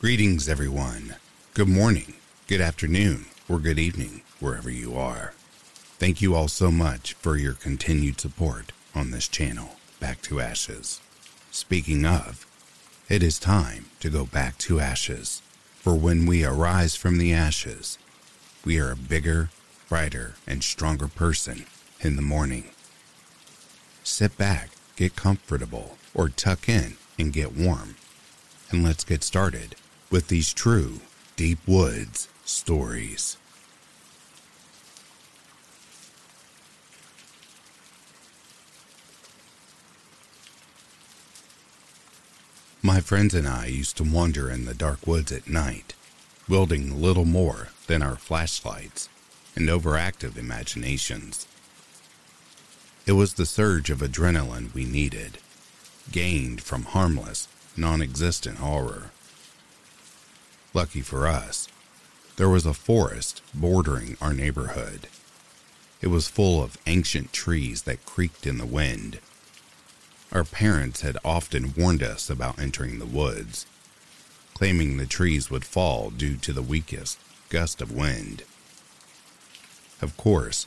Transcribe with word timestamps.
Greetings, 0.00 0.48
everyone. 0.48 1.16
Good 1.54 1.66
morning, 1.66 2.14
good 2.46 2.60
afternoon, 2.60 3.24
or 3.48 3.58
good 3.58 3.80
evening, 3.80 4.22
wherever 4.38 4.70
you 4.70 4.96
are. 4.96 5.32
Thank 5.98 6.22
you 6.22 6.36
all 6.36 6.46
so 6.46 6.70
much 6.70 7.14
for 7.14 7.36
your 7.36 7.54
continued 7.54 8.20
support 8.20 8.70
on 8.94 9.10
this 9.10 9.26
channel, 9.26 9.70
Back 9.98 10.22
to 10.22 10.38
Ashes. 10.38 11.00
Speaking 11.50 12.06
of, 12.06 12.46
it 13.08 13.24
is 13.24 13.40
time 13.40 13.86
to 13.98 14.08
go 14.08 14.24
back 14.24 14.56
to 14.58 14.78
ashes, 14.78 15.42
for 15.74 15.96
when 15.96 16.26
we 16.26 16.44
arise 16.44 16.94
from 16.94 17.18
the 17.18 17.34
ashes, 17.34 17.98
we 18.64 18.78
are 18.78 18.92
a 18.92 18.96
bigger, 18.96 19.50
brighter, 19.88 20.36
and 20.46 20.62
stronger 20.62 21.08
person 21.08 21.66
in 22.00 22.14
the 22.14 22.22
morning. 22.22 22.70
Sit 24.04 24.38
back, 24.38 24.70
get 24.94 25.16
comfortable, 25.16 25.98
or 26.14 26.28
tuck 26.28 26.68
in 26.68 26.94
and 27.18 27.32
get 27.32 27.56
warm, 27.56 27.96
and 28.70 28.84
let's 28.84 29.02
get 29.02 29.24
started 29.24 29.74
with 30.10 30.28
these 30.28 30.52
true 30.52 31.00
Deep 31.36 31.58
Woods 31.66 32.28
stories. 32.44 33.36
My 42.80 43.00
friends 43.00 43.34
and 43.34 43.46
I 43.46 43.66
used 43.66 43.96
to 43.98 44.04
wander 44.04 44.50
in 44.50 44.64
the 44.64 44.72
dark 44.72 45.06
woods 45.06 45.30
at 45.30 45.48
night, 45.48 45.94
wielding 46.48 47.02
little 47.02 47.26
more 47.26 47.68
than 47.86 48.02
our 48.02 48.16
flashlights 48.16 49.08
and 49.54 49.68
overactive 49.68 50.38
imaginations. 50.38 51.46
It 53.04 53.12
was 53.12 53.34
the 53.34 53.46
surge 53.46 53.90
of 53.90 53.98
adrenaline 53.98 54.72
we 54.72 54.84
needed, 54.84 55.38
gained 56.12 56.62
from 56.62 56.84
harmless, 56.84 57.48
non 57.76 58.00
existent 58.00 58.58
horror. 58.58 59.10
Lucky 60.74 61.00
for 61.00 61.26
us, 61.26 61.66
there 62.36 62.48
was 62.48 62.66
a 62.66 62.74
forest 62.74 63.42
bordering 63.54 64.16
our 64.20 64.34
neighborhood. 64.34 65.08
It 66.00 66.08
was 66.08 66.28
full 66.28 66.62
of 66.62 66.78
ancient 66.86 67.32
trees 67.32 67.82
that 67.82 68.04
creaked 68.06 68.46
in 68.46 68.58
the 68.58 68.66
wind. 68.66 69.18
Our 70.30 70.44
parents 70.44 71.00
had 71.00 71.16
often 71.24 71.74
warned 71.76 72.02
us 72.02 72.28
about 72.28 72.58
entering 72.58 72.98
the 72.98 73.06
woods, 73.06 73.66
claiming 74.54 74.96
the 74.96 75.06
trees 75.06 75.50
would 75.50 75.64
fall 75.64 76.10
due 76.10 76.36
to 76.36 76.52
the 76.52 76.62
weakest 76.62 77.18
gust 77.48 77.80
of 77.80 77.90
wind. 77.90 78.42
Of 80.02 80.16
course, 80.16 80.66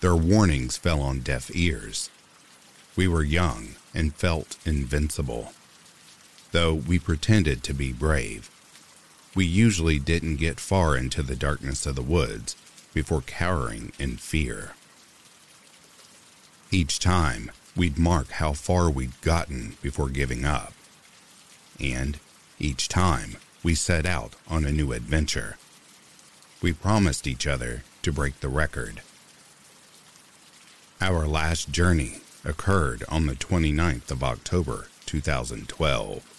their 0.00 0.16
warnings 0.16 0.76
fell 0.76 1.00
on 1.00 1.20
deaf 1.20 1.54
ears. 1.54 2.10
We 2.96 3.06
were 3.06 3.22
young 3.22 3.76
and 3.94 4.14
felt 4.14 4.58
invincible. 4.66 5.52
Though 6.52 6.74
we 6.74 6.98
pretended 6.98 7.62
to 7.62 7.74
be 7.74 7.92
brave, 7.92 8.50
we 9.36 9.44
usually 9.44 9.98
didn't 9.98 10.36
get 10.36 10.58
far 10.58 10.96
into 10.96 11.22
the 11.22 11.36
darkness 11.36 11.84
of 11.84 11.94
the 11.94 12.02
woods 12.02 12.56
before 12.94 13.20
cowering 13.20 13.92
in 13.98 14.16
fear. 14.16 14.70
Each 16.70 16.98
time, 16.98 17.52
we'd 17.76 17.98
mark 17.98 18.30
how 18.30 18.54
far 18.54 18.88
we'd 18.88 19.20
gotten 19.20 19.76
before 19.82 20.08
giving 20.08 20.46
up. 20.46 20.72
And 21.78 22.18
each 22.58 22.88
time, 22.88 23.36
we 23.62 23.74
set 23.74 24.06
out 24.06 24.32
on 24.48 24.64
a 24.64 24.72
new 24.72 24.92
adventure. 24.92 25.58
We 26.62 26.72
promised 26.72 27.26
each 27.26 27.46
other 27.46 27.82
to 28.02 28.12
break 28.12 28.40
the 28.40 28.48
record. 28.48 29.02
Our 30.98 31.26
last 31.26 31.70
journey 31.70 32.20
occurred 32.42 33.04
on 33.10 33.26
the 33.26 33.34
29th 33.34 34.10
of 34.10 34.24
October 34.24 34.88
2012. 35.04 36.35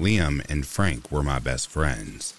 Liam 0.00 0.42
and 0.48 0.66
Frank 0.66 1.12
were 1.12 1.22
my 1.22 1.38
best 1.38 1.68
friends. 1.68 2.32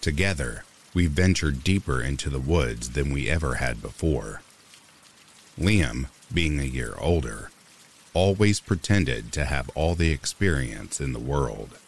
Together, 0.00 0.64
we 0.94 1.08
ventured 1.08 1.64
deeper 1.64 2.00
into 2.00 2.30
the 2.30 2.38
woods 2.38 2.90
than 2.90 3.12
we 3.12 3.28
ever 3.28 3.56
had 3.56 3.82
before. 3.82 4.42
Liam, 5.58 6.06
being 6.32 6.60
a 6.60 6.64
year 6.64 6.94
older, 6.98 7.50
always 8.12 8.60
pretended 8.60 9.32
to 9.32 9.44
have 9.44 9.70
all 9.74 9.96
the 9.96 10.12
experience 10.12 11.00
in 11.00 11.12
the 11.12 11.18
world. 11.18 11.78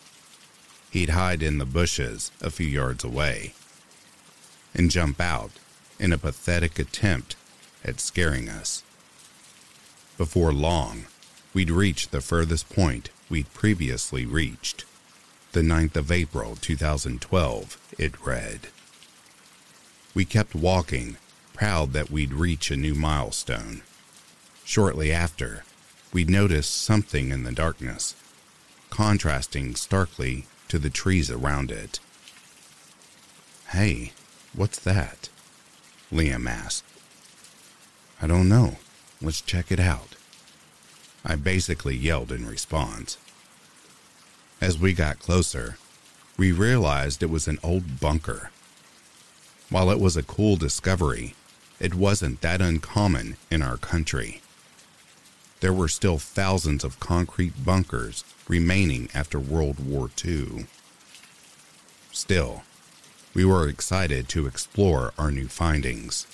He'd 0.91 1.11
hide 1.11 1.41
in 1.41 1.59
the 1.59 1.65
bushes 1.65 2.33
a 2.41 2.51
few 2.51 2.67
yards 2.67 3.05
away 3.05 3.55
and 4.75 4.91
jump 4.91 5.21
out 5.21 5.53
in 6.01 6.13
a 6.13 6.19
pathetic 6.19 6.81
attempt 6.81 7.37
at 7.85 8.01
scaring 8.01 8.49
us. 8.49 8.83
Before 10.19 10.53
long, 10.53 11.07
we'd 11.55 11.71
reach 11.71 12.09
the 12.09 12.21
furthest 12.21 12.69
point 12.69 13.11
we'd 13.31 13.55
previously 13.55 14.27
reached 14.27 14.85
the 15.57 15.63
9th 15.63 15.97
of 15.97 16.13
April 16.13 16.55
2012, 16.55 17.95
it 17.99 18.27
read. 18.27 18.69
We 20.15 20.27
kept 20.27 20.55
walking, 20.55 21.17
proud 21.55 21.95
that 21.95 22.11
we'd 22.11 22.35
reach 22.35 22.71
a 22.71 22.77
new 22.77 22.95
milestone. 22.95 23.81
Shortly 24.67 25.11
after, 25.11 25.65
we 26.13 26.25
noticed 26.25 26.77
something 26.77 27.31
in 27.31 27.45
the 27.45 27.53
darkness, 27.53 28.15
contrasting 28.91 29.77
starkly 29.77 30.45
to 30.69 30.79
the 30.79 30.91
trees 30.91 31.31
around 31.31 31.71
it. 31.71 32.01
Hey, 33.69 34.13
what's 34.55 34.79
that? 34.81 35.31
Liam 36.13 36.47
asked. 36.47 36.85
I 38.21 38.27
don't 38.27 38.51
know. 38.51 38.77
Let's 39.23 39.41
check 39.41 39.73
it 39.73 39.81
out. 39.81 40.17
I 41.25 41.35
basically 41.37 41.97
yelled 41.97 42.31
in 42.31 42.47
response. 42.47 43.17
As 44.67 44.81
we 44.81 44.95
got 44.95 45.21
closer, 45.21 45.79
we 46.37 46.51
realized 46.51 47.23
it 47.23 47.31
was 47.31 47.47
an 47.47 47.61
old 47.63 48.01
bunker. 48.01 48.51
While 49.71 49.93
it 49.93 50.01
was 50.01 50.17
a 50.17 50.25
cool 50.25 50.57
discovery, 50.57 51.37
it 51.79 51.95
wasn't 51.95 52.41
that 52.41 52.61
uncommon 52.61 53.37
in 53.49 53.63
our 53.63 53.77
country. 53.77 54.43
There 55.61 55.73
were 55.73 55.87
still 55.87 56.19
thousands 56.19 56.83
of 56.83 56.99
concrete 56.99 57.65
bunkers 57.65 58.25
remaining 58.49 59.09
after 59.15 59.39
World 59.39 59.79
War 59.79 60.11
II. 60.25 60.67
Still, 62.11 62.65
we 63.35 63.45
were 63.45 63.69
excited 63.69 64.29
to 64.31 64.49
explore 64.49 65.13
our 65.17 65.31
new 65.31 65.47
findings. 65.47 66.27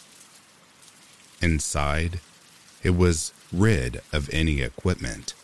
Inside, 1.43 2.19
it 2.82 2.97
was 2.97 3.34
rid 3.53 4.00
of 4.10 4.32
any 4.32 4.62
equipment. 4.62 5.34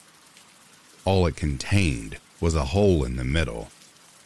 All 1.05 1.27
it 1.27 1.37
contained 1.37 2.17
was 2.41 2.55
a 2.55 2.67
hole 2.67 3.05
in 3.05 3.17
the 3.17 3.25
middle, 3.25 3.69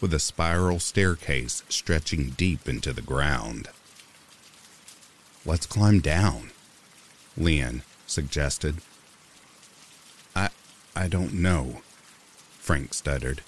with 0.01 0.13
a 0.13 0.19
spiral 0.19 0.79
staircase 0.79 1.63
stretching 1.69 2.31
deep 2.31 2.69
into 2.69 2.93
the 2.93 3.03
ground. 3.03 3.69
Let's 5.45 5.67
climb 5.67 6.01
down, 6.01 6.51
Liam 7.39 7.83
suggested. 8.07 8.77
I 10.37 10.51
I 10.95 11.09
don't 11.09 11.35
know, 11.35 11.83
Frank 12.59 12.95
stuttered. 12.95 13.43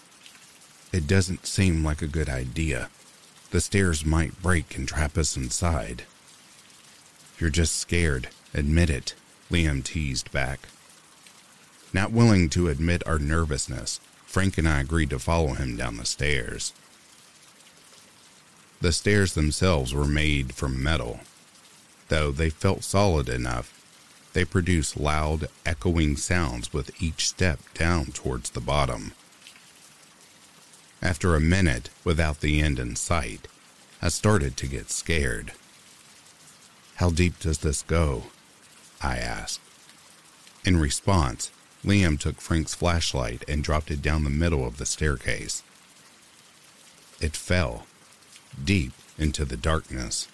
It 0.93 1.07
doesn't 1.07 1.47
seem 1.47 1.85
like 1.85 2.03
a 2.03 2.07
good 2.07 2.29
idea. 2.29 2.89
The 3.51 3.61
stairs 3.61 4.05
might 4.05 4.41
break 4.43 4.77
and 4.77 4.89
trap 4.89 5.19
us 5.19 5.37
inside. 5.37 6.05
You're 7.39 7.51
just 7.51 7.77
scared, 7.77 8.29
admit 8.53 8.91
it, 8.91 9.15
Liam 9.51 9.85
teased 9.85 10.33
back. 10.33 10.61
Not 11.93 12.13
willing 12.13 12.49
to 12.51 12.69
admit 12.69 13.07
our 13.07 13.19
nervousness, 13.19 14.01
Frank 14.35 14.59
and 14.59 14.69
I 14.69 14.81
agreed 14.81 15.11
to 15.11 15.21
follow 15.21 15.53
him 15.55 15.77
down 15.77 15.97
the 15.97 16.05
stairs. 16.05 16.73
The 18.81 18.91
stairs 18.91 19.35
themselves 19.35 19.95
were 19.95 20.09
made 20.09 20.57
from 20.57 20.83
metal. 20.83 21.21
Though 22.09 22.33
they 22.33 22.51
felt 22.51 22.83
solid 22.83 23.29
enough, 23.29 23.73
they 24.33 24.45
produced 24.45 24.99
loud, 24.99 25.47
echoing 25.65 26.17
sounds 26.17 26.73
with 26.73 27.01
each 27.01 27.29
step 27.29 27.61
down 27.75 28.07
towards 28.07 28.51
the 28.51 28.61
bottom. 28.61 29.13
After 31.01 31.37
a 31.37 31.41
minute 31.41 31.91
without 32.03 32.41
the 32.41 32.61
end 32.61 32.81
in 32.81 32.97
sight, 32.97 33.47
I 34.03 34.09
started 34.09 34.57
to 34.57 34.67
get 34.67 34.91
scared. 34.91 35.53
How 36.97 37.11
deep 37.11 37.39
does 37.39 37.59
this 37.59 37.83
go? 37.83 38.25
I 39.01 39.17
asked. 39.17 39.61
In 40.65 40.77
response, 40.77 41.53
Liam 41.85 42.19
took 42.19 42.41
Frank's 42.41 42.75
flashlight 42.75 43.45
and 43.47 43.63
dropped 43.63 43.91
it 43.91 44.01
down 44.01 44.25
the 44.25 44.31
middle 44.31 44.67
of 44.67 44.79
the 44.79 44.87
staircase. 44.87 45.63
It 47.21 47.37
fell, 47.37 47.87
deep 48.63 48.93
into 49.19 49.45
the 49.45 49.57
darkness. 49.57 50.29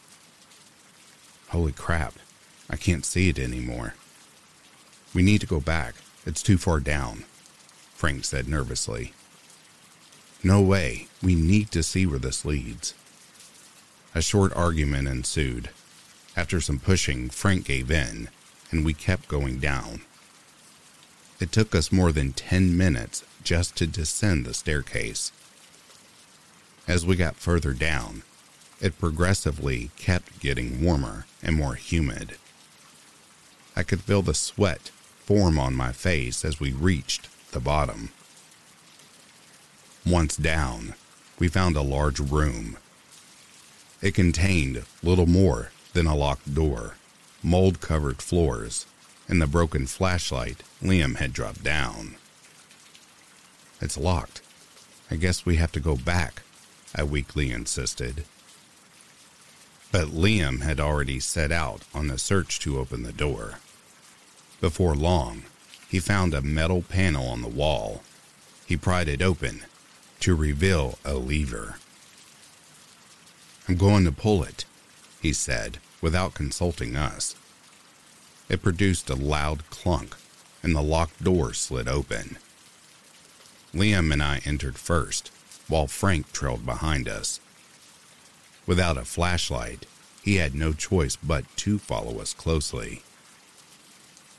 Holy 1.49 1.73
crap, 1.73 2.14
I 2.69 2.76
can't 2.76 3.05
see 3.05 3.29
it 3.29 3.38
anymore. 3.38 3.94
We 5.12 5.23
need 5.23 5.41
to 5.41 5.47
go 5.47 5.61
back. 5.61 5.97
It's 6.25 6.43
too 6.43 6.58
far 6.58 6.79
down, 6.79 7.25
Frank 7.94 8.25
said 8.25 8.47
nervously. 8.47 9.12
No 10.43 10.62
way. 10.62 11.08
We 11.23 11.35
need 11.35 11.70
to 11.73 11.82
see 11.82 12.06
where 12.06 12.19
this 12.19 12.44
leads. 12.44 12.94
A 14.14 14.23
short 14.23 14.55
argument 14.55 15.06
ensued. 15.06 15.69
After 16.37 16.61
some 16.61 16.79
pushing, 16.79 17.29
Frank 17.29 17.67
gave 17.67 17.91
in, 17.91 18.29
and 18.70 18.85
we 18.85 18.94
kept 18.94 19.29
going 19.29 19.58
down. 19.58 20.02
It 21.41 21.53
took 21.53 21.75
us 21.75 21.91
more 21.91 22.13
than 22.13 22.35
10 22.35 22.77
minutes 22.77 23.25
just 23.43 23.75
to 23.77 23.87
descend 23.87 24.45
the 24.45 24.53
staircase. 24.53 25.33
As 26.87 27.07
we 27.07 27.17
got 27.17 27.37
further 27.37 27.73
down, 27.73 28.23
it 28.81 28.99
progressively 28.99 29.91
kept 29.97 30.41
getting 30.41 30.85
warmer 30.85 31.25
and 31.43 31.57
more 31.57 31.77
humid. 31.77 32.37
I 33.75 33.83
could 33.83 34.03
feel 34.03 34.21
the 34.21 34.35
sweat 34.35 34.91
form 35.25 35.59
on 35.59 35.75
my 35.75 35.93
face 35.93 36.45
as 36.45 36.61
we 36.61 36.73
reached 36.73 37.29
the 37.53 37.61
bottom. 37.61 38.11
Once 40.05 40.37
down, 40.37 40.95
we 41.39 41.49
found 41.49 41.77
a 41.77 41.83
large 41.83 42.21
room. 42.21 42.77
It 44.03 44.15
contained 44.15 44.85
little 45.03 45.27
more 45.27 45.71
than 45.95 46.07
a 46.07 46.17
locked 46.17 46.55
door, 46.55 46.97
mold 47.43 47.81
covered 47.81 48.21
floors, 48.21 48.87
and 49.31 49.41
the 49.41 49.47
broken 49.47 49.87
flashlight 49.87 50.65
Liam 50.82 51.17
had 51.17 51.32
dropped 51.32 51.62
down. 51.62 52.17
It's 53.81 53.97
locked. 53.97 54.43
I 55.09 55.15
guess 55.15 55.47
we 55.47 55.55
have 55.56 55.71
to 55.73 55.81
go 55.81 55.94
back, 55.94 56.43
I 56.97 57.05
weakly 57.05 57.53
insisted. 57.53 58.25
But 59.93 60.09
Liam 60.09 60.62
had 60.62 60.81
already 60.81 61.21
set 61.21 61.53
out 61.53 61.82
on 61.94 62.11
a 62.11 62.19
search 62.19 62.59
to 62.61 62.79
open 62.79 63.05
the 63.05 63.12
door. 63.12 63.61
Before 64.61 64.97
long, 64.97 65.44
he 65.88 66.00
found 66.00 66.35
a 66.35 66.43
metal 66.43 66.83
panel 66.83 67.29
on 67.29 67.41
the 67.41 67.49
wall. 67.49 68.03
He 68.67 68.76
pried 68.76 69.09
it 69.09 69.23
open 69.23 69.62
to 70.21 70.35
reveal 70.35 70.99
a 71.05 71.15
lever. 71.15 71.76
I'm 73.69 73.76
going 73.76 74.05
to 74.05 74.12
pull 74.12 74.43
it, 74.43 74.65
he 75.23 75.33
said 75.33 75.79
without 76.00 76.35
consulting 76.35 76.97
us. 76.97 77.37
It 78.50 78.62
produced 78.62 79.08
a 79.08 79.14
loud 79.14 79.70
clunk, 79.70 80.17
and 80.61 80.75
the 80.75 80.82
locked 80.82 81.23
door 81.23 81.55
slid 81.55 81.87
open. 81.87 82.37
Liam 83.73 84.12
and 84.12 84.20
I 84.20 84.43
entered 84.44 84.76
first, 84.76 85.31
while 85.69 85.87
Frank 85.87 86.32
trailed 86.32 86.67
behind 86.67 87.08
us. 87.08 87.38
Without 88.67 88.99
a 88.99 89.05
flashlight, 89.05 89.87
he 90.23 90.37
had 90.37 90.55
no 90.56 90.73
choice 90.73 91.14
but 91.14 91.44
to 91.58 91.79
follow 91.79 92.20
us 92.20 92.35
closely. 92.35 93.02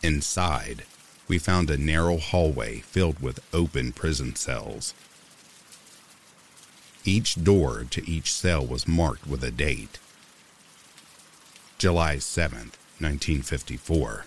Inside, 0.04 0.84
we 1.30 1.38
found 1.38 1.70
a 1.70 1.78
narrow 1.78 2.18
hallway 2.18 2.80
filled 2.80 3.22
with 3.22 3.40
open 3.54 3.94
prison 3.94 4.36
cells. 4.36 4.94
Each 7.06 7.42
door 7.42 7.86
to 7.92 8.08
each 8.10 8.34
cell 8.34 8.66
was 8.66 8.88
marked 8.88 9.26
with 9.26 9.42
a 9.42 9.52
date. 9.52 10.00
July 11.78 12.18
7th, 12.18 12.74
1954. 13.02 14.26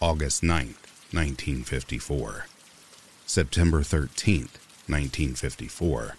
August 0.00 0.42
9th, 0.42 0.82
1954. 1.12 2.46
September 3.24 3.80
13th, 3.80 4.58
1954. 4.86 6.16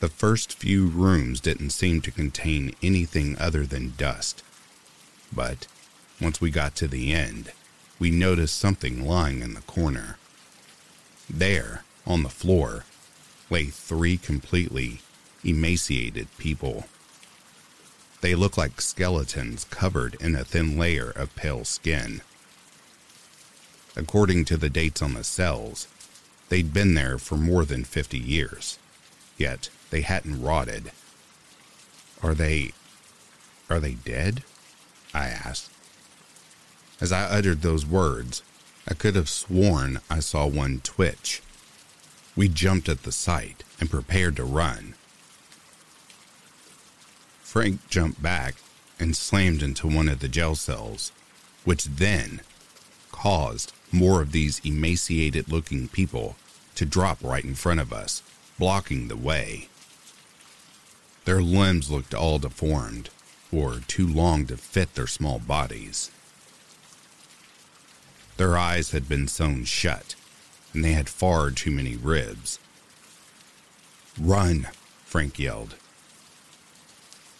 The 0.00 0.08
first 0.08 0.52
few 0.52 0.86
rooms 0.86 1.40
didn't 1.40 1.70
seem 1.70 2.00
to 2.02 2.12
contain 2.12 2.76
anything 2.82 3.36
other 3.38 3.66
than 3.66 3.94
dust. 3.96 4.44
But 5.32 5.66
once 6.20 6.40
we 6.40 6.50
got 6.50 6.76
to 6.76 6.86
the 6.86 7.12
end, 7.12 7.50
we 7.98 8.12
noticed 8.12 8.56
something 8.56 9.04
lying 9.04 9.40
in 9.40 9.54
the 9.54 9.60
corner. 9.62 10.18
There, 11.28 11.82
on 12.06 12.22
the 12.22 12.28
floor, 12.28 12.84
lay 13.50 13.64
three 13.64 14.16
completely 14.16 15.00
emaciated 15.42 16.28
people. 16.38 16.84
They 18.20 18.34
looked 18.34 18.58
like 18.58 18.80
skeletons 18.80 19.64
covered 19.70 20.16
in 20.20 20.34
a 20.34 20.44
thin 20.44 20.76
layer 20.78 21.10
of 21.10 21.34
pale 21.36 21.64
skin. 21.64 22.22
According 23.96 24.44
to 24.46 24.56
the 24.56 24.68
dates 24.68 25.02
on 25.02 25.14
the 25.14 25.24
cells, 25.24 25.86
they'd 26.48 26.72
been 26.72 26.94
there 26.94 27.18
for 27.18 27.36
more 27.36 27.64
than 27.64 27.84
50 27.84 28.18
years, 28.18 28.78
yet 29.36 29.70
they 29.90 30.00
hadn't 30.00 30.42
rotted. 30.42 30.92
Are 32.22 32.34
they. 32.34 32.72
are 33.70 33.80
they 33.80 33.94
dead? 33.94 34.42
I 35.14 35.28
asked. 35.28 35.70
As 37.00 37.12
I 37.12 37.22
uttered 37.22 37.62
those 37.62 37.86
words, 37.86 38.42
I 38.88 38.94
could 38.94 39.14
have 39.14 39.28
sworn 39.28 40.00
I 40.10 40.20
saw 40.20 40.46
one 40.46 40.80
twitch. 40.80 41.42
We 42.34 42.48
jumped 42.48 42.88
at 42.88 43.04
the 43.04 43.12
sight 43.12 43.62
and 43.80 43.90
prepared 43.90 44.36
to 44.36 44.44
run. 44.44 44.94
Frank 47.48 47.88
jumped 47.88 48.22
back 48.22 48.56
and 49.00 49.16
slammed 49.16 49.62
into 49.62 49.88
one 49.88 50.06
of 50.10 50.20
the 50.20 50.28
jail 50.28 50.54
cells, 50.54 51.12
which 51.64 51.84
then 51.84 52.42
caused 53.10 53.72
more 53.90 54.20
of 54.20 54.32
these 54.32 54.60
emaciated 54.66 55.50
looking 55.50 55.88
people 55.88 56.36
to 56.74 56.84
drop 56.84 57.24
right 57.24 57.42
in 57.42 57.54
front 57.54 57.80
of 57.80 57.90
us, 57.90 58.22
blocking 58.58 59.08
the 59.08 59.16
way. 59.16 59.70
Their 61.24 61.40
limbs 61.40 61.90
looked 61.90 62.12
all 62.12 62.38
deformed, 62.38 63.08
or 63.50 63.80
too 63.88 64.06
long 64.06 64.44
to 64.48 64.58
fit 64.58 64.94
their 64.94 65.06
small 65.06 65.38
bodies. 65.38 66.10
Their 68.36 68.58
eyes 68.58 68.90
had 68.90 69.08
been 69.08 69.26
sewn 69.26 69.64
shut, 69.64 70.16
and 70.74 70.84
they 70.84 70.92
had 70.92 71.08
far 71.08 71.50
too 71.50 71.70
many 71.70 71.96
ribs. 71.96 72.58
Run, 74.20 74.68
Frank 75.06 75.38
yelled. 75.38 75.76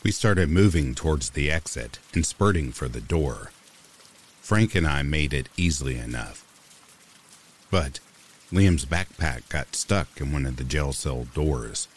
We 0.05 0.13
started 0.13 0.49
moving 0.49 0.95
towards 0.95 1.31
the 1.31 1.51
exit 1.51 1.99
and 2.15 2.25
spurting 2.25 2.73
for 2.73 2.89
the 2.89 3.01
door. 3.01 3.51
Frank 4.41 4.75
and 4.75 4.87
I 4.87 5.03
made 5.03 5.35
it 5.35 5.49
easily 5.57 5.99
enough. 5.99 6.45
But 7.71 8.01
Liam's 8.53 8.87
backpack 8.87 9.49
got 9.49 9.75
stuck 9.75 10.21
in 10.21 10.33
one 10.33 10.47
of 10.47 10.57
the 10.57 10.65
jail 10.65 10.93
cell 10.93 11.27
doors. 11.35 11.89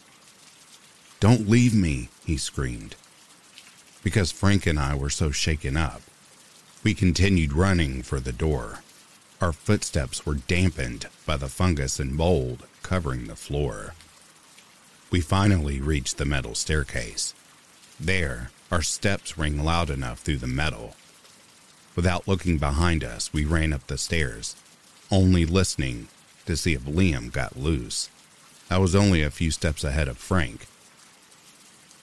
Don't 1.20 1.48
leave 1.48 1.74
me, 1.74 2.08
he 2.26 2.36
screamed. 2.36 2.96
Because 4.02 4.32
Frank 4.32 4.66
and 4.66 4.78
I 4.78 4.94
were 4.96 5.08
so 5.08 5.30
shaken 5.30 5.76
up, 5.76 6.02
we 6.82 6.94
continued 6.94 7.52
running 7.52 8.02
for 8.02 8.18
the 8.18 8.32
door. 8.32 8.80
Our 9.40 9.52
footsteps 9.52 10.26
were 10.26 10.34
dampened 10.34 11.06
by 11.24 11.36
the 11.36 11.48
fungus 11.48 12.00
and 12.00 12.14
mold 12.14 12.66
covering 12.82 13.28
the 13.28 13.36
floor. 13.36 13.94
We 15.10 15.20
finally 15.20 15.80
reached 15.80 16.18
the 16.18 16.24
metal 16.24 16.54
staircase. 16.56 17.34
There, 18.02 18.50
our 18.70 18.82
steps 18.82 19.38
rang 19.38 19.62
loud 19.62 19.88
enough 19.88 20.20
through 20.20 20.38
the 20.38 20.46
metal 20.46 20.94
Without 21.94 22.26
looking 22.26 22.56
behind 22.56 23.04
us, 23.04 23.32
we 23.32 23.44
ran 23.44 23.72
up 23.72 23.86
the 23.86 23.98
stairs, 23.98 24.56
only 25.10 25.44
listening 25.44 26.08
to 26.46 26.56
see 26.56 26.72
if 26.72 26.82
Liam 26.82 27.30
got 27.30 27.56
loose. 27.58 28.08
I 28.70 28.78
was 28.78 28.94
only 28.94 29.22
a 29.22 29.30
few 29.30 29.50
steps 29.50 29.84
ahead 29.84 30.08
of 30.08 30.16
Frank. 30.16 30.66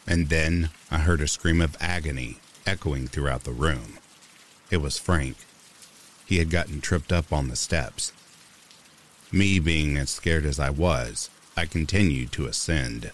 And 0.06 0.30
then 0.30 0.70
I 0.92 1.00
heard 1.00 1.22
a 1.22 1.28
scream 1.28 1.60
of 1.60 1.76
agony 1.80 2.38
echoing 2.68 3.08
throughout 3.08 3.46
the 3.46 3.52
room. 3.52 3.98
It 4.70 4.78
was 4.78 5.00
Frank. 5.00 5.38
He 6.26 6.38
had 6.38 6.52
gotten 6.52 6.82
tripped 6.82 7.12
up 7.12 7.34
on 7.34 7.48
the 7.48 7.56
steps. 7.56 8.14
Me 9.32 9.58
being 9.58 9.98
as 9.98 10.12
scared 10.12 10.46
as 10.46 10.60
I 10.60 10.70
was, 10.70 11.32
I 11.58 11.66
continued 11.66 12.32
to 12.34 12.46
ascend. 12.46 13.12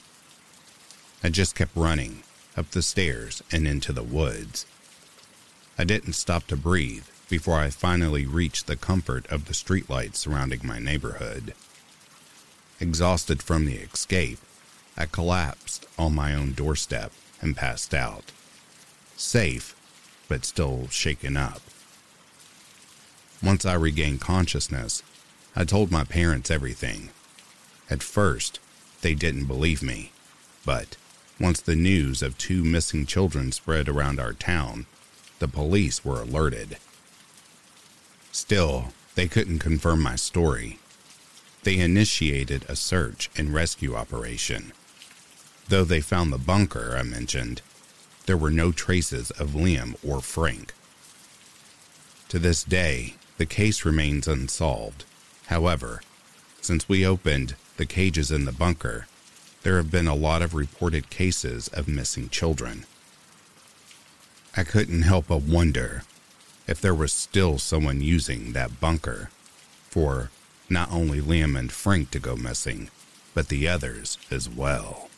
I 1.24 1.30
just 1.30 1.56
kept 1.56 1.75
running 1.75 2.24
up 2.57 2.71
the 2.71 2.81
stairs 2.81 3.43
and 3.51 3.67
into 3.67 3.91
the 3.91 4.03
woods. 4.03 4.65
I 5.77 5.83
didn't 5.83 6.13
stop 6.13 6.47
to 6.47 6.55
breathe 6.55 7.05
before 7.29 7.59
I 7.59 7.69
finally 7.69 8.25
reached 8.25 8.67
the 8.67 8.75
comfort 8.75 9.27
of 9.27 9.45
the 9.45 9.53
streetlights 9.53 10.15
surrounding 10.15 10.62
my 10.63 10.79
neighborhood. 10.79 11.53
Exhausted 12.79 13.41
from 13.41 13.65
the 13.65 13.75
escape, 13.75 14.39
I 14.97 15.05
collapsed 15.05 15.85
on 15.97 16.15
my 16.15 16.33
own 16.33 16.53
doorstep 16.53 17.12
and 17.41 17.57
passed 17.57 17.93
out. 17.93 18.31
Safe, 19.17 19.75
but 20.27 20.45
still 20.45 20.88
shaken 20.89 21.35
up. 21.35 21.62
Once 23.43 23.65
I 23.65 23.74
regained 23.74 24.21
consciousness, 24.21 25.03
I 25.55 25.65
told 25.65 25.91
my 25.91 26.03
parents 26.03 26.50
everything. 26.50 27.09
At 27.89 28.03
first, 28.03 28.59
they 29.01 29.13
didn't 29.13 29.45
believe 29.45 29.83
me, 29.83 30.12
but 30.65 30.97
once 31.39 31.60
the 31.62 31.75
news 31.75 32.22
of 32.22 32.38
two 32.38 32.63
missing 32.63 33.06
children 33.06 33.51
spread 33.51 33.89
around 33.89 34.20
our 34.20 34.34
town, 34.34 34.86
the 35.39 35.48
police 35.48 36.06
were 36.06 36.22
alerted. 36.22 36.77
Still, 38.32 38.94
they 39.15 39.27
couldn't 39.27 39.60
confirm 39.60 40.01
my 40.01 40.15
story. 40.15 40.80
They 41.63 41.77
initiated 41.77 42.65
a 42.70 42.75
search 42.75 43.30
and 43.36 43.54
rescue 43.54 43.96
operation. 43.96 44.72
Though 45.68 45.84
they 45.84 46.01
found 46.01 46.32
the 46.32 46.38
bunker 46.38 46.96
I 46.98 47.04
mentioned, 47.04 47.62
there 48.25 48.38
were 48.38 48.51
no 48.51 48.72
traces 48.72 49.32
of 49.32 49.51
Liam 49.51 49.96
or 50.04 50.22
Frank. 50.22 50.74
To 52.30 52.39
this 52.39 52.63
day, 52.63 53.15
the 53.38 53.46
case 53.46 53.86
remains 53.86 54.27
unsolved. 54.27 55.06
However, 55.48 56.01
since 56.62 56.89
we 56.89 57.06
opened 57.06 57.56
the 57.77 57.86
cages 57.86 58.32
in 58.32 58.46
the 58.46 58.51
bunker, 58.51 59.08
there 59.65 59.77
have 59.77 59.89
been 59.89 60.07
a 60.07 60.13
lot 60.13 60.43
of 60.43 60.53
reported 60.53 61.10
cases 61.10 61.69
of 61.69 61.88
missing 61.88 62.29
children. 62.29 62.86
I 64.55 64.63
couldn't 64.63 65.01
help 65.01 65.29
but 65.29 65.41
wonder 65.41 66.03
if 66.67 66.79
there 66.79 66.93
was 66.93 67.12
still 67.12 67.57
someone 67.57 68.00
using 68.00 68.53
that 68.53 68.79
bunker 68.79 69.31
for 69.89 70.29
not 70.69 70.91
only 70.91 71.19
Liam 71.19 71.57
and 71.57 71.72
Frank 71.72 72.12
to 72.12 72.19
go 72.19 72.36
missing, 72.36 72.91
but 73.34 73.48
the 73.48 73.67
others 73.67 74.19
as 74.29 74.48
well. 74.48 75.10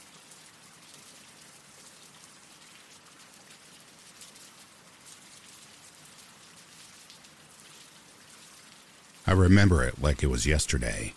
I 9.28 9.34
remember 9.34 9.84
it 9.84 10.02
like 10.02 10.24
it 10.24 10.28
was 10.28 10.48
yesterday. 10.48 11.14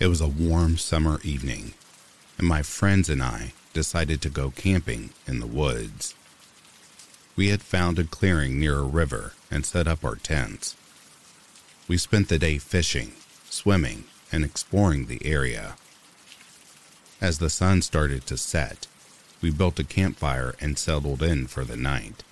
It 0.00 0.06
was 0.06 0.22
a 0.22 0.26
warm 0.26 0.78
summer 0.78 1.20
evening, 1.22 1.74
and 2.38 2.46
my 2.46 2.62
friends 2.62 3.08
and 3.08 3.22
I 3.22 3.52
decided 3.72 4.22
to 4.22 4.30
go 4.30 4.50
camping 4.50 5.10
in 5.26 5.40
the 5.40 5.46
woods. 5.46 6.14
We 7.36 7.48
had 7.48 7.62
found 7.62 7.98
a 7.98 8.04
clearing 8.04 8.58
near 8.60 8.78
a 8.78 8.82
river 8.82 9.32
and 9.50 9.66
set 9.66 9.88
up 9.88 10.04
our 10.04 10.16
tents. 10.16 10.76
We 11.88 11.98
spent 11.98 12.28
the 12.28 12.38
day 12.38 12.58
fishing, 12.58 13.12
swimming, 13.50 14.04
and 14.30 14.44
exploring 14.44 15.06
the 15.06 15.24
area. 15.24 15.76
As 17.20 17.38
the 17.38 17.50
sun 17.50 17.82
started 17.82 18.26
to 18.26 18.36
set, 18.36 18.86
we 19.40 19.50
built 19.50 19.78
a 19.78 19.84
campfire 19.84 20.54
and 20.60 20.78
settled 20.78 21.22
in 21.22 21.46
for 21.46 21.64
the 21.64 21.76
night. 21.76 22.22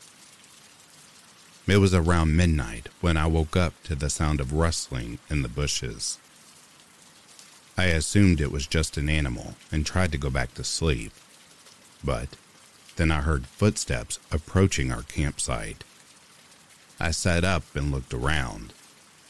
It 1.67 1.77
was 1.79 1.95
around 1.95 2.37
midnight 2.37 2.89
when 3.01 3.17
I 3.17 3.27
woke 3.27 3.57
up 3.57 3.75
to 3.85 3.95
the 3.95 4.11
sound 4.11 4.41
of 4.41 4.53
rustling 4.53 5.19
in 5.31 5.43
the 5.43 5.49
bushes. 5.49 6.19
I 7.77 7.85
assumed 7.87 8.41
it 8.41 8.53
was 8.53 8.67
just 8.67 8.97
an 8.97 9.09
animal 9.09 9.55
and 9.71 9.87
tried 9.87 10.13
to 10.13 10.19
go 10.19 10.31
back 10.31 10.55
to 10.55 10.65
sleep. 10.65 11.13
But 12.05 12.29
then 12.97 13.11
I 13.11 13.21
heard 13.21 13.47
footsteps 13.47 14.19
approaching 14.31 14.93
our 14.93 15.03
campsite. 15.03 15.85
I 17.01 17.11
sat 17.11 17.45
up 17.45 17.65
and 17.75 17.91
looked 17.91 18.13
around, 18.13 18.73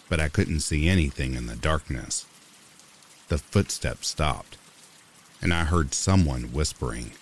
but 0.09 0.21
I 0.21 0.29
couldn't 0.29 0.61
see 0.61 0.89
anything 0.89 1.35
in 1.35 1.47
the 1.47 1.57
darkness. 1.57 2.27
The 3.29 3.39
footsteps 3.39 4.09
stopped, 4.09 4.59
and 5.41 5.55
I 5.55 5.65
heard 5.65 5.95
someone 5.95 6.53
whispering. 6.53 7.13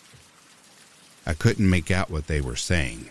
I 1.26 1.34
couldn't 1.34 1.68
make 1.68 1.90
out 1.90 2.10
what 2.10 2.26
they 2.26 2.40
were 2.40 2.56
saying, 2.56 3.10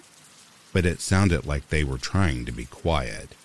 but 0.74 0.86
it 0.86 1.00
sounded 1.00 1.46
like 1.46 1.70
they 1.70 1.84
were 1.84 1.98
trying 1.98 2.46
to 2.46 2.52
be 2.52 2.66
quiet. 2.66 3.36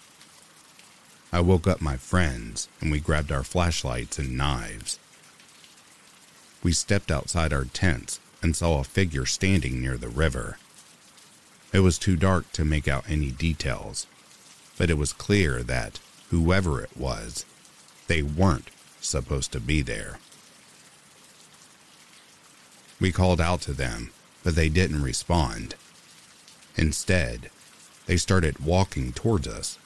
I 1.34 1.40
woke 1.40 1.66
up 1.66 1.80
my 1.80 1.96
friends 1.96 2.68
and 2.80 2.92
we 2.92 3.00
grabbed 3.00 3.32
our 3.32 3.42
flashlights 3.42 4.20
and 4.20 4.36
knives. 4.36 5.00
We 6.62 6.70
stepped 6.70 7.10
outside 7.10 7.52
our 7.52 7.64
tents 7.64 8.20
and 8.40 8.54
saw 8.54 8.78
a 8.78 8.84
figure 8.84 9.26
standing 9.26 9.80
near 9.80 9.96
the 9.96 10.08
river. 10.08 10.58
It 11.72 11.80
was 11.80 11.98
too 11.98 12.14
dark 12.14 12.52
to 12.52 12.64
make 12.64 12.86
out 12.86 13.10
any 13.10 13.32
details, 13.32 14.06
but 14.78 14.90
it 14.90 14.96
was 14.96 15.12
clear 15.12 15.64
that 15.64 15.98
whoever 16.30 16.80
it 16.80 16.96
was, 16.96 17.44
they 18.06 18.22
weren't 18.22 18.70
supposed 19.00 19.50
to 19.54 19.60
be 19.60 19.82
there. 19.82 20.20
We 23.00 23.10
called 23.10 23.40
out 23.40 23.60
to 23.62 23.72
them, 23.72 24.12
but 24.44 24.54
they 24.54 24.68
didn't 24.68 25.02
respond. 25.02 25.74
Instead, 26.76 27.50
they 28.06 28.18
started 28.18 28.60
walking 28.60 29.12
towards 29.12 29.48
us. 29.48 29.80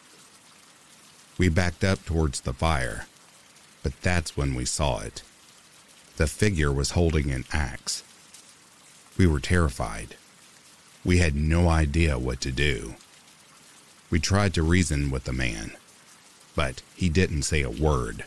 We 1.39 1.49
backed 1.49 1.85
up 1.85 2.05
towards 2.05 2.41
the 2.41 2.53
fire, 2.53 3.07
but 3.85 4.01
that's 4.03 4.37
when 4.37 4.57
we 4.57 4.65
saw 4.65 4.99
it. 4.99 5.23
The 6.17 6.27
figure 6.27 6.73
was 6.73 6.91
holding 6.91 7.31
an 7.31 7.45
axe. 7.53 8.03
We 9.17 9.29
were 9.29 9.39
terrified. 9.39 10.17
We 11.05 11.19
had 11.19 11.37
no 11.37 11.69
idea 11.69 12.19
what 12.19 12.41
to 12.41 12.51
do. 12.51 12.97
We 14.11 14.19
tried 14.19 14.53
to 14.55 14.65
reason 14.65 15.11
with 15.11 15.25
the 15.25 15.33
man, 15.33 15.77
but 16.57 16.83
he 16.97 17.09
didn't 17.09 17.43
say 17.43 17.63
a 17.63 17.71
word. 17.71 18.25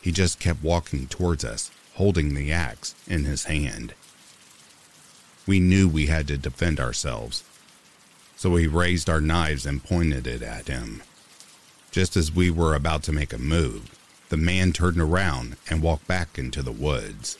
He 0.00 0.10
just 0.10 0.40
kept 0.40 0.64
walking 0.64 1.06
towards 1.06 1.44
us, 1.44 1.70
holding 1.94 2.34
the 2.34 2.50
axe 2.50 2.96
in 3.06 3.22
his 3.22 3.44
hand. 3.44 3.94
We 5.46 5.60
knew 5.60 5.88
we 5.88 6.06
had 6.06 6.26
to 6.26 6.36
defend 6.36 6.80
ourselves, 6.80 7.44
so 8.36 8.50
we 8.50 8.66
raised 8.66 9.08
our 9.08 9.20
knives 9.20 9.64
and 9.64 9.84
pointed 9.84 10.26
it 10.26 10.42
at 10.42 10.66
him. 10.66 11.02
Just 11.92 12.16
as 12.16 12.34
we 12.34 12.50
were 12.50 12.74
about 12.74 13.02
to 13.02 13.12
make 13.12 13.34
a 13.34 13.38
move, 13.38 13.90
the 14.30 14.38
man 14.38 14.72
turned 14.72 14.98
around 14.98 15.56
and 15.68 15.82
walked 15.82 16.08
back 16.08 16.38
into 16.38 16.62
the 16.62 16.72
woods. 16.72 17.36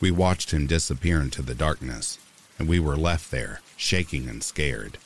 We 0.00 0.10
watched 0.10 0.50
him 0.50 0.66
disappear 0.66 1.20
into 1.20 1.42
the 1.42 1.54
darkness, 1.54 2.18
and 2.58 2.66
we 2.66 2.80
were 2.80 2.96
left 2.96 3.30
there, 3.30 3.60
shaking 3.76 4.30
and 4.30 4.42
scared. 4.42 4.96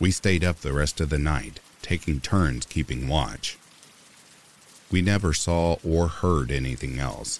We 0.00 0.10
stayed 0.10 0.42
up 0.42 0.60
the 0.60 0.72
rest 0.72 1.00
of 1.00 1.10
the 1.10 1.18
night, 1.18 1.60
taking 1.80 2.20
turns 2.20 2.66
keeping 2.66 3.06
watch. 3.06 3.56
We 4.90 5.00
never 5.00 5.32
saw 5.32 5.76
or 5.84 6.08
heard 6.08 6.50
anything 6.50 6.98
else, 6.98 7.38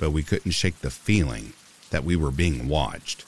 but 0.00 0.10
we 0.10 0.24
couldn't 0.24 0.50
shake 0.50 0.80
the 0.80 0.90
feeling 0.90 1.52
that 1.90 2.02
we 2.02 2.16
were 2.16 2.32
being 2.32 2.66
watched. 2.66 3.24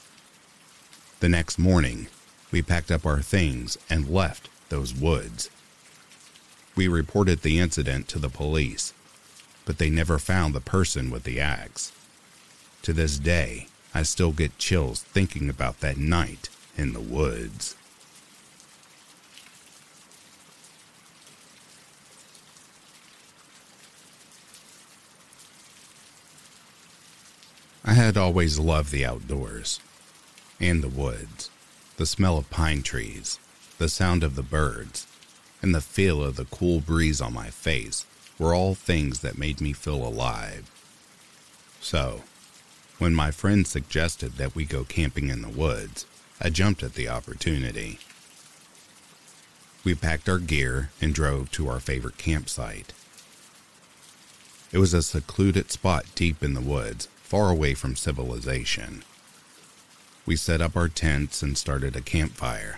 The 1.21 1.29
next 1.29 1.57
morning, 1.57 2.07
we 2.51 2.61
packed 2.61 2.91
up 2.91 3.05
our 3.05 3.21
things 3.21 3.77
and 3.89 4.09
left 4.09 4.49
those 4.71 4.95
woods. 4.95 5.51
We 6.75 6.87
reported 6.87 7.41
the 7.41 7.59
incident 7.59 8.07
to 8.07 8.17
the 8.17 8.29
police, 8.29 8.93
but 9.65 9.77
they 9.77 9.91
never 9.91 10.17
found 10.17 10.55
the 10.55 10.61
person 10.61 11.11
with 11.11 11.23
the 11.23 11.39
axe. 11.39 11.91
To 12.81 12.93
this 12.93 13.19
day, 13.19 13.67
I 13.93 14.01
still 14.01 14.31
get 14.31 14.57
chills 14.57 15.03
thinking 15.03 15.49
about 15.49 15.81
that 15.81 15.97
night 15.97 16.49
in 16.75 16.93
the 16.93 17.01
woods. 17.01 17.75
I 27.83 27.93
had 27.93 28.15
always 28.15 28.57
loved 28.57 28.91
the 28.91 29.05
outdoors 29.05 29.79
and 30.59 30.81
the 30.81 30.87
woods, 30.87 31.49
the 31.97 32.05
smell 32.05 32.37
of 32.37 32.49
pine 32.49 32.83
trees, 32.83 33.37
the 33.81 33.89
sound 33.89 34.23
of 34.23 34.35
the 34.35 34.43
birds, 34.43 35.07
and 35.59 35.73
the 35.73 35.81
feel 35.81 36.23
of 36.23 36.35
the 36.35 36.45
cool 36.45 36.79
breeze 36.79 37.19
on 37.19 37.33
my 37.33 37.49
face 37.49 38.05
were 38.37 38.53
all 38.53 38.75
things 38.75 39.21
that 39.21 39.39
made 39.39 39.59
me 39.59 39.73
feel 39.73 40.05
alive. 40.05 40.69
So, 41.79 42.21
when 42.99 43.15
my 43.15 43.31
friend 43.31 43.65
suggested 43.65 44.33
that 44.33 44.53
we 44.53 44.65
go 44.65 44.83
camping 44.83 45.29
in 45.29 45.41
the 45.41 45.49
woods, 45.49 46.05
I 46.39 46.51
jumped 46.51 46.83
at 46.83 46.93
the 46.93 47.09
opportunity. 47.09 47.97
We 49.83 49.95
packed 49.95 50.29
our 50.29 50.37
gear 50.37 50.91
and 51.01 51.11
drove 51.11 51.49
to 51.53 51.67
our 51.67 51.79
favorite 51.79 52.19
campsite. 52.19 52.93
It 54.71 54.77
was 54.77 54.93
a 54.93 55.01
secluded 55.01 55.71
spot 55.71 56.05
deep 56.13 56.43
in 56.43 56.53
the 56.53 56.61
woods 56.61 57.07
far 57.23 57.49
away 57.49 57.73
from 57.73 57.95
civilization. 57.95 59.03
We 60.27 60.35
set 60.35 60.61
up 60.61 60.77
our 60.77 60.87
tents 60.87 61.41
and 61.41 61.57
started 61.57 61.95
a 61.95 62.01
campfire. 62.01 62.77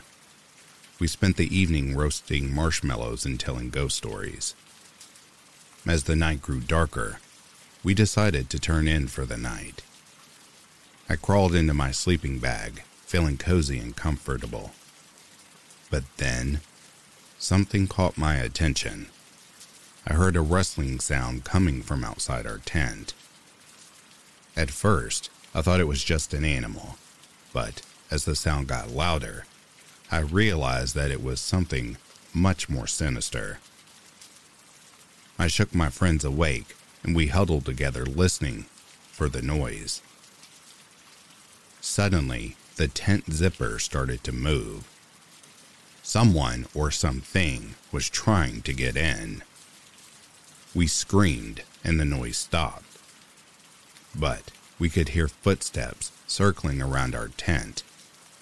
We 1.04 1.08
spent 1.08 1.36
the 1.36 1.54
evening 1.54 1.98
roasting 1.98 2.56
marshmallows 2.56 3.26
and 3.26 3.38
telling 3.38 3.72
ghost 3.72 3.98
stories. 3.98 4.56
As 5.86 6.06
the 6.06 6.16
night 6.16 6.42
grew 6.42 6.62
darker, 6.62 7.20
we 7.84 7.94
decided 7.94 8.50
to 8.50 8.58
turn 8.58 8.88
in 8.88 9.10
for 9.10 9.26
the 9.26 9.36
night. 9.36 9.82
I 11.10 11.18
crawled 11.18 11.56
into 11.56 11.74
my 11.74 11.92
sleeping 11.92 12.40
bag, 12.40 12.84
feeling 13.06 13.36
cozy 13.36 13.80
and 13.80 13.94
comfortable. 13.94 14.72
But 15.92 16.06
then, 16.16 16.62
something 17.38 17.88
caught 17.88 18.18
my 18.18 18.36
attention. 18.36 19.08
I 20.08 20.14
heard 20.14 20.38
a 20.38 20.42
rustling 20.42 21.02
sound 21.02 21.44
coming 21.44 21.82
from 21.82 22.06
outside 22.06 22.48
our 22.48 22.60
tent. 22.60 23.14
At 24.56 24.72
first, 24.72 25.30
I 25.54 25.64
thought 25.64 25.82
it 25.82 25.88
was 25.90 26.02
just 26.02 26.34
an 26.34 26.46
animal, 26.46 26.96
but 27.52 27.82
as 28.10 28.24
the 28.24 28.38
sound 28.38 28.68
got 28.70 28.90
louder, 28.90 29.44
I 30.14 30.20
realized 30.20 30.94
that 30.94 31.10
it 31.10 31.24
was 31.24 31.42
something 31.42 31.98
much 32.36 32.70
more 32.70 32.86
sinister. 32.86 33.58
I 35.40 35.48
shook 35.48 35.74
my 35.74 35.90
friends 35.90 36.24
awake 36.24 36.76
and 37.02 37.16
we 37.16 37.28
huddled 37.28 37.66
together 37.66 38.06
listening 38.06 38.66
for 39.08 39.28
the 39.28 39.42
noise. 39.42 40.04
Suddenly, 41.82 42.56
the 42.76 42.88
tent 42.88 43.34
zipper 43.34 43.80
started 43.80 44.24
to 44.26 44.32
move. 44.32 44.88
Someone 46.04 46.68
or 46.76 46.92
something 46.92 47.74
was 47.92 48.08
trying 48.08 48.62
to 48.62 48.74
get 48.74 48.96
in. 48.96 49.42
We 50.76 50.86
screamed 50.86 51.64
and 51.84 52.00
the 52.00 52.06
noise 52.06 52.38
stopped 52.38 52.94
but 54.16 54.52
we 54.80 54.90
could 54.90 55.10
hear 55.10 55.28
footsteps 55.28 56.12
circling 56.28 56.82
around 56.82 57.16
our 57.16 57.30
tent, 57.30 57.84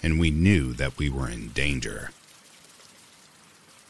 and 0.02 0.18
we 0.18 0.30
knew 0.30 0.72
that 0.72 0.98
we 0.98 1.08
were 1.08 1.28
in 1.28 1.48
danger. 1.48 2.10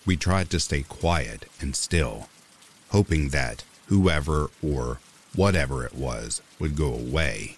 We 0.04 0.16
tried 0.16 0.50
to 0.50 0.60
stay 0.60 0.82
quiet 0.82 1.46
and 1.60 1.74
still, 1.74 2.28
hoping 2.90 3.28
that 3.28 3.64
whoever 3.86 4.50
or 4.62 4.98
whatever 5.34 5.84
it 5.84 5.94
was 5.94 6.42
would 6.58 6.76
go 6.76 6.92
away. 6.92 7.56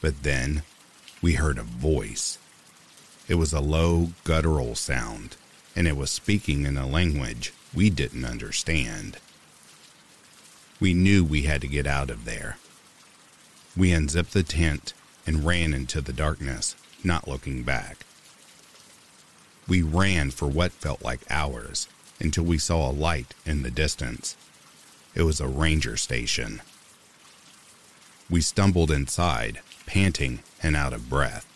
But 0.00 0.22
then 0.22 0.62
we 1.20 1.34
heard 1.34 1.58
a 1.58 1.62
voice. 1.62 2.38
It 3.28 3.34
was 3.34 3.52
a 3.52 3.60
low, 3.60 4.12
guttural 4.24 4.74
sound, 4.74 5.36
and 5.74 5.86
it 5.86 5.96
was 5.96 6.10
speaking 6.10 6.64
in 6.64 6.76
a 6.76 6.86
language 6.86 7.52
we 7.74 7.90
didn't 7.90 8.24
understand. 8.24 9.18
We 10.80 10.94
knew 10.94 11.24
we 11.24 11.42
had 11.42 11.60
to 11.60 11.68
get 11.68 11.86
out 11.86 12.10
of 12.10 12.24
there. 12.24 12.58
We 13.76 13.92
unzipped 13.92 14.32
the 14.32 14.42
tent 14.42 14.94
and 15.26 15.46
ran 15.46 15.74
into 15.74 16.00
the 16.00 16.12
darkness, 16.12 16.74
not 17.04 17.28
looking 17.28 17.62
back. 17.62 18.04
We 19.68 19.82
ran 19.82 20.30
for 20.30 20.48
what 20.48 20.72
felt 20.72 21.02
like 21.02 21.20
hours 21.30 21.88
until 22.18 22.44
we 22.44 22.58
saw 22.58 22.90
a 22.90 22.92
light 22.92 23.34
in 23.46 23.62
the 23.62 23.70
distance. 23.70 24.36
It 25.14 25.22
was 25.22 25.40
a 25.40 25.48
ranger 25.48 25.96
station. 25.96 26.62
We 28.28 28.40
stumbled 28.40 28.90
inside, 28.90 29.60
panting 29.86 30.40
and 30.62 30.76
out 30.76 30.92
of 30.92 31.10
breath. 31.10 31.46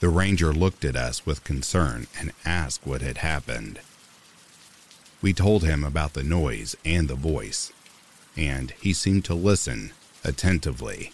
The 0.00 0.08
ranger 0.08 0.52
looked 0.52 0.84
at 0.84 0.96
us 0.96 1.24
with 1.24 1.44
concern 1.44 2.06
and 2.18 2.32
asked 2.44 2.86
what 2.86 3.02
had 3.02 3.18
happened. 3.18 3.80
We 5.22 5.32
told 5.32 5.64
him 5.64 5.82
about 5.82 6.12
the 6.12 6.22
noise 6.22 6.76
and 6.84 7.08
the 7.08 7.14
voice, 7.14 7.72
and 8.36 8.72
he 8.72 8.92
seemed 8.92 9.24
to 9.26 9.34
listen 9.34 9.92
attentively. 10.22 11.12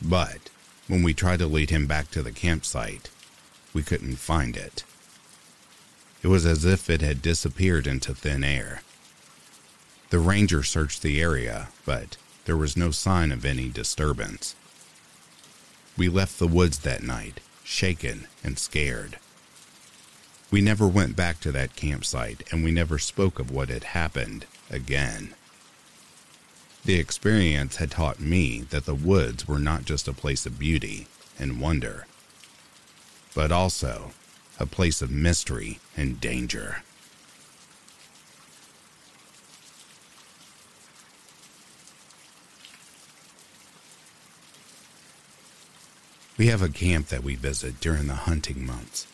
But 0.00 0.48
when 0.92 1.02
we 1.02 1.14
tried 1.14 1.38
to 1.38 1.46
lead 1.46 1.70
him 1.70 1.86
back 1.86 2.10
to 2.10 2.22
the 2.22 2.30
campsite, 2.30 3.08
we 3.72 3.82
couldn't 3.82 4.16
find 4.16 4.58
it. 4.58 4.84
It 6.22 6.28
was 6.28 6.44
as 6.44 6.66
if 6.66 6.90
it 6.90 7.00
had 7.00 7.22
disappeared 7.22 7.86
into 7.86 8.14
thin 8.14 8.44
air. 8.44 8.82
The 10.10 10.18
ranger 10.18 10.62
searched 10.62 11.00
the 11.00 11.18
area, 11.18 11.68
but 11.86 12.18
there 12.44 12.58
was 12.58 12.76
no 12.76 12.90
sign 12.90 13.32
of 13.32 13.46
any 13.46 13.70
disturbance. 13.70 14.54
We 15.96 16.10
left 16.10 16.38
the 16.38 16.46
woods 16.46 16.80
that 16.80 17.02
night, 17.02 17.40
shaken 17.64 18.26
and 18.44 18.58
scared. 18.58 19.18
We 20.50 20.60
never 20.60 20.86
went 20.86 21.16
back 21.16 21.40
to 21.40 21.52
that 21.52 21.74
campsite 21.74 22.42
and 22.52 22.62
we 22.62 22.70
never 22.70 22.98
spoke 22.98 23.38
of 23.38 23.50
what 23.50 23.70
had 23.70 23.84
happened 23.84 24.44
again. 24.70 25.32
The 26.84 26.98
experience 26.98 27.76
had 27.76 27.92
taught 27.92 28.18
me 28.18 28.62
that 28.70 28.86
the 28.86 28.94
woods 28.94 29.46
were 29.46 29.60
not 29.60 29.84
just 29.84 30.08
a 30.08 30.12
place 30.12 30.46
of 30.46 30.58
beauty 30.58 31.06
and 31.38 31.60
wonder, 31.60 32.06
but 33.34 33.52
also 33.52 34.10
a 34.58 34.66
place 34.66 35.00
of 35.00 35.10
mystery 35.10 35.78
and 35.96 36.20
danger. 36.20 36.82
We 46.36 46.48
have 46.48 46.62
a 46.62 46.68
camp 46.68 47.06
that 47.08 47.22
we 47.22 47.36
visit 47.36 47.78
during 47.78 48.08
the 48.08 48.14
hunting 48.14 48.66
months, 48.66 49.06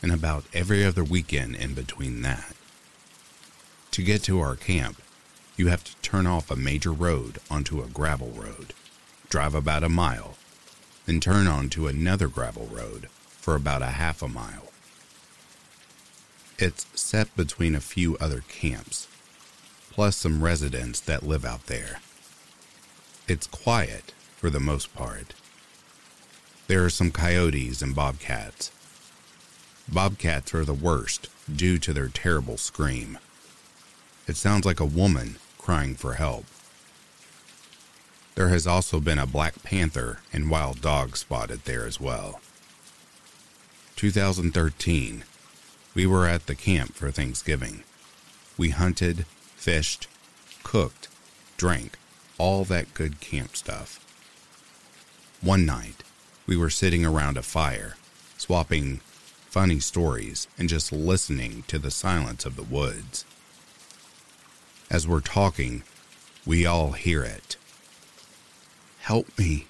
and 0.00 0.12
about 0.12 0.44
every 0.54 0.84
other 0.84 1.02
weekend 1.02 1.56
in 1.56 1.74
between 1.74 2.22
that. 2.22 2.54
To 3.90 4.02
get 4.02 4.22
to 4.24 4.38
our 4.38 4.54
camp, 4.54 5.02
you 5.58 5.66
have 5.68 5.84
to 5.84 5.96
turn 5.96 6.26
off 6.26 6.50
a 6.50 6.56
major 6.56 6.92
road 6.92 7.38
onto 7.50 7.82
a 7.82 7.88
gravel 7.88 8.30
road, 8.30 8.72
drive 9.28 9.54
about 9.54 9.82
a 9.82 9.88
mile, 9.88 10.36
then 11.06 11.20
turn 11.20 11.46
onto 11.46 11.86
another 11.86 12.28
gravel 12.28 12.66
road 12.66 13.08
for 13.28 13.54
about 13.54 13.82
a 13.82 13.86
half 13.86 14.22
a 14.22 14.28
mile. 14.28 14.72
It's 16.58 16.86
set 16.94 17.34
between 17.36 17.74
a 17.74 17.80
few 17.80 18.16
other 18.18 18.42
camps, 18.48 19.08
plus 19.90 20.16
some 20.16 20.42
residents 20.42 21.00
that 21.00 21.22
live 21.22 21.44
out 21.44 21.66
there. 21.66 22.00
It's 23.26 23.46
quiet 23.46 24.12
for 24.36 24.50
the 24.50 24.60
most 24.60 24.94
part 24.94 25.34
there 26.68 26.84
are 26.84 26.90
some 26.90 27.10
coyotes 27.10 27.80
and 27.80 27.94
bobcats. 27.94 28.70
Bobcats 29.90 30.52
are 30.52 30.66
the 30.66 30.74
worst 30.74 31.30
due 31.50 31.78
to 31.78 31.94
their 31.94 32.08
terrible 32.08 32.58
scream. 32.58 33.18
It 34.26 34.36
sounds 34.36 34.66
like 34.66 34.78
a 34.78 34.84
woman 34.84 35.36
crying 35.68 35.94
for 35.94 36.14
help. 36.14 36.46
There 38.36 38.48
has 38.48 38.66
also 38.66 39.00
been 39.00 39.18
a 39.18 39.26
black 39.26 39.62
panther 39.62 40.20
and 40.32 40.50
wild 40.50 40.80
dog 40.80 41.14
spotted 41.14 41.66
there 41.66 41.84
as 41.84 42.00
well. 42.00 42.40
2013, 43.96 45.24
we 45.94 46.06
were 46.06 46.26
at 46.26 46.46
the 46.46 46.54
camp 46.54 46.94
for 46.94 47.10
Thanksgiving. 47.10 47.82
We 48.56 48.70
hunted, 48.70 49.26
fished, 49.56 50.08
cooked, 50.62 51.08
drank, 51.58 51.98
all 52.38 52.64
that 52.64 52.94
good 52.94 53.20
camp 53.20 53.54
stuff. 53.54 54.02
One 55.42 55.66
night, 55.66 56.02
we 56.46 56.56
were 56.56 56.70
sitting 56.70 57.04
around 57.04 57.36
a 57.36 57.42
fire, 57.42 57.96
swapping 58.38 59.00
funny 59.50 59.80
stories 59.80 60.48
and 60.56 60.66
just 60.66 60.92
listening 60.92 61.64
to 61.66 61.78
the 61.78 61.90
silence 61.90 62.46
of 62.46 62.56
the 62.56 62.62
woods. 62.62 63.26
As 64.90 65.06
we're 65.06 65.20
talking, 65.20 65.82
we 66.46 66.64
all 66.64 66.92
hear 66.92 67.22
it. 67.22 67.56
Help 69.00 69.38
me. 69.38 69.66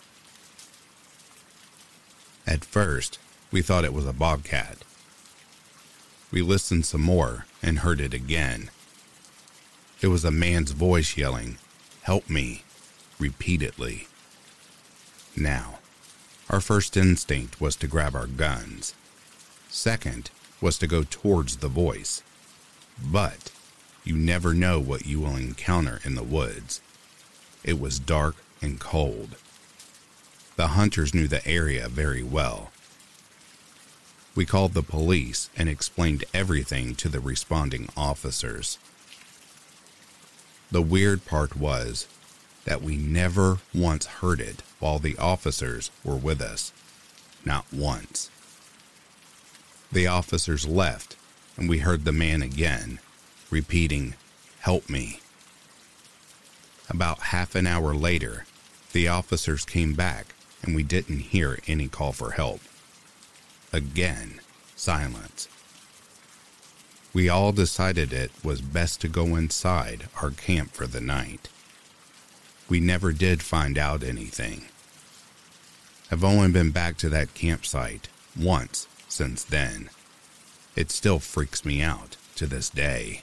At 2.47 2.65
first, 2.65 3.19
we 3.51 3.61
thought 3.61 3.85
it 3.85 3.93
was 3.93 4.07
a 4.07 4.13
bobcat. 4.13 4.79
We 6.31 6.41
listened 6.43 6.87
some 6.87 7.03
more 7.03 7.47
and 7.63 7.81
heard 7.81 8.01
it 8.01 8.15
again. 8.15 8.71
It 10.01 10.07
was 10.09 10.25
a 10.25 10.31
man's 10.31 10.71
voice 10.71 11.17
yelling, 11.17 11.59
Help 12.03 12.31
me, 12.31 12.63
repeatedly. 13.19 14.09
Now, 15.37 15.81
our 16.49 16.61
first 16.61 16.97
instinct 16.97 17.61
was 17.61 17.77
to 17.77 17.87
grab 17.87 18.15
our 18.15 18.27
guns. 18.27 18.95
Second 19.69 20.31
was 20.61 20.79
to 20.79 20.87
go 20.87 21.05
towards 21.05 21.57
the 21.57 21.69
voice. 21.69 22.23
But 23.01 23.51
you 24.09 24.16
never 24.16 24.55
know 24.55 24.81
what 24.81 25.07
you 25.07 25.21
will 25.21 25.37
encounter 25.37 26.01
in 26.03 26.14
the 26.14 26.23
woods. 26.23 26.81
It 27.62 27.79
was 27.79 27.99
dark 27.99 28.37
and 28.62 28.81
cold. 28.81 29.37
The 30.57 30.68
hunters 30.68 31.14
knew 31.14 31.29
the 31.29 31.47
area 31.47 31.88
very 31.88 32.23
well. 32.23 32.73
We 34.35 34.47
called 34.47 34.73
the 34.73 34.83
police 34.83 35.51
and 35.57 35.68
explained 35.68 36.25
everything 36.33 36.94
to 36.97 37.09
the 37.09 37.21
responding 37.21 37.88
officers. 37.97 38.79
The 40.71 40.83
weird 40.83 41.27
part 41.27 41.57
was 41.57 42.07
that 42.64 42.83
we 42.83 42.97
never 42.97 43.59
once 43.75 44.07
heard 44.07 44.40
it 44.40 44.62
while 44.79 44.99
the 44.99 45.18
officers 45.18 45.90
were 46.03 46.16
with 46.16 46.40
us. 46.40 46.73
Not 47.44 47.66
once. 47.73 48.31
The 49.92 50.07
officers 50.07 50.66
left, 50.66 51.16
and 51.57 51.68
we 51.68 51.79
heard 51.79 52.05
the 52.05 52.12
man 52.12 52.42
again, 52.42 53.01
repeating, 53.51 54.15
Help 54.61 54.91
me. 54.91 55.21
About 56.91 57.19
half 57.35 57.55
an 57.55 57.67
hour 57.67 57.95
later, 57.95 58.45
the 58.93 59.09
officers 59.09 59.65
came 59.65 59.95
back, 59.95 60.35
and 60.63 60.75
we 60.75 60.83
didn't 60.83 61.21
hear 61.21 61.59
any 61.67 61.89
call 61.89 62.13
for 62.13 62.33
help. 62.33 62.61
Again, 63.73 64.41
silence. 64.75 65.49
We 67.15 67.29
all 67.29 67.53
decided 67.53 68.13
it 68.13 68.33
was 68.43 68.61
best 68.61 69.01
to 69.03 69.09
go 69.09 69.37
inside 69.37 70.09
our 70.21 70.31
camp 70.31 70.73
for 70.73 70.87
the 70.87 71.01
night 71.01 71.49
we 72.69 72.81
never 72.81 73.13
did 73.13 73.43
find 73.43 73.79
out 73.79 74.03
anything. 74.03 74.67
I've 76.11 76.25
only 76.25 76.51
been 76.51 76.71
back 76.71 76.97
to 76.99 77.09
that 77.09 77.35
campsite 77.35 78.09
once 78.39 78.87
since 79.09 79.43
then. 79.43 79.91
It 80.77 80.91
still 80.91 81.19
freaks 81.19 81.65
me 81.65 81.83
out 81.83 82.17
to 82.37 82.47
this 82.47 82.71
day. 82.71 83.23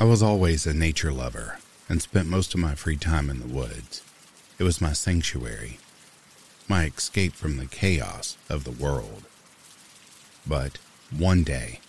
I 0.00 0.04
was 0.04 0.22
always 0.22 0.64
a 0.64 0.72
nature 0.72 1.12
lover 1.12 1.58
and 1.88 2.00
spent 2.00 2.28
most 2.28 2.54
of 2.54 2.60
my 2.60 2.76
free 2.76 2.96
time 2.96 3.28
in 3.28 3.40
the 3.40 3.52
woods. 3.52 4.00
It 4.56 4.62
was 4.62 4.80
my 4.80 4.92
sanctuary, 4.92 5.80
my 6.68 6.84
escape 6.84 7.32
from 7.32 7.56
the 7.56 7.66
chaos 7.66 8.36
of 8.48 8.62
the 8.62 8.70
world. 8.70 9.24
But 10.46 10.78
one 11.10 11.42
day, 11.42 11.80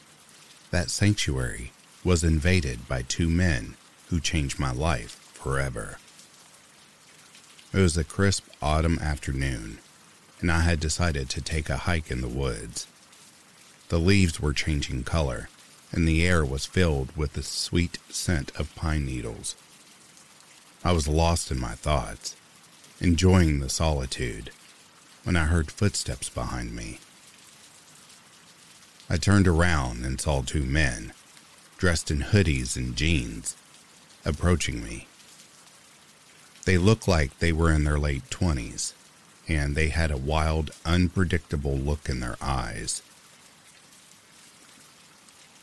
that 0.72 0.89
sanctuary 0.89 1.72
was 2.04 2.24
invaded 2.24 2.88
by 2.88 3.04
two 3.04 3.30
men 3.30 3.76
who 4.08 4.19
changed 4.19 4.58
my 4.58 4.72
life 4.72 5.12
forever. 5.36 6.00
It 7.72 7.78
was 7.78 7.95
a 7.95 8.04
crisp 8.04 8.48
autumn 8.60 8.98
afternoon, 8.98 9.78
and 10.41 10.52
I 10.52 10.62
had 10.62 10.80
decided 10.80 11.30
to 11.30 11.41
take 11.41 11.69
a 11.69 11.78
hike 11.78 12.10
in 12.10 12.22
the 12.22 12.28
woods. 12.28 12.88
The 13.89 14.00
leaves 14.00 14.39
were 14.39 14.54
changing 14.54 15.04
color, 15.04 15.48
and 15.91 16.08
the 16.08 16.25
air 16.25 16.45
was 16.45 16.65
filled 16.65 17.15
with 17.15 17.34
the 17.34 17.43
sweet 17.43 17.97
scent 18.10 18.52
of 18.58 18.75
pine 18.75 19.06
needles. 19.06 19.56
I 20.84 20.91
was 20.91 21.08
lost 21.08 21.52
in 21.52 21.60
my 21.60 21.73
thoughts, 21.73 22.36
enjoying 23.02 23.60
the 23.60 23.69
solitude, 23.69 24.52
when 25.23 25.36
I 25.36 25.45
heard 25.45 25.71
footsteps 25.71 26.30
behind 26.30 26.75
me. 26.75 26.99
I 29.10 29.17
turned 29.17 29.47
around 29.47 30.06
and 30.06 30.21
saw 30.21 30.41
two 30.41 30.63
men, 30.63 31.13
dressed 31.78 32.12
in 32.12 32.21
hoodies 32.21 32.75
and 32.75 32.95
jeans, 32.95 33.56
approaching 34.23 34.84
me. 34.84 35.08
They 36.65 36.78
looked 36.78 37.08
like 37.08 37.39
they 37.39 37.52
were 37.52 37.71
in 37.71 37.84
their 37.84 37.97
late 37.97 38.30
20s, 38.30 38.93
and 39.47 39.75
they 39.75 39.89
had 39.89 40.12
a 40.12 40.17
wild, 40.17 40.71
unpredictable 40.86 41.75
look 41.75 42.08
in 42.08 42.19
their 42.19 42.38
eyes. 42.39 43.02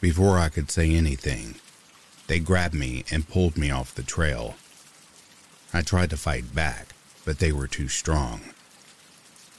Before 0.07 0.38
I 0.38 0.51
could 0.51 0.71
say 0.71 0.95
anything, 0.95 1.57
they 2.29 2.38
grabbed 2.38 2.77
me 2.77 3.05
and 3.11 3.29
pulled 3.29 3.59
me 3.59 3.73
off 3.73 3.92
the 3.92 4.05
trail. 4.05 4.55
I 5.75 5.83
tried 5.83 6.11
to 6.11 6.16
fight 6.16 6.55
back, 6.55 6.95
but 7.25 7.40
they 7.40 7.51
were 7.51 7.66
too 7.66 7.88
strong. 7.88 8.40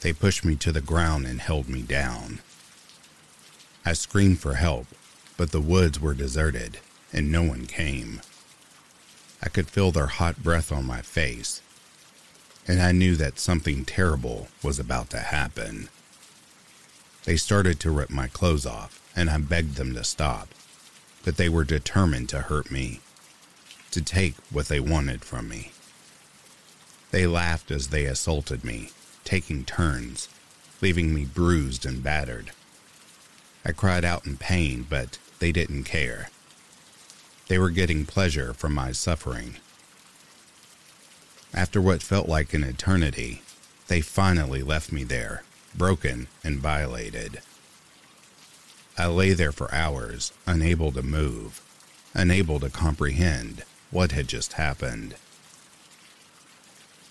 They 0.00 0.14
pushed 0.14 0.46
me 0.46 0.56
to 0.56 0.72
the 0.72 0.80
ground 0.80 1.26
and 1.26 1.42
held 1.42 1.68
me 1.68 1.82
down. 1.82 2.38
I 3.84 3.92
screamed 3.92 4.40
for 4.40 4.54
help, 4.54 4.86
but 5.36 5.50
the 5.52 5.60
woods 5.60 6.00
were 6.00 6.14
deserted 6.14 6.78
and 7.12 7.30
no 7.30 7.42
one 7.42 7.66
came. 7.66 8.22
I 9.42 9.50
could 9.50 9.68
feel 9.68 9.90
their 9.90 10.06
hot 10.06 10.42
breath 10.42 10.72
on 10.72 10.86
my 10.86 11.02
face, 11.02 11.60
and 12.66 12.80
I 12.80 12.92
knew 12.92 13.16
that 13.16 13.38
something 13.38 13.84
terrible 13.84 14.48
was 14.62 14.78
about 14.78 15.10
to 15.10 15.18
happen. 15.18 15.90
They 17.24 17.36
started 17.36 17.78
to 17.80 17.90
rip 17.90 18.08
my 18.08 18.28
clothes 18.28 18.64
off, 18.64 18.98
and 19.18 19.28
I 19.28 19.36
begged 19.38 19.74
them 19.74 19.94
to 19.94 20.04
stop, 20.04 20.48
but 21.24 21.38
they 21.38 21.48
were 21.48 21.64
determined 21.64 22.28
to 22.28 22.42
hurt 22.42 22.70
me, 22.70 23.00
to 23.90 24.00
take 24.00 24.36
what 24.52 24.68
they 24.68 24.78
wanted 24.78 25.24
from 25.24 25.48
me. 25.48 25.72
They 27.10 27.26
laughed 27.26 27.72
as 27.72 27.88
they 27.88 28.04
assaulted 28.04 28.62
me, 28.62 28.90
taking 29.24 29.64
turns, 29.64 30.28
leaving 30.80 31.12
me 31.12 31.24
bruised 31.24 31.84
and 31.84 32.00
battered. 32.00 32.52
I 33.64 33.72
cried 33.72 34.04
out 34.04 34.24
in 34.24 34.36
pain, 34.36 34.86
but 34.88 35.18
they 35.40 35.50
didn't 35.50 35.82
care. 35.82 36.30
They 37.48 37.58
were 37.58 37.70
getting 37.70 38.06
pleasure 38.06 38.54
from 38.54 38.72
my 38.72 38.92
suffering. 38.92 39.56
After 41.52 41.80
what 41.80 42.04
felt 42.04 42.28
like 42.28 42.54
an 42.54 42.62
eternity, 42.62 43.42
they 43.88 44.00
finally 44.00 44.62
left 44.62 44.92
me 44.92 45.02
there, 45.02 45.42
broken 45.74 46.28
and 46.44 46.60
violated. 46.60 47.42
I 48.98 49.06
lay 49.06 49.32
there 49.32 49.52
for 49.52 49.72
hours, 49.72 50.32
unable 50.44 50.90
to 50.90 51.02
move, 51.02 51.62
unable 52.14 52.58
to 52.58 52.68
comprehend 52.68 53.62
what 53.92 54.10
had 54.10 54.26
just 54.26 54.54
happened. 54.54 55.14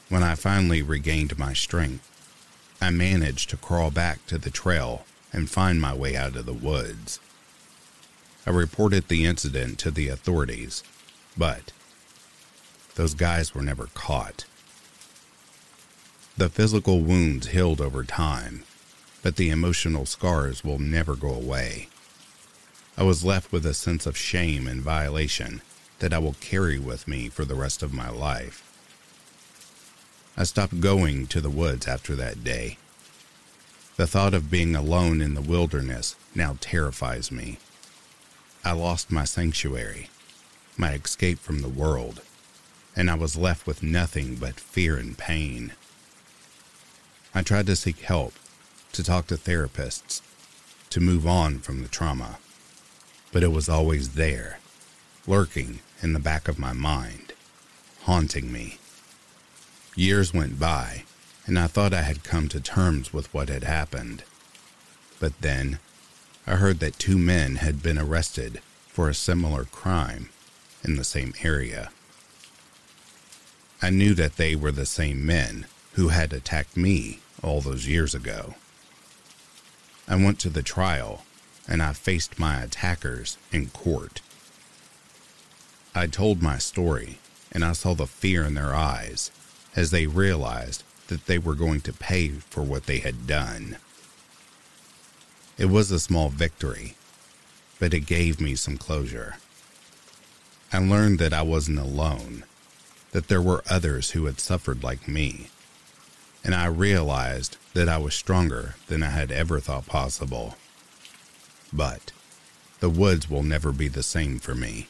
When 0.10 0.22
I 0.22 0.36
finally 0.36 0.82
regained 0.82 1.40
my 1.40 1.54
strength, 1.54 2.06
I 2.82 2.90
managed 2.90 3.50
to 3.52 3.58
crawl 3.58 3.90
back 3.90 4.26
to 4.28 4.38
the 4.38 4.52
trail 4.52 5.06
and 5.32 5.50
find 5.50 5.80
my 5.80 5.94
way 5.94 6.18
out 6.18 6.36
of 6.36 6.46
the 6.46 6.54
woods. 6.54 7.22
I 8.46 8.50
reported 8.50 9.08
the 9.08 9.26
incident 9.26 9.80
to 9.80 9.92
the 9.92 10.10
authorities, 10.10 10.84
but 11.38 11.72
those 12.96 13.14
guys 13.14 13.56
were 13.56 13.62
never 13.62 13.88
caught. 13.94 14.44
The 16.36 16.50
physical 16.50 17.00
wounds 17.00 17.48
healed 17.48 17.80
over 17.80 18.04
time, 18.04 18.64
but 19.22 19.36
the 19.36 19.50
emotional 19.50 20.06
scars 20.06 20.64
will 20.64 20.80
never 20.80 21.16
go 21.16 21.34
away. 21.34 21.90
I 22.98 23.04
was 23.04 23.24
left 23.24 23.52
with 23.52 23.66
a 23.66 23.74
sense 23.74 24.06
of 24.06 24.18
shame 24.18 24.68
and 24.68 24.82
violation 24.82 25.62
that 26.00 26.14
I 26.14 26.20
will 26.20 26.36
carry 26.40 26.80
with 26.80 27.08
me 27.08 27.30
for 27.30 27.46
the 27.46 27.56
rest 27.56 27.84
of 27.84 27.94
my 27.94 28.10
life. 28.10 28.64
I 30.36 30.44
stopped 30.44 30.80
going 30.80 31.28
to 31.28 31.42
the 31.42 31.50
woods 31.50 31.88
after 31.88 32.16
that 32.16 32.44
day. 32.44 32.78
The 33.96 34.06
thought 34.06 34.36
of 34.36 34.52
being 34.52 34.76
alone 34.76 35.22
in 35.22 35.34
the 35.34 35.42
wilderness 35.42 36.16
now 36.36 36.58
terrifies 36.62 37.32
me. 37.32 37.58
I 38.64 38.74
lost 38.74 39.12
my 39.12 39.24
sanctuary, 39.24 40.10
my 40.78 40.94
escape 40.94 41.40
from 41.40 41.62
the 41.62 41.70
world, 41.70 42.22
and 42.96 43.10
I 43.10 43.16
was 43.16 43.36
left 43.36 43.66
with 43.66 43.82
nothing 43.82 44.36
but 44.36 44.60
fear 44.60 44.98
and 44.98 45.18
pain. 45.18 45.74
I 47.34 47.42
tried 47.42 47.66
to 47.68 47.76
seek 47.76 48.00
help, 48.00 48.34
to 48.94 49.04
talk 49.04 49.28
to 49.28 49.36
therapists, 49.36 50.22
to 50.90 51.00
move 51.00 51.28
on 51.28 51.60
from 51.60 51.82
the 51.82 51.88
trauma, 51.88 52.40
but 53.32 53.44
it 53.44 53.52
was 53.52 53.70
always 53.70 54.14
there, 54.14 54.60
lurking 55.26 55.80
in 56.02 56.14
the 56.14 56.20
back 56.20 56.48
of 56.48 56.60
my 56.60 56.74
mind, 56.74 57.34
haunting 58.04 58.52
me. 58.52 58.78
Years 59.96 60.34
went 60.34 60.60
by, 60.60 61.04
and 61.46 61.58
I 61.58 61.68
thought 61.68 61.94
I 61.94 62.04
had 62.04 62.24
come 62.24 62.48
to 62.50 62.60
terms 62.60 63.14
with 63.14 63.34
what 63.34 63.50
had 63.50 63.64
happened. 63.64 64.24
But 65.20 65.40
then 65.42 65.80
I 66.46 66.56
heard 66.56 66.80
that 66.80 67.00
two 67.00 67.18
men 67.18 67.56
had 67.58 67.82
been 67.82 67.98
arrested 67.98 68.62
for 68.88 69.10
a 69.10 69.14
similar 69.14 69.66
crime 69.66 70.30
in 70.84 70.96
the 70.96 71.04
same 71.04 71.34
area. 71.44 71.90
I 73.82 73.90
knew 73.90 74.14
that 74.16 74.38
they 74.38 74.56
were 74.56 74.72
the 74.72 74.86
same 74.86 75.26
men 75.26 75.66
who 75.94 76.10
had 76.10 76.34
attacked 76.34 76.78
me 76.78 77.20
all 77.44 77.62
those 77.62 77.88
years 77.88 78.16
ago. 78.16 78.56
I 80.08 80.16
went 80.16 80.40
to 80.40 80.50
the 80.50 80.64
trial 80.64 81.26
and 81.68 81.84
I 81.84 81.94
faced 81.94 82.40
my 82.40 82.62
attackers 82.62 83.38
in 83.52 83.68
court. 83.70 84.22
I 85.94 86.08
told 86.08 86.42
my 86.42 86.58
story 86.58 87.20
and 87.52 87.66
I 87.66 87.74
saw 87.74 87.94
the 87.94 88.08
fear 88.08 88.44
in 88.44 88.54
their 88.54 88.74
eyes 88.74 89.32
as 89.76 89.92
they 89.92 90.08
realized 90.08 90.84
that 91.08 91.26
they 91.26 91.38
were 91.38 91.56
going 91.56 91.82
to 91.82 91.94
pay 91.94 92.30
for 92.30 92.64
what 92.64 92.86
they 92.86 93.00
had 93.00 93.28
done. 93.28 93.78
It 95.58 95.66
was 95.66 95.92
a 95.92 96.00
small 96.00 96.30
victory, 96.30 96.96
but 97.80 97.94
it 97.94 98.02
gave 98.02 98.40
me 98.40 98.56
some 98.56 98.78
closure. 98.78 99.38
I 100.72 100.80
learned 100.80 101.20
that 101.20 101.34
I 101.34 101.42
wasn't 101.42 101.80
alone, 101.80 102.44
that 103.12 103.28
there 103.28 103.42
were 103.42 103.64
others 103.70 104.12
who 104.12 104.26
had 104.26 104.40
suffered 104.40 104.84
like 104.84 105.08
me, 105.08 105.50
and 106.44 106.56
I 106.56 106.66
realized 106.66 107.58
that 107.74 107.90
I 107.90 107.98
was 107.98 108.16
stronger 108.16 108.76
than 108.88 109.04
I 109.04 109.10
had 109.10 109.32
ever 109.32 109.60
thought 109.60 109.86
possible. 109.86 110.56
But 111.72 112.12
the 112.80 112.90
woods 112.90 113.30
will 113.30 113.44
never 113.44 113.72
be 113.72 113.88
the 113.88 114.04
same 114.04 114.40
for 114.40 114.56
me. 114.56 114.88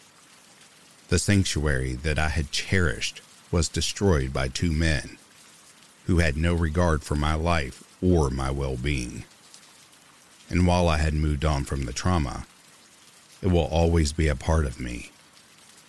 The 1.10 1.19
sanctuary 1.19 1.93
that 1.93 2.19
I 2.19 2.29
had 2.29 2.51
cherished 2.51 3.21
was 3.51 3.69
destroyed 3.69 4.33
by 4.33 4.49
two 4.49 4.71
men 4.71 5.17
who 6.05 6.19
had 6.19 6.38
no 6.38 6.53
regard 6.53 7.03
for 7.03 7.15
my 7.15 7.33
life 7.33 7.83
or 8.01 8.29
my 8.29 8.51
well 8.51 8.77
being 8.77 9.23
and 10.49 10.65
while 10.65 10.88
I 10.88 10.97
had 10.97 11.13
moved 11.13 11.43
on 11.43 11.65
from 11.65 11.83
the 11.86 11.93
trauma, 11.93 12.45
it 13.41 13.47
will 13.47 13.65
always 13.65 14.13
be 14.13 14.27
a 14.27 14.36
part 14.36 14.65
of 14.65 14.79
me, 14.79 15.12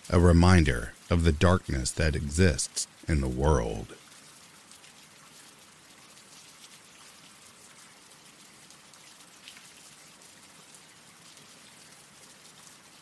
a 0.09 0.19
reminder 0.19 0.93
of 1.09 1.23
the 1.23 1.31
darkness 1.31 1.91
that 1.91 2.15
exists 2.15 2.87
in 3.07 3.21
the 3.21 3.27
world. 3.27 3.95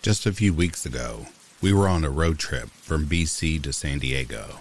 Just 0.01 0.25
a 0.25 0.33
few 0.33 0.53
weeks 0.53 0.85
ago, 0.85 1.27
we 1.61 1.73
were 1.73 1.87
on 1.87 2.03
a 2.03 2.09
road 2.09 2.39
trip 2.39 2.69
from 2.69 3.07
BC 3.07 3.61
to 3.63 3.73
San 3.73 3.99
Diego, 3.99 4.59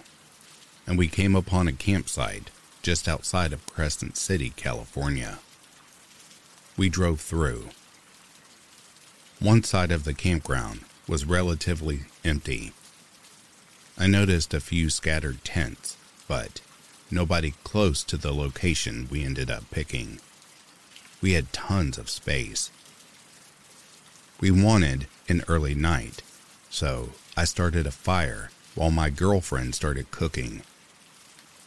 and 0.85 0.97
we 0.97 1.07
came 1.07 1.35
upon 1.35 1.67
a 1.67 1.73
campsite 1.73 2.49
just 2.81 3.07
outside 3.07 3.53
of 3.53 3.65
Crescent 3.65 4.17
City, 4.17 4.51
California 4.55 5.39
we 6.77 6.89
drove 6.89 7.19
through. 7.19 7.69
One 9.39 9.63
side 9.63 9.91
of 9.91 10.03
the 10.03 10.13
campground 10.13 10.81
was 11.07 11.25
relatively 11.25 12.01
empty. 12.23 12.71
I 13.97 14.05
noticed 14.05 14.53
a 14.53 14.59
few 14.59 14.91
scattered 14.91 15.43
tents, 15.43 15.97
but 16.27 16.61
nobody 17.09 17.55
close 17.63 18.03
to 18.03 18.17
the 18.17 18.31
location 18.31 19.07
we 19.09 19.23
ended 19.23 19.49
up 19.49 19.63
picking. 19.71 20.19
We 21.19 21.33
had 21.33 21.51
tons 21.51 21.97
of 21.97 22.11
space. 22.11 22.69
We 24.39 24.51
wanted 24.51 25.07
an 25.29 25.43
early 25.47 25.75
night, 25.75 26.21
so 26.69 27.09
I 27.35 27.43
started 27.43 27.85
a 27.85 27.91
fire 27.91 28.49
while 28.75 28.91
my 28.91 29.09
girlfriend 29.09 29.75
started 29.75 30.11
cooking. 30.11 30.61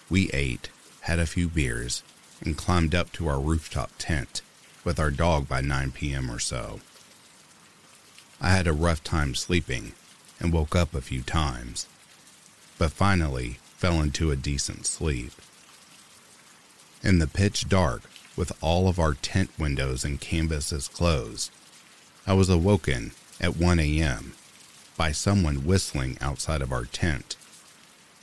We 0.09 0.31
ate, 0.31 0.71
had 1.03 1.19
a 1.19 1.27
few 1.27 1.49
beers, 1.49 2.03
and 2.41 2.57
climbed 2.57 2.95
up 2.95 3.13
to 3.13 3.29
our 3.29 3.41
rooftop 3.41 3.91
tent 3.99 4.41
with 4.83 4.99
our 4.99 5.11
dog 5.11 5.47
by 5.47 5.61
9 5.61 5.93
p.m. 5.93 6.31
or 6.31 6.39
so. 6.39 6.81
I 8.41 8.51
had 8.51 8.67
a 8.67 8.73
rough 8.73 9.05
time 9.05 9.35
sleeping 9.35 9.93
and 10.39 10.53
woke 10.53 10.75
up 10.75 10.95
a 10.95 11.03
few 11.03 11.21
times, 11.21 11.87
but 12.79 12.93
finally 12.93 13.59
fell 13.77 14.01
into 14.01 14.31
a 14.31 14.37
decent 14.37 14.87
sleep. 14.87 15.33
In 17.03 17.19
the 17.19 17.27
pitch 17.27 17.69
dark, 17.69 18.03
with 18.37 18.53
all 18.63 18.89
of 18.89 18.99
our 18.99 19.15
tent 19.15 19.51
windows 19.59 20.05
and 20.05 20.21
canvases 20.21 20.89
closed, 20.89 21.51
I 22.27 22.33
was 22.33 22.49
awoken 22.49 23.13
at 23.41 23.57
1 23.57 23.79
a.m. 23.79 24.35
by 24.97 25.13
someone 25.13 25.65
whistling 25.65 26.19
outside 26.21 26.61
of 26.61 26.73
our 26.73 26.85
tent, 26.85 27.37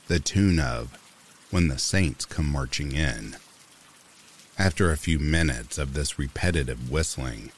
the 0.06 0.20
tune 0.20 0.60
of 0.60 0.96
When 1.50 1.68
the 1.68 1.78
Saints 1.78 2.24
Come 2.24 2.50
Marching 2.50 2.92
In. 2.92 3.36
After 4.58 4.90
a 4.90 4.96
few 4.96 5.18
minutes 5.18 5.78
of 5.78 5.94
this 5.94 6.18
repetitive 6.18 6.90
whistling, 6.90 7.52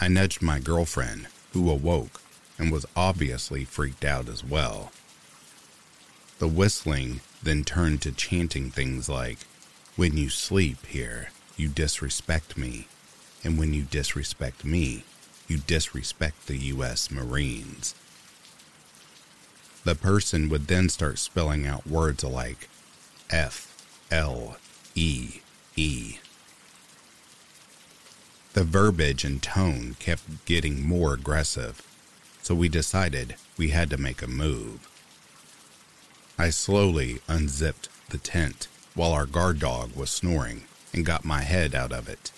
I 0.00 0.08
nudged 0.08 0.42
my 0.42 0.58
girlfriend, 0.58 1.26
who 1.52 1.70
awoke 1.70 2.22
and 2.58 2.70
was 2.70 2.86
obviously 2.94 3.64
freaked 3.64 4.04
out 4.04 4.28
as 4.28 4.44
well. 4.44 4.92
The 6.38 6.48
whistling 6.48 7.20
then 7.42 7.64
turned 7.64 8.02
to 8.02 8.12
chanting 8.12 8.70
things 8.70 9.08
like, 9.08 9.38
When 9.96 10.16
you 10.16 10.28
sleep 10.28 10.86
here, 10.86 11.30
you 11.56 11.68
disrespect 11.68 12.56
me. 12.56 12.88
And 13.42 13.58
when 13.58 13.72
you 13.74 13.82
disrespect 13.82 14.64
me, 14.64 15.04
you 15.50 15.58
disrespect 15.58 16.46
the 16.46 16.56
U.S. 16.56 17.10
Marines. 17.10 17.94
The 19.84 19.96
person 19.96 20.48
would 20.48 20.68
then 20.68 20.88
start 20.88 21.18
spelling 21.18 21.66
out 21.66 21.86
words 21.86 22.22
like 22.22 22.68
F, 23.30 23.84
L, 24.10 24.58
E, 24.94 25.40
E. 25.74 26.18
The 28.52 28.64
verbiage 28.64 29.24
and 29.24 29.42
tone 29.42 29.96
kept 29.98 30.44
getting 30.44 30.86
more 30.86 31.14
aggressive, 31.14 31.82
so 32.42 32.54
we 32.54 32.68
decided 32.68 33.34
we 33.56 33.70
had 33.70 33.90
to 33.90 33.96
make 33.96 34.22
a 34.22 34.26
move. 34.28 34.88
I 36.38 36.50
slowly 36.50 37.20
unzipped 37.28 37.88
the 38.10 38.18
tent 38.18 38.68
while 38.94 39.12
our 39.12 39.26
guard 39.26 39.58
dog 39.58 39.96
was 39.96 40.10
snoring 40.10 40.64
and 40.92 41.06
got 41.06 41.24
my 41.24 41.42
head 41.42 41.74
out 41.74 41.92
of 41.92 42.08
it. 42.08 42.32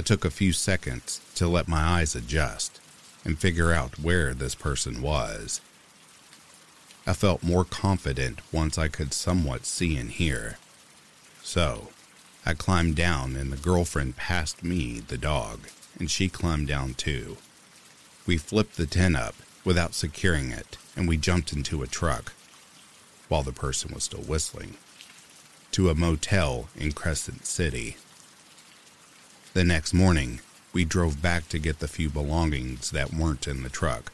It 0.00 0.06
took 0.06 0.24
a 0.24 0.30
few 0.30 0.54
seconds 0.54 1.20
to 1.34 1.46
let 1.46 1.68
my 1.68 1.82
eyes 1.82 2.14
adjust 2.14 2.80
and 3.22 3.38
figure 3.38 3.70
out 3.70 3.98
where 3.98 4.32
this 4.32 4.54
person 4.54 5.02
was. 5.02 5.60
I 7.06 7.12
felt 7.12 7.42
more 7.42 7.66
confident 7.66 8.40
once 8.50 8.78
I 8.78 8.88
could 8.88 9.12
somewhat 9.12 9.66
see 9.66 9.98
and 9.98 10.10
hear. 10.10 10.56
So, 11.42 11.90
I 12.46 12.54
climbed 12.54 12.96
down 12.96 13.36
and 13.36 13.52
the 13.52 13.58
girlfriend 13.58 14.16
passed 14.16 14.64
me 14.64 15.00
the 15.00 15.18
dog, 15.18 15.68
and 15.98 16.10
she 16.10 16.30
climbed 16.30 16.68
down 16.68 16.94
too. 16.94 17.36
We 18.26 18.38
flipped 18.38 18.78
the 18.78 18.86
tent 18.86 19.16
up 19.16 19.34
without 19.66 19.92
securing 19.92 20.50
it, 20.50 20.78
and 20.96 21.08
we 21.08 21.18
jumped 21.18 21.52
into 21.52 21.82
a 21.82 21.86
truck 21.86 22.32
while 23.28 23.42
the 23.42 23.52
person 23.52 23.92
was 23.92 24.04
still 24.04 24.22
whistling 24.22 24.78
to 25.72 25.90
a 25.90 25.94
motel 25.94 26.70
in 26.74 26.92
Crescent 26.92 27.44
City. 27.44 27.98
The 29.52 29.64
next 29.64 29.92
morning, 29.92 30.38
we 30.72 30.84
drove 30.84 31.20
back 31.20 31.48
to 31.48 31.58
get 31.58 31.80
the 31.80 31.88
few 31.88 32.08
belongings 32.08 32.92
that 32.92 33.12
weren't 33.12 33.48
in 33.48 33.64
the 33.64 33.68
truck, 33.68 34.12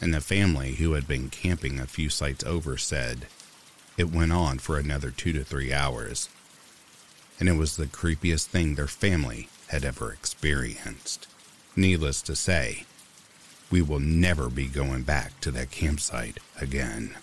and 0.00 0.12
the 0.12 0.20
family 0.20 0.74
who 0.74 0.94
had 0.94 1.06
been 1.06 1.30
camping 1.30 1.78
a 1.78 1.86
few 1.86 2.10
sites 2.10 2.42
over 2.42 2.76
said 2.76 3.28
it 3.96 4.12
went 4.12 4.32
on 4.32 4.58
for 4.58 4.76
another 4.76 5.12
two 5.12 5.32
to 5.34 5.44
three 5.44 5.72
hours, 5.72 6.28
and 7.38 7.48
it 7.48 7.52
was 7.52 7.76
the 7.76 7.86
creepiest 7.86 8.46
thing 8.46 8.74
their 8.74 8.88
family 8.88 9.48
had 9.68 9.84
ever 9.84 10.12
experienced. 10.12 11.28
Needless 11.76 12.20
to 12.22 12.34
say, 12.34 12.86
we 13.70 13.80
will 13.80 14.00
never 14.00 14.50
be 14.50 14.66
going 14.66 15.04
back 15.04 15.40
to 15.42 15.52
that 15.52 15.70
campsite 15.70 16.38
again. 16.60 17.14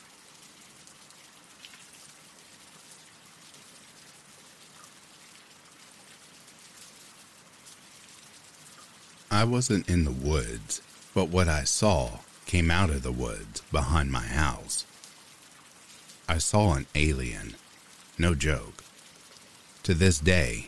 I 9.29 9.43
wasn't 9.43 9.89
in 9.89 10.05
the 10.05 10.11
woods, 10.11 10.81
but 11.13 11.29
what 11.29 11.49
I 11.49 11.65
saw 11.65 12.19
came 12.45 12.71
out 12.71 12.89
of 12.89 13.03
the 13.03 13.11
woods 13.11 13.61
behind 13.71 14.09
my 14.11 14.25
house. 14.25 14.85
I 16.29 16.37
saw 16.37 16.73
an 16.73 16.87
alien, 16.95 17.55
no 18.17 18.35
joke. 18.35 18.83
To 19.83 19.93
this 19.93 20.19
day, 20.19 20.67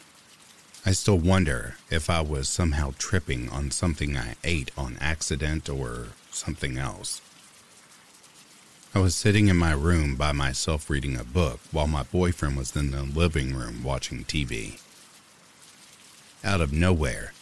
I 0.86 0.92
still 0.92 1.18
wonder 1.18 1.76
if 1.90 2.10
I 2.10 2.22
was 2.22 2.50
somehow 2.50 2.94
tripping 2.98 3.50
on 3.50 3.72
something 3.72 4.18
I 4.18 4.36
ate 4.44 4.72
on 4.78 4.98
accident 5.00 5.70
or 5.70 6.10
something 6.32 6.78
else. 6.78 7.22
I 8.94 9.00
was 9.00 9.16
sitting 9.16 9.48
in 9.48 9.58
my 9.58 9.72
room 9.72 10.16
by 10.16 10.32
myself 10.32 10.90
reading 10.90 11.16
a 11.16 11.24
book 11.24 11.60
while 11.72 11.88
my 11.88 12.04
boyfriend 12.04 12.58
was 12.58 12.76
in 12.76 12.92
the 12.92 13.04
living 13.04 13.56
room 13.56 13.84
watching 13.84 14.26
TV. 14.26 14.82
Out 16.44 16.60
of 16.60 16.74
nowhere, 16.74 17.34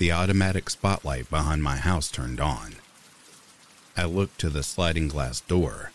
the 0.00 0.10
automatic 0.10 0.70
spotlight 0.70 1.28
behind 1.28 1.62
my 1.62 1.76
house 1.76 2.10
turned 2.10 2.40
on. 2.40 2.76
I 3.98 4.04
looked 4.04 4.40
to 4.40 4.48
the 4.48 4.62
sliding 4.62 5.08
glass 5.08 5.42
door, 5.42 5.92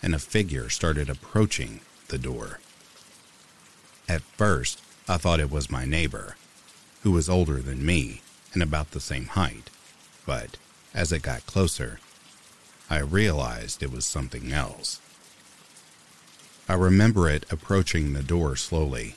and 0.00 0.14
a 0.14 0.20
figure 0.20 0.68
started 0.68 1.10
approaching 1.10 1.80
the 2.06 2.18
door. 2.18 2.60
At 4.08 4.22
first, 4.22 4.80
I 5.08 5.16
thought 5.16 5.40
it 5.40 5.50
was 5.50 5.72
my 5.72 5.84
neighbor, 5.84 6.36
who 7.02 7.10
was 7.10 7.28
older 7.28 7.56
than 7.56 7.84
me 7.84 8.22
and 8.54 8.62
about 8.62 8.92
the 8.92 9.00
same 9.00 9.26
height, 9.26 9.70
but 10.24 10.56
as 10.94 11.10
it 11.10 11.22
got 11.22 11.44
closer, 11.44 11.98
I 12.88 13.00
realized 13.00 13.82
it 13.82 13.90
was 13.90 14.06
something 14.06 14.52
else. 14.52 15.00
I 16.68 16.74
remember 16.74 17.28
it 17.28 17.44
approaching 17.50 18.12
the 18.12 18.22
door 18.22 18.54
slowly 18.54 19.16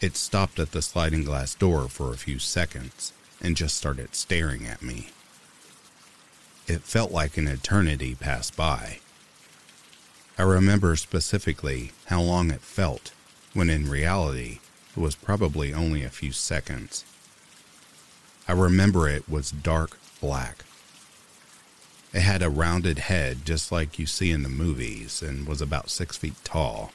it 0.00 0.16
stopped 0.16 0.58
at 0.58 0.72
the 0.72 0.82
sliding 0.82 1.24
glass 1.24 1.54
door 1.54 1.88
for 1.88 2.12
a 2.12 2.18
few 2.18 2.38
seconds 2.38 3.12
and 3.40 3.56
just 3.56 3.76
started 3.76 4.14
staring 4.14 4.66
at 4.66 4.82
me. 4.82 5.08
It 6.66 6.82
felt 6.82 7.12
like 7.12 7.36
an 7.36 7.48
eternity 7.48 8.14
passed 8.14 8.56
by. 8.56 8.98
I 10.38 10.42
remember 10.42 10.96
specifically 10.96 11.92
how 12.06 12.20
long 12.20 12.50
it 12.50 12.60
felt, 12.60 13.12
when 13.54 13.70
in 13.70 13.88
reality, 13.88 14.58
it 14.96 15.00
was 15.00 15.14
probably 15.14 15.72
only 15.72 16.02
a 16.02 16.10
few 16.10 16.32
seconds. 16.32 17.04
I 18.48 18.52
remember 18.52 19.08
it 19.08 19.28
was 19.28 19.50
dark 19.50 19.98
black. 20.20 20.64
It 22.12 22.20
had 22.20 22.42
a 22.42 22.50
rounded 22.50 22.98
head 22.98 23.44
just 23.44 23.72
like 23.72 23.98
you 23.98 24.06
see 24.06 24.30
in 24.30 24.42
the 24.42 24.48
movies 24.48 25.22
and 25.22 25.46
was 25.46 25.60
about 25.60 25.90
six 25.90 26.16
feet 26.16 26.36
tall. 26.44 26.92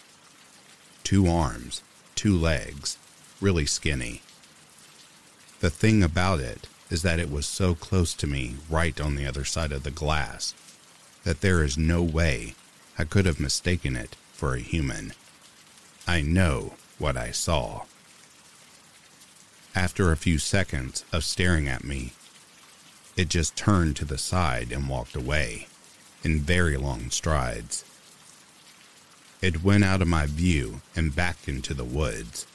Two 1.03 1.27
arms, 1.27 1.81
two 2.21 2.37
legs, 2.37 2.99
really 3.41 3.65
skinny. 3.65 4.21
The 5.59 5.71
thing 5.71 6.03
about 6.03 6.39
it 6.39 6.67
is 6.91 7.01
that 7.01 7.19
it 7.19 7.31
was 7.31 7.47
so 7.47 7.73
close 7.73 8.13
to 8.13 8.27
me 8.27 8.57
right 8.69 9.01
on 9.01 9.15
the 9.15 9.25
other 9.25 9.43
side 9.43 9.71
of 9.71 9.81
the 9.81 9.89
glass 9.89 10.53
that 11.23 11.41
there 11.41 11.63
is 11.63 11.79
no 11.79 12.03
way 12.03 12.53
I 12.95 13.05
could 13.05 13.25
have 13.25 13.39
mistaken 13.39 13.95
it 13.95 14.15
for 14.33 14.53
a 14.53 14.59
human. 14.59 15.13
I 16.07 16.21
know 16.21 16.75
what 16.99 17.17
I 17.17 17.31
saw. 17.31 17.85
After 19.73 20.11
a 20.11 20.15
few 20.15 20.37
seconds 20.37 21.03
of 21.11 21.23
staring 21.23 21.67
at 21.67 21.83
me, 21.83 22.13
it 23.17 23.29
just 23.29 23.55
turned 23.55 23.95
to 23.95 24.05
the 24.05 24.19
side 24.19 24.71
and 24.71 24.87
walked 24.87 25.15
away 25.15 25.69
in 26.23 26.41
very 26.41 26.77
long 26.77 27.09
strides. 27.09 27.83
It 29.41 29.63
went 29.63 29.83
out 29.83 30.03
of 30.03 30.07
my 30.07 30.27
view 30.27 30.81
and 30.95 31.15
back 31.15 31.47
into 31.47 31.73
the 31.73 31.83
woods, 31.83 32.45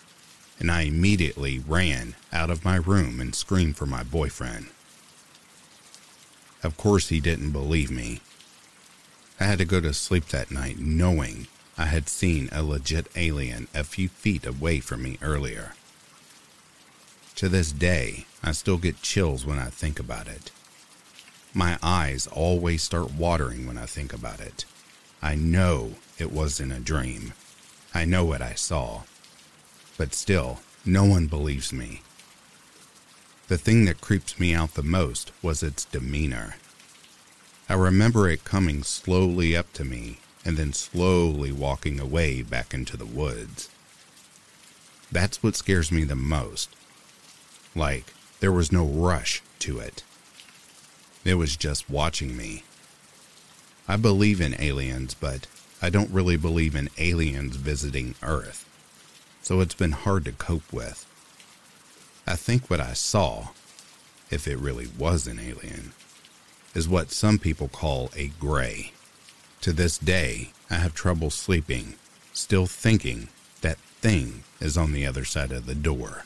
and 0.60 0.70
I 0.70 0.82
immediately 0.82 1.58
ran 1.58 2.14
out 2.32 2.48
of 2.48 2.64
my 2.64 2.76
room 2.76 3.20
and 3.20 3.34
screamed 3.34 3.76
for 3.76 3.86
my 3.86 4.04
boyfriend. 4.04 4.68
Of 6.62 6.76
course, 6.76 7.08
he 7.08 7.18
didn't 7.18 7.50
believe 7.50 7.90
me. 7.90 8.20
I 9.40 9.44
had 9.44 9.58
to 9.58 9.64
go 9.64 9.80
to 9.80 9.92
sleep 9.92 10.26
that 10.26 10.52
night 10.52 10.78
knowing 10.78 11.48
I 11.76 11.86
had 11.86 12.08
seen 12.08 12.48
a 12.52 12.62
legit 12.62 13.08
alien 13.16 13.66
a 13.74 13.82
few 13.84 14.08
feet 14.08 14.46
away 14.46 14.78
from 14.80 15.02
me 15.02 15.18
earlier. 15.20 15.74
To 17.34 17.48
this 17.48 17.72
day, 17.72 18.26
I 18.42 18.52
still 18.52 18.78
get 18.78 19.02
chills 19.02 19.44
when 19.44 19.58
I 19.58 19.66
think 19.66 19.98
about 19.98 20.28
it. 20.28 20.52
My 21.52 21.78
eyes 21.82 22.26
always 22.28 22.82
start 22.82 23.12
watering 23.12 23.66
when 23.66 23.76
I 23.76 23.86
think 23.86 24.12
about 24.12 24.40
it. 24.40 24.64
I 25.22 25.34
know 25.34 25.94
it 26.18 26.32
wasn't 26.32 26.72
a 26.72 26.80
dream. 26.80 27.32
I 27.94 28.04
know 28.04 28.24
what 28.24 28.42
I 28.42 28.54
saw. 28.54 29.02
But 29.96 30.14
still, 30.14 30.60
no 30.84 31.04
one 31.04 31.26
believes 31.26 31.72
me. 31.72 32.02
The 33.48 33.58
thing 33.58 33.84
that 33.84 34.00
creeps 34.00 34.38
me 34.38 34.54
out 34.54 34.74
the 34.74 34.82
most 34.82 35.32
was 35.42 35.62
its 35.62 35.84
demeanor. 35.84 36.56
I 37.68 37.74
remember 37.74 38.28
it 38.28 38.44
coming 38.44 38.82
slowly 38.82 39.56
up 39.56 39.72
to 39.74 39.84
me 39.84 40.18
and 40.44 40.56
then 40.56 40.72
slowly 40.72 41.50
walking 41.50 41.98
away 41.98 42.42
back 42.42 42.72
into 42.72 42.96
the 42.96 43.06
woods. 43.06 43.68
That's 45.10 45.42
what 45.42 45.56
scares 45.56 45.90
me 45.90 46.04
the 46.04 46.14
most. 46.16 46.70
Like, 47.74 48.12
there 48.40 48.52
was 48.52 48.70
no 48.70 48.84
rush 48.84 49.42
to 49.60 49.78
it. 49.78 50.02
It 51.24 51.34
was 51.34 51.56
just 51.56 51.90
watching 51.90 52.36
me. 52.36 52.64
I 53.88 53.96
believe 53.96 54.40
in 54.40 54.60
aliens, 54.60 55.14
but 55.14 55.46
I 55.80 55.90
don't 55.90 56.10
really 56.10 56.36
believe 56.36 56.74
in 56.74 56.90
aliens 56.98 57.56
visiting 57.56 58.16
Earth, 58.22 58.68
so 59.42 59.60
it's 59.60 59.74
been 59.74 59.92
hard 59.92 60.24
to 60.24 60.32
cope 60.32 60.72
with. 60.72 61.06
I 62.26 62.34
think 62.34 62.68
what 62.68 62.80
I 62.80 62.94
saw, 62.94 63.48
if 64.30 64.48
it 64.48 64.58
really 64.58 64.88
was 64.98 65.28
an 65.28 65.38
alien, 65.38 65.92
is 66.74 66.88
what 66.88 67.12
some 67.12 67.38
people 67.38 67.68
call 67.68 68.10
a 68.16 68.28
gray. 68.40 68.92
To 69.60 69.72
this 69.72 69.98
day, 69.98 70.50
I 70.68 70.74
have 70.74 70.94
trouble 70.94 71.30
sleeping, 71.30 71.94
still 72.32 72.66
thinking 72.66 73.28
that 73.60 73.78
thing 74.00 74.42
is 74.60 74.76
on 74.76 74.92
the 74.92 75.06
other 75.06 75.24
side 75.24 75.52
of 75.52 75.66
the 75.66 75.74
door. 75.76 76.24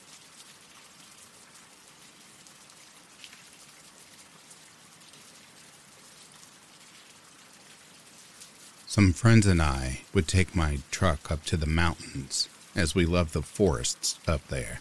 Some 8.91 9.13
friends 9.13 9.47
and 9.47 9.63
I 9.63 10.01
would 10.13 10.27
take 10.27 10.57
my 10.57 10.79
truck 10.91 11.31
up 11.31 11.45
to 11.45 11.57
the 11.57 11.65
mountains 11.65 12.49
as 12.75 12.93
we 12.93 13.07
loved 13.07 13.35
the 13.35 13.41
forests 13.41 14.19
up 14.27 14.45
there 14.49 14.81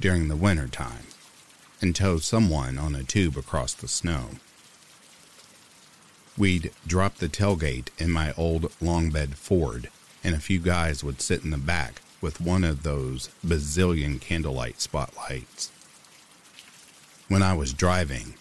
during 0.00 0.26
the 0.26 0.34
winter 0.34 0.66
time 0.66 1.06
and 1.80 1.94
tow 1.94 2.18
someone 2.18 2.78
on 2.78 2.96
a 2.96 3.04
tube 3.04 3.38
across 3.38 3.74
the 3.74 3.86
snow. 3.86 4.30
We'd 6.36 6.72
drop 6.84 7.18
the 7.18 7.28
tailgate 7.28 7.90
in 7.96 8.10
my 8.10 8.32
old 8.32 8.72
long 8.80 9.10
bed 9.10 9.36
Ford, 9.36 9.88
and 10.24 10.34
a 10.34 10.40
few 10.40 10.58
guys 10.58 11.04
would 11.04 11.20
sit 11.20 11.44
in 11.44 11.50
the 11.50 11.58
back 11.58 12.02
with 12.20 12.40
one 12.40 12.64
of 12.64 12.82
those 12.82 13.30
bazillion 13.46 14.20
candlelight 14.20 14.80
spotlights. 14.80 15.70
When 17.28 17.44
I 17.44 17.54
was 17.54 17.72
driving, 17.72 18.34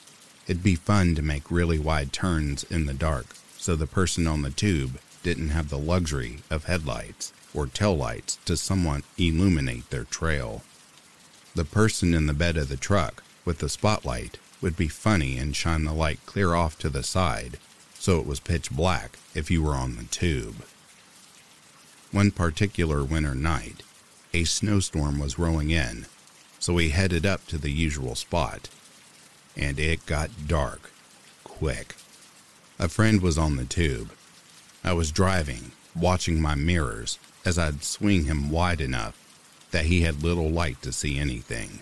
it'd 0.48 0.64
be 0.64 0.74
fun 0.74 1.14
to 1.14 1.22
make 1.22 1.52
really 1.52 1.78
wide 1.78 2.12
turns 2.12 2.64
in 2.64 2.88
the 2.88 2.96
dark 2.96 3.36
so 3.67 3.75
the 3.75 3.86
person 3.86 4.25
on 4.27 4.43
the 4.43 4.49
tube 4.49 4.97
didn't 5.23 5.49
have 5.49 5.67
the 5.67 5.77
luxury 5.77 6.39
of 6.49 6.63
headlights 6.63 7.34
or 7.53 7.65
taillights 7.65 8.41
to 8.45 8.56
somewhat 8.56 9.03
illuminate 9.17 9.89
their 9.89 10.06
trail. 10.06 10.62
The 11.53 11.65
person 11.65 12.13
in 12.13 12.27
the 12.27 12.34
bed 12.34 12.56
of 12.56 12.69
the 12.69 12.77
truck 12.77 13.25
with 13.43 13.58
the 13.60 13.67
spotlight 13.67 14.38
would 14.62 14.77
be 14.77 14.88
funny 14.88 15.38
and 15.38 15.53
shine 15.53 15.84
the 15.84 15.91
light 15.91 16.25
clear 16.25 16.56
off 16.56 16.80
to 16.80 16.89
the 16.89 17.03
side 17.03 17.58
so 17.93 18.17
it 18.21 18.25
was 18.25 18.39
pitch 18.39 18.71
black 18.71 19.19
if 19.36 19.51
you 19.51 19.62
were 19.62 19.73
on 19.73 19.97
the 19.97 20.06
tube. 20.06 20.63
One 22.13 22.32
particular 22.32 23.03
winter 23.03 23.36
night, 23.36 23.84
a 24.34 24.45
snowstorm 24.45 25.19
was 25.19 25.38
rolling 25.38 25.71
in, 25.71 26.06
so 26.58 26.73
we 26.73 26.91
headed 26.91 27.25
up 27.25 27.45
to 27.47 27.58
the 27.58 27.71
usual 27.71 28.15
spot. 28.15 28.69
And 29.58 29.77
it 29.77 30.06
got 30.06 30.47
dark 30.47 30.89
quick. 31.43 31.95
A 32.80 32.88
friend 32.88 33.22
was 33.22 33.40
on 33.40 33.56
the 33.56 33.66
tube. 33.66 34.12
I 34.84 34.94
was 34.94 35.12
driving, 35.12 35.72
watching 35.96 36.40
my 36.40 36.54
mirrors 36.54 37.18
as 37.44 37.58
I'd 37.58 37.84
swing 37.84 38.26
him 38.26 38.52
wide 38.52 38.82
enough 38.82 39.18
that 39.72 39.86
he 39.86 40.02
had 40.02 40.22
little 40.22 40.50
light 40.50 40.82
to 40.84 40.92
see 40.92 41.18
anything. 41.18 41.80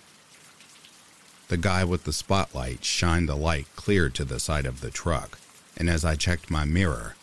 The 1.49 1.57
guy 1.57 1.83
with 1.83 2.05
the 2.05 2.13
spotlight 2.13 2.85
shined 2.85 3.27
the 3.27 3.35
light 3.35 3.67
clear 3.75 4.09
to 4.09 4.23
the 4.23 4.39
side 4.39 4.65
of 4.65 4.79
the 4.79 4.89
truck, 4.89 5.37
and 5.75 5.89
as 5.89 6.05
I 6.05 6.15
checked 6.15 6.49
my 6.49 6.63
mirror, 6.63 7.15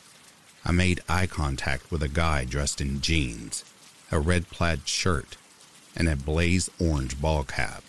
I 0.65 0.73
made 0.73 1.03
eye 1.09 1.27
contact 1.27 1.91
with 1.91 2.03
a 2.03 2.09
guy 2.09 2.45
dressed 2.45 2.81
in 2.81 3.01
jeans, 3.01 3.65
a 4.13 4.21
red 4.21 4.51
plaid 4.51 4.87
shirt, 4.87 5.37
and 5.97 6.09
a 6.09 6.15
blaze 6.15 6.71
orange 6.79 7.21
ball 7.21 7.43
cap. 7.45 7.83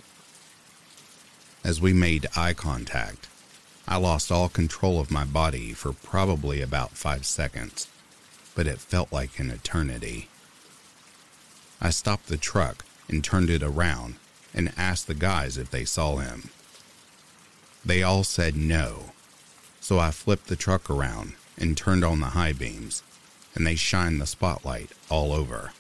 As 1.64 1.82
we 1.82 1.94
made 1.94 2.28
eye 2.36 2.54
contact, 2.54 3.28
I 3.88 3.98
lost 3.98 4.32
all 4.32 4.50
control 4.50 5.00
of 5.00 5.12
my 5.12 5.26
body 5.26 5.74
for 5.74 5.94
probably 5.94 6.62
about 6.62 6.92
five 6.92 7.26
seconds, 7.26 7.88
but 8.56 8.68
it 8.68 8.80
felt 8.80 9.12
like 9.12 9.40
an 9.40 9.52
eternity. 9.52 10.30
I 11.82 11.90
stopped 11.90 12.28
the 12.28 12.38
truck 12.38 12.86
and 13.10 13.24
turned 13.24 13.50
it 13.50 13.62
around 13.62 14.16
and 14.54 14.74
asked 14.78 15.08
the 15.08 15.14
guys 15.14 15.58
if 15.58 15.70
they 15.70 15.84
saw 15.84 16.18
him. 16.18 16.50
They 17.86 18.02
all 18.04 18.24
said 18.24 18.56
no, 18.56 19.12
so 19.82 20.00
I 20.00 20.12
flipped 20.12 20.48
the 20.48 20.56
truck 20.56 20.90
around 20.90 21.34
and 21.58 21.76
turned 21.76 22.06
on 22.06 22.22
the 22.22 22.28
high 22.28 22.54
beams, 22.54 23.04
and 23.54 23.68
they 23.68 23.76
shined 23.76 24.22
the 24.22 24.26
spotlight 24.26 24.92
all 25.10 25.34
over. 25.34 25.72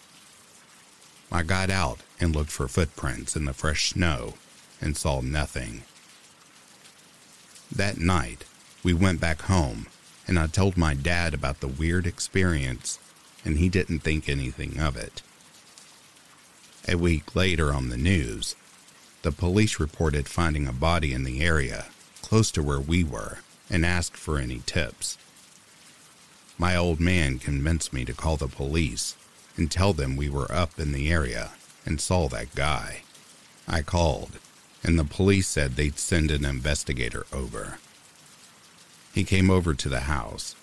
I 1.31 1.43
got 1.43 1.69
out 1.69 1.99
and 2.19 2.35
looked 2.35 2.51
for 2.51 2.67
footprints 2.67 3.35
in 3.35 3.45
the 3.45 3.53
fresh 3.53 3.91
snow 3.91 4.33
and 4.81 4.97
saw 4.97 5.21
nothing. 5.21 5.83
That 7.75 7.97
night, 7.97 8.45
we 8.83 8.93
went 8.93 9.19
back 9.19 9.41
home, 9.43 9.87
and 10.27 10.37
I 10.37 10.45
told 10.45 10.77
my 10.77 10.93
dad 10.93 11.33
about 11.33 11.59
the 11.59 11.67
weird 11.67 12.05
experience, 12.05 12.99
and 13.43 13.57
he 13.57 13.67
didn't 13.67 13.99
think 13.99 14.29
anything 14.29 14.79
of 14.79 14.95
it. 14.95 15.23
A 16.87 16.95
week 16.95 17.35
later 17.35 17.73
on 17.73 17.89
the 17.89 17.97
news, 17.97 18.55
the 19.23 19.31
police 19.31 19.79
reported 19.79 20.27
finding 20.27 20.67
a 20.67 20.73
body 20.73 21.13
in 21.13 21.23
the 21.23 21.41
area 21.41 21.85
close 22.21 22.51
to 22.51 22.61
where 22.61 22.79
we 22.79 23.03
were 23.03 23.39
and 23.71 23.83
asked 23.83 24.17
for 24.17 24.37
any 24.37 24.61
tips. 24.67 25.17
My 26.59 26.75
old 26.75 26.99
man 26.99 27.39
convinced 27.39 27.91
me 27.91 28.05
to 28.05 28.13
call 28.13 28.37
the 28.37 28.47
police 28.47 29.15
and 29.57 29.71
tell 29.71 29.93
them 29.93 30.15
we 30.15 30.29
were 30.29 30.51
up 30.51 30.79
in 30.79 30.91
the 30.91 31.11
area 31.11 31.53
and 31.87 31.99
saw 31.99 32.27
that 32.27 32.53
guy. 32.53 33.01
I 33.67 33.81
called, 33.81 34.37
and 34.83 34.99
the 34.99 35.05
police 35.05 35.47
said 35.47 35.75
they'd 35.75 35.97
send 35.97 36.29
an 36.31 36.45
investigator 36.45 37.25
over. 37.31 37.77
He 39.13 39.23
came 39.23 39.49
over 39.49 39.73
to 39.73 39.89
the 39.89 40.01
house. 40.01 40.55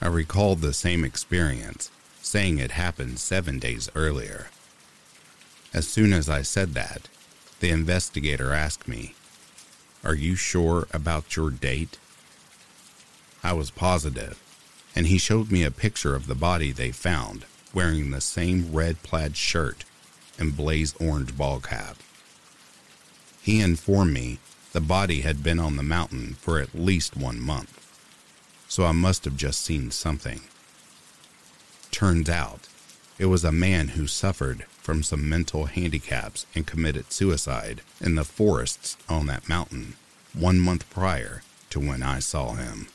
I 0.00 0.08
recalled 0.08 0.60
the 0.60 0.72
same 0.72 1.04
experience, 1.04 1.90
saying 2.20 2.58
it 2.58 2.72
happened 2.72 3.18
seven 3.18 3.58
days 3.58 3.88
earlier. 3.94 4.48
As 5.74 5.86
soon 5.86 6.12
as 6.12 6.28
I 6.28 6.42
said 6.42 6.74
that, 6.74 7.08
the 7.60 7.70
investigator 7.70 8.52
asked 8.52 8.88
me, 8.88 9.14
Are 10.04 10.14
you 10.14 10.34
sure 10.34 10.86
about 10.92 11.36
your 11.36 11.50
date? 11.50 11.98
I 13.42 13.52
was 13.52 13.70
positive, 13.70 14.40
and 14.96 15.06
he 15.06 15.18
showed 15.18 15.50
me 15.50 15.62
a 15.62 15.70
picture 15.70 16.14
of 16.14 16.26
the 16.26 16.34
body 16.34 16.72
they 16.72 16.90
found 16.90 17.44
wearing 17.74 18.10
the 18.10 18.20
same 18.20 18.72
red 18.72 19.02
plaid 19.02 19.36
shirt 19.36 19.84
and 20.38 20.56
blaze 20.56 20.94
orange 21.00 21.36
ball 21.36 21.60
cap. 21.60 21.98
He 23.48 23.62
informed 23.62 24.12
me 24.12 24.40
the 24.74 24.80
body 24.82 25.22
had 25.22 25.42
been 25.42 25.58
on 25.58 25.76
the 25.76 25.82
mountain 25.82 26.34
for 26.34 26.58
at 26.60 26.74
least 26.74 27.16
one 27.16 27.40
month, 27.40 27.80
so 28.68 28.84
I 28.84 28.92
must 28.92 29.24
have 29.24 29.38
just 29.38 29.62
seen 29.62 29.90
something. 29.90 30.42
Turns 31.90 32.28
out, 32.28 32.68
it 33.18 33.24
was 33.24 33.44
a 33.44 33.50
man 33.50 33.88
who 33.88 34.06
suffered 34.06 34.66
from 34.82 35.02
some 35.02 35.26
mental 35.26 35.64
handicaps 35.64 36.44
and 36.54 36.66
committed 36.66 37.10
suicide 37.10 37.80
in 38.02 38.16
the 38.16 38.24
forests 38.26 38.98
on 39.08 39.24
that 39.28 39.48
mountain 39.48 39.94
one 40.34 40.60
month 40.60 40.84
prior 40.90 41.40
to 41.70 41.80
when 41.80 42.02
I 42.02 42.18
saw 42.18 42.52
him. 42.52 42.88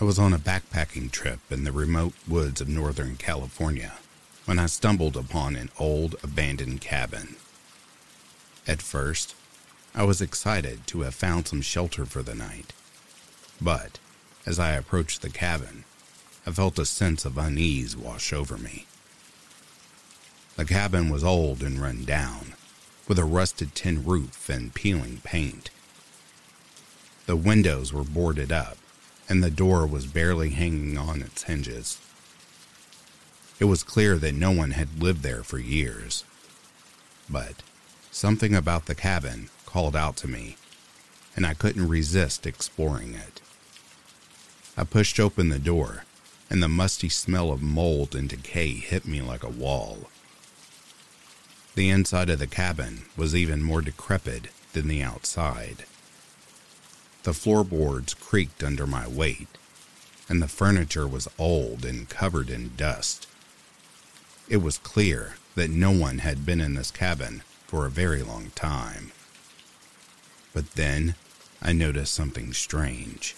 I 0.00 0.04
was 0.04 0.18
on 0.18 0.32
a 0.32 0.38
backpacking 0.38 1.10
trip 1.10 1.40
in 1.50 1.64
the 1.64 1.72
remote 1.72 2.14
woods 2.26 2.62
of 2.62 2.70
Northern 2.70 3.16
California 3.16 3.98
when 4.46 4.58
I 4.58 4.64
stumbled 4.64 5.14
upon 5.14 5.56
an 5.56 5.68
old 5.78 6.16
abandoned 6.22 6.80
cabin. 6.80 7.36
At 8.66 8.80
first, 8.80 9.34
I 9.94 10.04
was 10.04 10.22
excited 10.22 10.86
to 10.86 11.02
have 11.02 11.14
found 11.14 11.48
some 11.48 11.60
shelter 11.60 12.06
for 12.06 12.22
the 12.22 12.34
night. 12.34 12.72
But 13.60 13.98
as 14.46 14.58
I 14.58 14.70
approached 14.70 15.20
the 15.20 15.28
cabin, 15.28 15.84
I 16.46 16.52
felt 16.52 16.78
a 16.78 16.86
sense 16.86 17.26
of 17.26 17.36
unease 17.36 17.94
wash 17.94 18.32
over 18.32 18.56
me. 18.56 18.86
The 20.56 20.64
cabin 20.64 21.10
was 21.10 21.22
old 21.22 21.62
and 21.62 21.78
run 21.78 22.06
down, 22.06 22.54
with 23.06 23.18
a 23.18 23.24
rusted 23.24 23.74
tin 23.74 24.02
roof 24.06 24.48
and 24.48 24.72
peeling 24.72 25.20
paint. 25.24 25.68
The 27.26 27.36
windows 27.36 27.92
were 27.92 28.02
boarded 28.02 28.50
up, 28.50 28.78
and 29.30 29.44
the 29.44 29.50
door 29.50 29.86
was 29.86 30.06
barely 30.06 30.50
hanging 30.50 30.98
on 30.98 31.22
its 31.22 31.44
hinges. 31.44 32.00
It 33.60 33.66
was 33.66 33.84
clear 33.84 34.18
that 34.18 34.34
no 34.34 34.50
one 34.50 34.72
had 34.72 35.00
lived 35.00 35.22
there 35.22 35.44
for 35.44 35.58
years. 35.58 36.24
But 37.28 37.62
something 38.10 38.56
about 38.56 38.86
the 38.86 38.94
cabin 38.96 39.48
called 39.66 39.94
out 39.94 40.16
to 40.16 40.28
me, 40.28 40.56
and 41.36 41.46
I 41.46 41.54
couldn't 41.54 41.88
resist 41.88 42.44
exploring 42.44 43.14
it. 43.14 43.40
I 44.76 44.82
pushed 44.82 45.20
open 45.20 45.48
the 45.48 45.60
door, 45.60 46.04
and 46.50 46.60
the 46.60 46.68
musty 46.68 47.08
smell 47.08 47.52
of 47.52 47.62
mold 47.62 48.16
and 48.16 48.28
decay 48.28 48.72
hit 48.72 49.06
me 49.06 49.22
like 49.22 49.44
a 49.44 49.48
wall. 49.48 50.10
The 51.76 51.88
inside 51.88 52.30
of 52.30 52.40
the 52.40 52.48
cabin 52.48 53.02
was 53.16 53.36
even 53.36 53.62
more 53.62 53.80
decrepit 53.80 54.48
than 54.72 54.88
the 54.88 55.04
outside. 55.04 55.84
The 57.22 57.34
floorboards 57.34 58.14
creaked 58.14 58.62
under 58.62 58.86
my 58.86 59.06
weight, 59.06 59.48
and 60.28 60.40
the 60.40 60.48
furniture 60.48 61.06
was 61.06 61.28
old 61.38 61.84
and 61.84 62.08
covered 62.08 62.48
in 62.48 62.76
dust. 62.76 63.26
It 64.48 64.58
was 64.58 64.78
clear 64.78 65.36
that 65.54 65.70
no 65.70 65.90
one 65.90 66.18
had 66.18 66.46
been 66.46 66.60
in 66.62 66.74
this 66.74 66.90
cabin 66.90 67.42
for 67.66 67.84
a 67.84 67.90
very 67.90 68.22
long 68.22 68.50
time. 68.54 69.12
But 70.54 70.72
then 70.76 71.14
I 71.60 71.72
noticed 71.72 72.14
something 72.14 72.54
strange. 72.54 73.36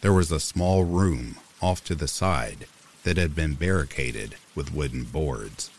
There 0.00 0.12
was 0.12 0.32
a 0.32 0.40
small 0.40 0.84
room 0.84 1.36
off 1.62 1.84
to 1.84 1.94
the 1.94 2.08
side 2.08 2.66
that 3.04 3.16
had 3.16 3.36
been 3.36 3.54
barricaded 3.54 4.34
with 4.54 4.74
wooden 4.74 5.04
boards. 5.04 5.70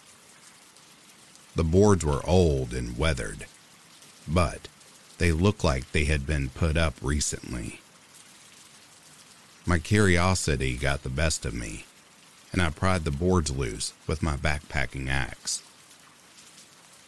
The 1.55 1.63
boards 1.63 2.05
were 2.05 2.25
old 2.25 2.73
and 2.73 2.97
weathered, 2.97 3.45
but 4.27 4.67
they 5.17 5.31
looked 5.31 5.63
like 5.63 5.91
they 5.91 6.05
had 6.05 6.27
been 6.27 6.49
put 6.49 6.77
up 6.77 6.95
recently. 7.01 7.79
My 9.65 9.79
curiosity 9.79 10.75
got 10.75 11.03
the 11.03 11.09
best 11.09 11.45
of 11.45 11.53
me, 11.53 11.85
and 12.51 12.61
I 12.61 12.69
pried 12.69 13.03
the 13.03 13.11
boards 13.11 13.49
loose 13.49 13.93
with 14.05 14.21
my 14.21 14.35
backpacking 14.35 15.09
axe. 15.09 15.63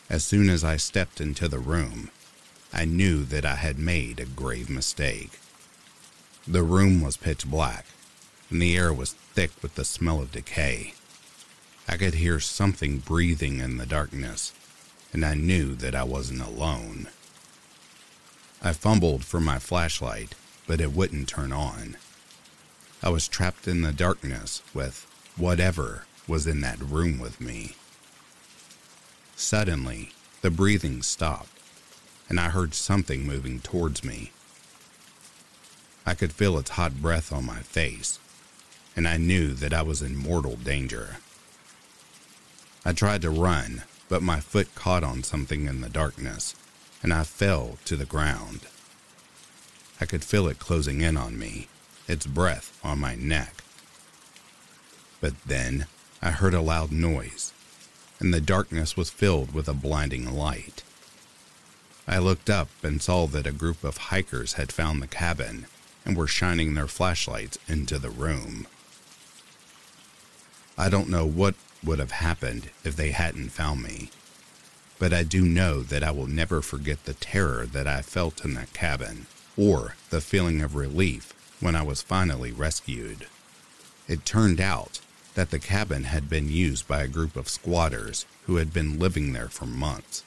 As 0.10 0.24
soon 0.24 0.50
as 0.50 0.64
I 0.64 0.78
stepped 0.78 1.20
into 1.20 1.48
the 1.48 1.60
room, 1.60 2.10
I 2.74 2.86
knew 2.86 3.24
that 3.26 3.46
I 3.46 3.56
had 3.56 3.78
made 3.78 4.20
a 4.20 4.26
grave 4.26 4.70
mistake. 4.70 5.40
The 6.48 6.64
room 6.64 7.02
was 7.02 7.18
pitch 7.18 7.46
black, 7.46 7.86
and 8.50 8.62
the 8.62 8.78
air 8.78 8.94
was 8.94 9.14
thick 9.14 9.52
with 9.62 9.76
the 9.76 9.86
smell 9.86 10.22
of 10.22 10.32
decay. 10.32 10.94
I 11.88 11.98
could 11.98 12.16
hear 12.16 12.40
something 12.40 13.00
breathing 13.00 13.60
in 13.60 13.78
the 13.78 13.86
darkness, 13.86 14.54
and 15.14 15.26
I 15.26 15.34
knew 15.34 15.76
that 15.76 15.96
I 15.96 16.04
wasn't 16.04 16.42
alone. 16.42 17.08
I 18.62 18.74
fumbled 18.74 19.24
for 19.24 19.40
my 19.40 19.60
flashlight, 19.60 20.34
but 20.66 20.82
it 20.82 20.92
wouldn't 20.92 21.30
turn 21.30 21.52
on. 21.52 21.98
I 23.04 23.10
was 23.10 23.28
trapped 23.28 23.68
in 23.68 23.84
the 23.84 23.92
darkness 23.92 24.64
with 24.74 25.06
whatever 25.36 26.06
was 26.28 26.48
in 26.48 26.62
that 26.62 26.80
room 26.80 27.20
with 27.20 27.40
me. 27.40 27.76
Suddenly, 29.36 30.12
the 30.42 30.50
breathing 30.50 31.04
stopped, 31.04 31.60
and 32.28 32.40
I 32.40 32.50
heard 32.50 32.74
something 32.74 33.26
moving 33.26 33.60
towards 33.60 34.04
me. 34.04 34.32
I 36.06 36.16
could 36.16 36.34
feel 36.34 36.58
its 36.58 36.72
hot 36.72 37.02
breath 37.02 37.32
on 37.32 37.46
my 37.46 37.60
face, 37.60 38.18
and 38.96 39.08
I 39.08 39.18
knew 39.18 39.54
that 39.54 39.74
I 39.74 39.84
was 39.84 40.02
in 40.02 40.16
mortal 40.16 40.56
danger. 40.56 41.18
I 42.84 42.94
tried 42.94 43.22
to 43.22 43.30
run, 43.30 43.84
but 44.10 44.24
my 44.24 44.40
foot 44.40 44.74
caught 44.74 45.04
on 45.04 45.22
something 45.22 45.68
in 45.68 45.82
the 45.82 45.90
darkness, 45.90 46.56
and 47.02 47.14
I 47.14 47.24
fell 47.24 47.78
to 47.86 47.96
the 47.96 48.06
ground. 48.06 48.62
I 50.00 50.06
could 50.06 50.24
feel 50.24 50.48
it 50.48 50.60
closing 50.60 51.02
in 51.02 51.18
on 51.18 51.38
me, 51.38 51.68
its 52.08 52.26
breath 52.28 52.78
on 52.84 53.00
my 53.00 53.16
neck. 53.16 53.64
But 55.20 55.34
then 55.46 55.88
I 56.22 56.32
heard 56.32 56.54
a 56.54 56.62
loud 56.62 56.92
noise, 56.92 57.54
and 58.20 58.34
the 58.34 58.42
darkness 58.42 58.96
was 58.96 59.10
filled 59.10 59.54
with 59.54 59.68
a 59.68 59.74
blinding 59.74 60.32
light. 60.32 60.84
I 62.08 62.20
looked 62.20 62.50
up 62.50 62.70
and 62.84 63.02
saw 63.02 63.28
that 63.28 63.48
a 63.48 63.52
group 63.52 63.84
of 63.84 63.98
hikers 63.98 64.54
had 64.54 64.72
found 64.72 65.02
the 65.02 65.08
cabin 65.08 65.66
and 66.06 66.16
were 66.16 66.28
shining 66.28 66.74
their 66.74 66.88
flashlights 66.88 67.58
into 67.68 68.00
the 68.00 68.10
room. 68.10 68.66
I 70.78 70.90
don't 70.90 71.10
know 71.10 71.26
what 71.26 71.56
would 71.84 72.00
have 72.00 72.12
happened 72.12 72.70
if 72.84 72.96
they 72.96 73.12
hadn't 73.12 73.50
found 73.50 73.84
me, 73.84 74.10
but 75.00 75.14
I 75.14 75.24
do 75.24 75.44
know 75.44 75.82
that 75.82 76.04
I 76.04 76.12
will 76.12 76.28
never 76.28 76.62
forget 76.62 77.06
the 77.06 77.14
terror 77.14 77.66
that 77.68 77.88
I 77.88 78.02
felt 78.02 78.44
in 78.44 78.54
that 78.56 78.74
cabin 78.74 79.28
or 79.56 79.96
the 80.10 80.22
feeling 80.22 80.62
of 80.62 80.76
relief 80.76 81.34
when 81.60 81.76
I 81.76 81.82
was 81.82 82.02
finally 82.02 82.52
rescued. 82.52 83.28
It 84.08 84.26
turned 84.26 84.62
out 84.62 85.00
that 85.36 85.52
the 85.52 85.60
cabin 85.60 86.06
had 86.06 86.30
been 86.30 86.50
used 86.50 86.88
by 86.88 87.04
a 87.04 87.08
group 87.08 87.36
of 87.36 87.50
squatters 87.50 88.26
who 88.46 88.56
had 88.56 88.74
been 88.74 88.98
living 88.98 89.34
there 89.34 89.50
for 89.50 89.66
months. 89.66 90.24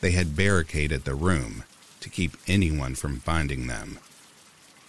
They 0.00 0.12
had 0.12 0.36
barricaded 0.36 1.04
the 1.04 1.14
room 1.14 1.64
to 2.00 2.08
keep 2.08 2.36
anyone 2.46 2.94
from 2.94 3.18
finding 3.18 3.66
them, 3.66 3.98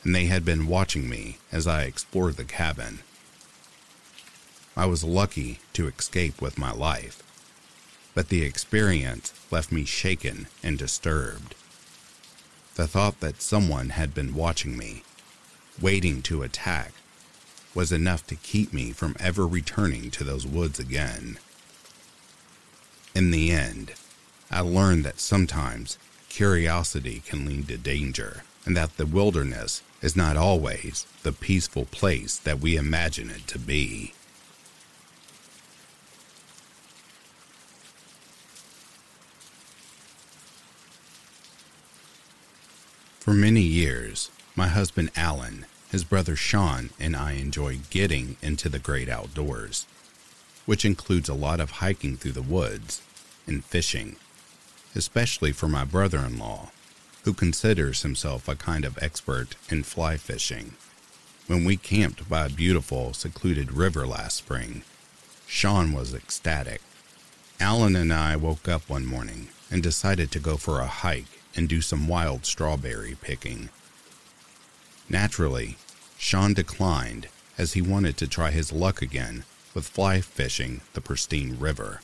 and 0.03 0.13
they 0.13 0.25
had 0.25 0.45
been 0.45 0.67
watching 0.67 1.09
me 1.09 1.39
as 1.51 1.65
I 1.65 1.83
explored 1.83 2.37
the 2.37 2.43
cabin. 2.43 2.99
I 4.77 4.85
was 4.85 5.03
lucky 5.03 5.59
to 5.73 5.87
escape 5.87 6.41
with 6.41 6.59
my 6.59 6.71
life, 6.71 7.23
but 8.13 8.29
the 8.29 8.43
experience 8.43 9.33
left 9.51 9.71
me 9.71 9.85
shaken 9.85 10.47
and 10.63 10.77
disturbed. 10.77 11.55
The 12.75 12.87
thought 12.87 13.19
that 13.19 13.41
someone 13.41 13.89
had 13.89 14.13
been 14.13 14.33
watching 14.33 14.77
me, 14.77 15.03
waiting 15.81 16.21
to 16.23 16.43
attack, 16.43 16.93
was 17.75 17.91
enough 17.91 18.25
to 18.27 18.35
keep 18.35 18.73
me 18.73 18.91
from 18.91 19.15
ever 19.19 19.45
returning 19.47 20.11
to 20.11 20.23
those 20.23 20.47
woods 20.47 20.79
again. 20.79 21.37
In 23.13 23.31
the 23.31 23.51
end, 23.51 23.93
I 24.49 24.61
learned 24.61 25.05
that 25.05 25.19
sometimes 25.19 25.97
curiosity 26.29 27.21
can 27.25 27.45
lead 27.45 27.67
to 27.67 27.77
danger, 27.77 28.43
and 28.65 28.75
that 28.77 28.97
the 28.97 29.05
wilderness 29.05 29.81
is 30.01 30.15
not 30.15 30.37
always 30.37 31.05
the 31.23 31.31
peaceful 31.31 31.85
place 31.85 32.37
that 32.37 32.59
we 32.59 32.75
imagine 32.75 33.29
it 33.29 33.47
to 33.47 33.59
be. 33.59 34.13
For 43.29 43.35
many 43.35 43.61
years, 43.61 44.31
my 44.55 44.69
husband 44.69 45.11
Alan, 45.15 45.67
his 45.91 46.03
brother 46.03 46.35
Sean, 46.35 46.89
and 46.99 47.15
I 47.15 47.33
enjoy 47.33 47.77
getting 47.91 48.37
into 48.41 48.69
the 48.69 48.79
great 48.79 49.07
outdoors, 49.07 49.85
which 50.65 50.83
includes 50.83 51.29
a 51.29 51.35
lot 51.35 51.59
of 51.59 51.77
hiking 51.77 52.17
through 52.17 52.31
the 52.31 52.41
woods 52.41 53.03
and 53.45 53.63
fishing 53.63 54.15
especially 54.95 55.51
for 55.51 55.67
my 55.67 55.85
brother 55.85 56.17
in 56.17 56.39
law, 56.39 56.71
who 57.23 57.33
considers 57.35 58.01
himself 58.01 58.47
a 58.47 58.55
kind 58.55 58.83
of 58.83 58.97
expert 58.99 59.55
in 59.69 59.83
fly 59.83 60.17
fishing. 60.17 60.73
When 61.45 61.65
we 61.65 61.77
camped 61.77 62.27
by 62.27 62.47
a 62.47 62.49
beautiful, 62.49 63.13
secluded 63.13 63.71
river 63.71 64.07
last 64.07 64.37
spring, 64.37 64.81
Sean 65.45 65.93
was 65.93 66.15
ecstatic. 66.15 66.81
Alan 67.59 67.95
and 67.95 68.11
I 68.11 68.35
woke 68.35 68.67
up 68.67 68.89
one 68.89 69.05
morning 69.05 69.49
and 69.69 69.83
decided 69.83 70.31
to 70.31 70.39
go 70.39 70.57
for 70.57 70.79
a 70.79 70.87
hike 70.87 71.38
and 71.55 71.67
do 71.67 71.81
some 71.81 72.07
wild 72.07 72.45
strawberry 72.45 73.17
picking. 73.21 73.69
Naturally, 75.09 75.77
Sean 76.17 76.53
declined 76.53 77.27
as 77.57 77.73
he 77.73 77.81
wanted 77.81 78.17
to 78.17 78.27
try 78.27 78.51
his 78.51 78.71
luck 78.71 79.01
again 79.01 79.43
with 79.73 79.87
fly 79.87 80.21
fishing 80.21 80.81
the 80.93 81.01
pristine 81.01 81.57
river. 81.59 82.01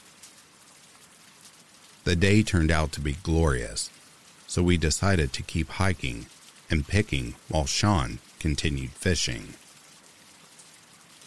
The 2.03 2.15
day 2.15 2.43
turned 2.43 2.71
out 2.71 2.91
to 2.93 3.01
be 3.01 3.17
glorious, 3.23 3.89
so 4.47 4.61
we 4.61 4.77
decided 4.77 5.33
to 5.33 5.43
keep 5.43 5.69
hiking 5.69 6.27
and 6.69 6.87
picking 6.87 7.35
while 7.47 7.65
Sean 7.65 8.19
continued 8.39 8.91
fishing. 8.91 9.55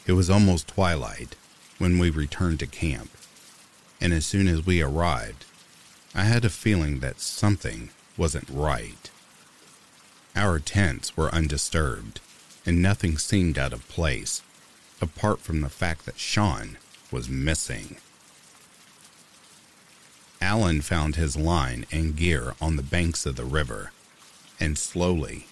It 0.07 0.13
was 0.13 0.31
almost 0.31 0.69
twilight 0.69 1.37
when 1.79 1.99
we 1.99 2.11
returned 2.11 2.61
to 2.61 2.67
camp, 2.67 3.11
and 4.01 4.13
as 4.13 4.27
soon 4.27 4.49
as 4.49 4.65
we 4.65 4.81
arrived, 4.81 5.45
I 6.15 6.25
had 6.25 6.45
a 6.45 6.51
feeling 6.51 7.01
that 7.01 7.21
something 7.21 7.91
wasn't 8.19 8.51
right. 8.51 9.11
Our 10.37 10.59
tents 10.59 11.17
were 11.17 11.35
undisturbed, 11.35 12.21
and 12.67 12.83
nothing 12.83 13.17
seemed 13.17 13.57
out 13.57 13.73
of 13.73 13.89
place, 13.89 14.43
apart 15.01 15.41
from 15.41 15.63
the 15.63 15.71
fact 15.71 16.05
that 16.05 16.19
Sean 16.19 16.77
was 17.11 17.29
missing. 17.29 17.97
Alan 20.41 20.83
found 20.83 21.17
his 21.17 21.37
line 21.37 21.87
and 21.91 22.15
gear 22.15 22.55
on 22.61 22.77
the 22.77 22.83
banks 22.83 23.25
of 23.25 23.37
the 23.37 23.45
river, 23.45 23.93
and 24.61 24.77
slowly, 24.77 25.47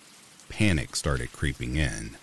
panic 0.48 0.94
started 0.94 1.32
creeping 1.32 1.76
in. 1.76 2.16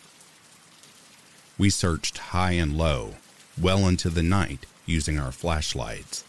We 1.58 1.70
searched 1.70 2.18
high 2.18 2.54
and 2.54 2.78
low, 2.78 3.16
well 3.60 3.88
into 3.88 4.10
the 4.10 4.24
night, 4.24 4.66
using 4.86 5.20
our 5.20 5.32
flashlights. 5.32 6.24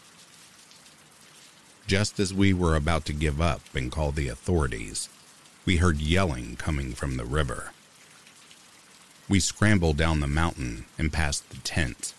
Just 1.87 2.19
as 2.19 2.33
we 2.33 2.51
were 2.51 2.75
about 2.75 3.05
to 3.05 3.13
give 3.13 3.39
up 3.39 3.61
and 3.75 3.91
call 3.91 4.11
the 4.11 4.27
authorities, 4.27 5.07
we 5.65 5.77
heard 5.77 5.99
yelling 5.99 6.55
coming 6.55 6.93
from 6.93 7.17
the 7.17 7.25
river. 7.25 7.73
We 9.29 9.39
scrambled 9.39 9.97
down 9.97 10.19
the 10.19 10.27
mountain 10.27 10.85
and 10.97 11.13
past 11.13 11.49
the 11.49 11.57
tent, 11.57 12.15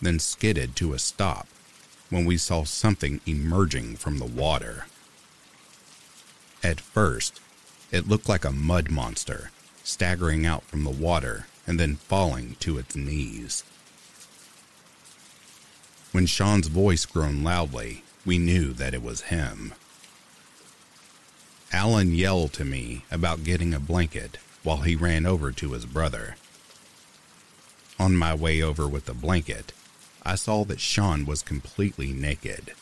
then 0.00 0.20
skidded 0.20 0.76
to 0.76 0.92
a 0.92 1.00
stop 1.00 1.48
when 2.10 2.24
we 2.24 2.36
saw 2.36 2.62
something 2.62 3.20
emerging 3.26 3.96
from 3.96 4.18
the 4.18 4.24
water. 4.24 4.86
At 6.62 6.80
first, 6.80 7.40
it 7.90 8.08
looked 8.08 8.28
like 8.28 8.44
a 8.44 8.52
mud 8.52 8.88
monster, 8.88 9.50
staggering 9.82 10.46
out 10.46 10.62
from 10.62 10.84
the 10.84 10.90
water 10.90 11.46
and 11.66 11.78
then 11.80 11.96
falling 11.96 12.56
to 12.60 12.78
its 12.78 12.94
knees. 12.94 13.64
When 16.12 16.26
Sean's 16.26 16.68
voice 16.68 17.04
groaned 17.04 17.42
loudly, 17.42 18.04
we 18.24 18.38
knew 18.38 18.72
that 18.72 18.94
it 18.94 19.02
was 19.02 19.22
him. 19.22 19.74
Alan 21.72 22.14
yelled 22.14 22.52
to 22.52 22.64
me 22.64 23.04
about 23.10 23.44
getting 23.44 23.72
a 23.72 23.80
blanket 23.80 24.38
while 24.62 24.78
he 24.78 24.94
ran 24.94 25.26
over 25.26 25.50
to 25.52 25.72
his 25.72 25.86
brother. 25.86 26.36
On 27.98 28.16
my 28.16 28.34
way 28.34 28.62
over 28.62 28.86
with 28.86 29.06
the 29.06 29.14
blanket, 29.14 29.72
I 30.22 30.34
saw 30.34 30.64
that 30.64 30.80
Sean 30.80 31.24
was 31.24 31.42
completely 31.42 32.12
naked. 32.12 32.74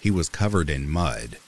He 0.00 0.10
was 0.10 0.28
covered 0.28 0.70
in 0.70 0.90
mud, 0.90 1.38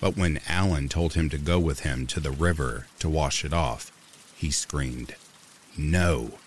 but 0.00 0.16
when 0.16 0.40
Alan 0.48 0.88
told 0.88 1.14
him 1.14 1.28
to 1.30 1.38
go 1.38 1.58
with 1.58 1.80
him 1.80 2.06
to 2.08 2.20
the 2.20 2.30
river 2.30 2.86
to 3.00 3.08
wash 3.08 3.44
it 3.44 3.52
off, 3.52 3.92
he 4.34 4.50
screamed, 4.50 5.14
No. 5.76 6.38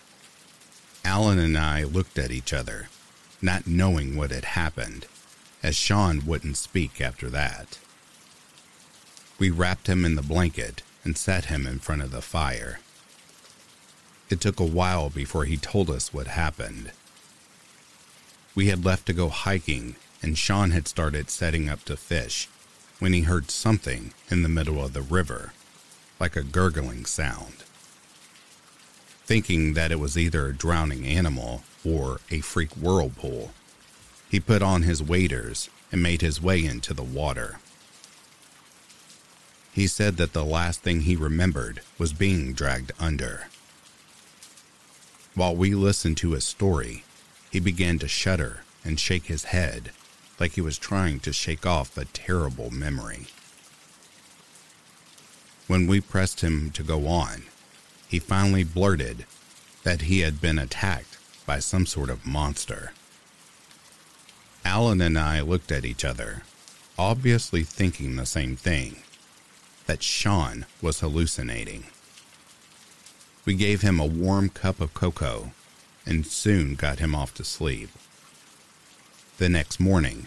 Alan 1.04 1.38
and 1.38 1.56
I 1.56 1.84
looked 1.84 2.18
at 2.18 2.32
each 2.32 2.52
other, 2.52 2.88
not 3.40 3.66
knowing 3.66 4.16
what 4.16 4.30
had 4.32 4.44
happened, 4.44 5.06
as 5.66 5.74
Sean 5.74 6.24
wouldn't 6.24 6.56
speak 6.56 7.00
after 7.00 7.28
that. 7.28 7.80
We 9.36 9.50
wrapped 9.50 9.88
him 9.88 10.04
in 10.04 10.14
the 10.14 10.22
blanket 10.22 10.82
and 11.02 11.18
set 11.18 11.46
him 11.46 11.66
in 11.66 11.80
front 11.80 12.02
of 12.02 12.12
the 12.12 12.22
fire. 12.22 12.78
It 14.30 14.40
took 14.40 14.60
a 14.60 14.64
while 14.64 15.10
before 15.10 15.44
he 15.44 15.56
told 15.56 15.90
us 15.90 16.14
what 16.14 16.28
happened. 16.28 16.92
We 18.54 18.68
had 18.68 18.84
left 18.84 19.06
to 19.06 19.12
go 19.12 19.28
hiking, 19.28 19.96
and 20.22 20.38
Sean 20.38 20.70
had 20.70 20.86
started 20.86 21.30
setting 21.30 21.68
up 21.68 21.84
to 21.86 21.96
fish, 21.96 22.48
when 23.00 23.12
he 23.12 23.22
heard 23.22 23.50
something 23.50 24.14
in 24.30 24.44
the 24.44 24.48
middle 24.48 24.82
of 24.84 24.92
the 24.92 25.02
river, 25.02 25.52
like 26.20 26.36
a 26.36 26.44
gurgling 26.44 27.06
sound. 27.06 27.64
Thinking 29.24 29.74
that 29.74 29.90
it 29.90 29.98
was 29.98 30.16
either 30.16 30.46
a 30.46 30.54
drowning 30.54 31.04
animal 31.04 31.64
or 31.84 32.20
a 32.30 32.38
freak 32.38 32.70
whirlpool, 32.76 33.52
he 34.28 34.40
put 34.40 34.62
on 34.62 34.82
his 34.82 35.02
waders 35.02 35.70
and 35.92 36.02
made 36.02 36.20
his 36.20 36.42
way 36.42 36.64
into 36.64 36.92
the 36.92 37.02
water. 37.02 37.58
He 39.72 39.86
said 39.86 40.16
that 40.16 40.32
the 40.32 40.44
last 40.44 40.80
thing 40.80 41.02
he 41.02 41.16
remembered 41.16 41.82
was 41.98 42.12
being 42.12 42.52
dragged 42.52 42.92
under. 42.98 43.48
While 45.34 45.54
we 45.54 45.74
listened 45.74 46.16
to 46.18 46.32
his 46.32 46.46
story, 46.46 47.04
he 47.50 47.60
began 47.60 47.98
to 47.98 48.08
shudder 48.08 48.62
and 48.84 48.98
shake 48.98 49.26
his 49.26 49.44
head 49.44 49.90
like 50.40 50.52
he 50.52 50.60
was 50.60 50.78
trying 50.78 51.20
to 51.20 51.32
shake 51.32 51.66
off 51.66 51.96
a 51.96 52.04
terrible 52.06 52.70
memory. 52.70 53.26
When 55.66 55.86
we 55.86 56.00
pressed 56.00 56.42
him 56.42 56.70
to 56.70 56.82
go 56.82 57.06
on, 57.06 57.42
he 58.08 58.18
finally 58.18 58.64
blurted 58.64 59.26
that 59.82 60.02
he 60.02 60.20
had 60.20 60.40
been 60.40 60.58
attacked 60.58 61.18
by 61.44 61.58
some 61.58 61.86
sort 61.86 62.10
of 62.10 62.26
monster. 62.26 62.92
Alan 64.66 65.00
and 65.00 65.16
I 65.16 65.42
looked 65.42 65.70
at 65.70 65.84
each 65.84 66.04
other, 66.04 66.42
obviously 66.98 67.62
thinking 67.62 68.16
the 68.16 68.26
same 68.26 68.56
thing 68.56 68.96
that 69.86 70.02
Sean 70.02 70.66
was 70.82 70.98
hallucinating. 70.98 71.84
We 73.44 73.54
gave 73.54 73.82
him 73.82 74.00
a 74.00 74.04
warm 74.04 74.48
cup 74.48 74.80
of 74.80 74.92
cocoa 74.92 75.52
and 76.04 76.26
soon 76.26 76.74
got 76.74 76.98
him 76.98 77.14
off 77.14 77.32
to 77.34 77.44
sleep. 77.44 77.90
The 79.38 79.48
next 79.48 79.78
morning, 79.78 80.26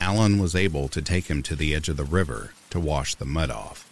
Alan 0.00 0.40
was 0.40 0.56
able 0.56 0.88
to 0.88 1.00
take 1.00 1.28
him 1.28 1.40
to 1.44 1.54
the 1.54 1.72
edge 1.72 1.88
of 1.88 1.96
the 1.96 2.02
river 2.02 2.54
to 2.70 2.80
wash 2.80 3.14
the 3.14 3.24
mud 3.24 3.52
off. 3.52 3.86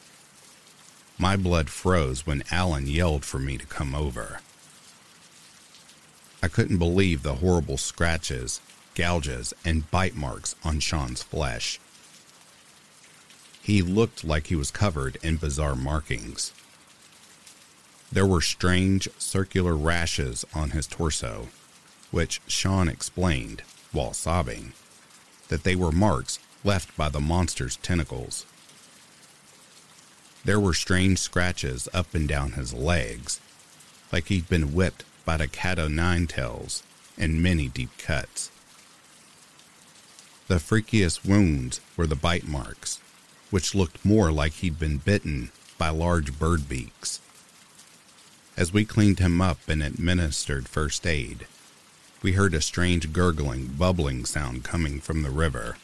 My 1.17 1.37
blood 1.37 1.71
froze 1.71 2.27
when 2.27 2.43
Alan 2.51 2.89
yelled 2.89 3.25
for 3.25 3.39
me 3.39 3.57
to 3.57 3.67
come 3.67 3.95
over. 3.95 4.41
I 6.43 6.49
couldn't 6.49 6.79
believe 6.79 7.23
the 7.23 7.37
horrible 7.37 7.77
scratches, 7.77 8.61
gouges, 8.97 9.55
and 9.65 9.89
bite 9.93 10.17
marks 10.17 10.57
on 10.65 10.81
Sean's 10.81 11.23
flesh. 11.23 11.79
He 13.63 13.83
looked 13.83 14.25
like 14.25 14.49
he 14.49 14.57
was 14.57 14.71
covered 14.73 15.19
in 15.23 15.37
bizarre 15.37 15.77
markings. 15.77 16.53
There 18.11 18.27
were 18.27 18.41
strange 18.41 19.09
circular 19.19 19.77
rashes 19.77 20.45
on 20.55 20.71
his 20.71 20.87
torso, 20.87 21.49
which 22.11 22.41
Sean 22.47 22.89
explained 22.89 23.63
while 23.93 24.13
sobbing, 24.13 24.73
that 25.49 25.65
they 25.65 25.77
were 25.77 25.93
marks 25.93 26.39
left 26.65 26.97
by 26.97 27.09
the 27.09 27.21
monster's 27.21 27.77
tentacles. 27.77 28.47
There 30.45 30.61
were 30.61 30.75
strange 30.75 31.19
scratches 31.19 31.89
up 31.93 32.15
and 32.15 32.29
down 32.29 32.53
his 32.53 32.73
legs, 32.73 33.41
like 34.13 34.29
he'd 34.29 34.49
been 34.49 34.75
whipped 34.75 35.05
by 35.25 35.37
the 35.37 35.49
cat 35.49 35.79
o' 35.79 35.89
nine 35.89 36.29
tails, 36.29 36.85
and 37.19 37.43
many 37.43 37.67
deep 37.69 37.91
cuts. 37.99 38.51
The 40.49 40.57
freakiest 40.57 41.25
wounds 41.25 41.81
were 41.97 42.07
the 42.07 42.15
bite 42.15 42.47
marks, 42.47 43.01
which 43.51 43.75
looked 43.75 44.05
more 44.05 44.31
like 44.31 44.53
he'd 44.55 44.79
been 44.79 44.99
bitten 44.99 45.51
by 45.77 45.89
large 45.89 46.39
bird 46.39 46.69
beaks. 46.69 47.21
As 48.57 48.73
we 48.73 48.85
cleaned 48.85 49.19
him 49.19 49.41
up 49.41 49.59
and 49.69 49.83
administered 49.83 50.69
first 50.69 51.05
aid, 51.05 51.47
we 52.23 52.33
heard 52.33 52.55
a 52.55 52.63
strange 52.63 53.13
gurgling, 53.13 53.67
bubbling 53.67 54.25
sound 54.25 54.63
coming 54.63 55.01
from 55.01 55.23
the 55.23 55.31
river. 55.31 55.79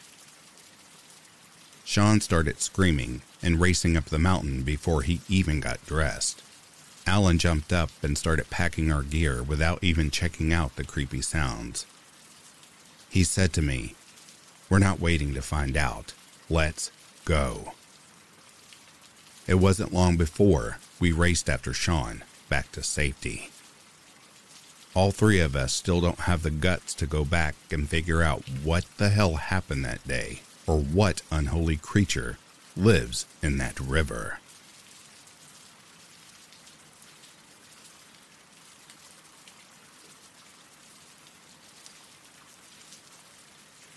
Sean 1.83 2.21
started 2.21 2.61
screaming 2.61 3.21
and 3.41 3.59
racing 3.59 3.97
up 3.97 4.05
the 4.05 4.17
mountain 4.17 4.63
before 4.63 5.01
he 5.01 5.19
even 5.27 5.59
got 5.59 5.85
dressed. 5.85 6.41
Alan 7.05 7.37
jumped 7.37 7.73
up 7.73 7.91
and 8.01 8.17
started 8.17 8.49
packing 8.49 8.91
our 8.91 9.03
gear 9.03 9.43
without 9.43 9.83
even 9.83 10.09
checking 10.09 10.53
out 10.53 10.77
the 10.77 10.85
creepy 10.85 11.21
sounds. 11.21 11.85
He 13.09 13.25
said 13.25 13.51
to 13.53 13.61
me, 13.61 13.95
We're 14.73 14.79
not 14.79 14.99
waiting 14.99 15.35
to 15.35 15.41
find 15.43 15.77
out. 15.77 16.15
Let's 16.49 16.89
go. 17.25 17.73
It 19.45 19.59
wasn't 19.59 19.93
long 19.93 20.17
before 20.17 20.79
we 20.99 21.11
raced 21.11 21.47
after 21.47 21.73
Sean 21.73 22.23
back 22.49 22.71
to 22.71 22.81
safety. 22.81 23.51
All 24.95 25.11
three 25.11 25.39
of 25.39 25.55
us 25.55 25.75
still 25.75 26.01
don't 26.01 26.21
have 26.21 26.41
the 26.41 26.49
guts 26.49 26.95
to 26.95 27.05
go 27.05 27.23
back 27.23 27.53
and 27.71 27.87
figure 27.87 28.23
out 28.23 28.45
what 28.63 28.85
the 28.97 29.09
hell 29.09 29.35
happened 29.35 29.85
that 29.85 30.07
day 30.07 30.39
or 30.65 30.79
what 30.79 31.21
unholy 31.29 31.77
creature 31.77 32.39
lives 32.75 33.27
in 33.43 33.59
that 33.59 33.79
river. 33.79 34.39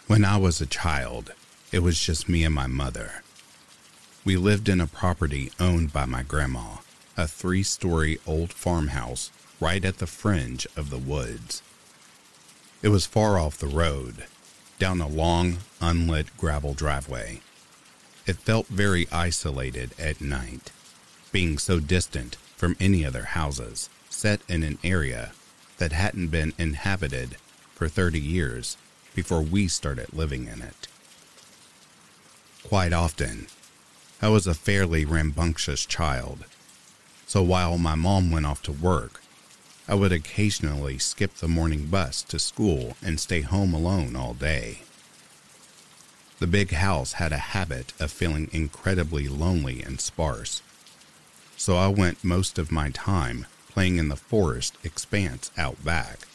When 0.06 0.24
I 0.24 0.36
was 0.36 0.60
a 0.60 0.66
child, 0.66 1.32
it 1.72 1.80
was 1.80 1.98
just 1.98 2.28
me 2.28 2.44
and 2.44 2.54
my 2.54 2.68
mother. 2.68 3.24
We 4.24 4.36
lived 4.36 4.68
in 4.68 4.80
a 4.80 4.86
property 4.86 5.50
owned 5.58 5.92
by 5.92 6.04
my 6.04 6.22
grandma, 6.22 6.76
a 7.16 7.26
three 7.26 7.64
story 7.64 8.20
old 8.24 8.52
farmhouse 8.52 9.32
right 9.58 9.84
at 9.84 9.98
the 9.98 10.06
fringe 10.06 10.64
of 10.76 10.90
the 10.90 10.98
woods. 10.98 11.60
It 12.82 12.90
was 12.90 13.04
far 13.04 13.36
off 13.36 13.58
the 13.58 13.66
road, 13.66 14.26
down 14.78 15.00
a 15.00 15.08
long, 15.08 15.58
unlit 15.80 16.36
gravel 16.36 16.72
driveway. 16.72 17.40
It 18.26 18.36
felt 18.36 18.68
very 18.68 19.08
isolated 19.10 19.92
at 19.98 20.20
night, 20.20 20.70
being 21.32 21.58
so 21.58 21.80
distant 21.80 22.36
from 22.56 22.76
any 22.78 23.04
other 23.04 23.24
houses, 23.24 23.90
set 24.08 24.40
in 24.48 24.62
an 24.62 24.78
area 24.84 25.32
that 25.78 25.90
hadn't 25.90 26.28
been 26.28 26.52
inhabited 26.58 27.38
for 27.74 27.88
30 27.88 28.20
years 28.20 28.76
before 29.16 29.40
we 29.42 29.66
started 29.66 30.12
living 30.12 30.46
in 30.46 30.62
it. 30.62 30.86
Quite 32.62 32.92
often, 32.92 33.46
I 34.22 34.28
was 34.28 34.46
a 34.46 34.54
fairly 34.54 35.04
rambunctious 35.04 35.86
child, 35.86 36.44
so 37.26 37.42
while 37.42 37.78
my 37.78 37.94
mom 37.94 38.30
went 38.30 38.46
off 38.46 38.62
to 38.64 38.72
work, 38.72 39.22
I 39.88 39.94
would 39.94 40.12
occasionally 40.12 40.98
skip 40.98 41.34
the 41.36 41.48
morning 41.48 41.86
bus 41.86 42.22
to 42.24 42.38
school 42.38 42.96
and 43.02 43.18
stay 43.18 43.40
home 43.40 43.72
alone 43.72 44.14
all 44.16 44.34
day. 44.34 44.82
The 46.38 46.46
big 46.46 46.72
house 46.72 47.14
had 47.14 47.32
a 47.32 47.38
habit 47.56 47.94
of 47.98 48.12
feeling 48.12 48.50
incredibly 48.52 49.28
lonely 49.28 49.82
and 49.82 49.98
sparse, 50.00 50.60
so 51.56 51.76
I 51.76 51.88
went 51.88 52.22
most 52.22 52.58
of 52.58 52.70
my 52.70 52.90
time 52.90 53.46
playing 53.70 53.96
in 53.96 54.08
the 54.08 54.16
forest 54.16 54.76
expanse 54.84 55.50
out 55.56 55.82
back. 55.82 56.28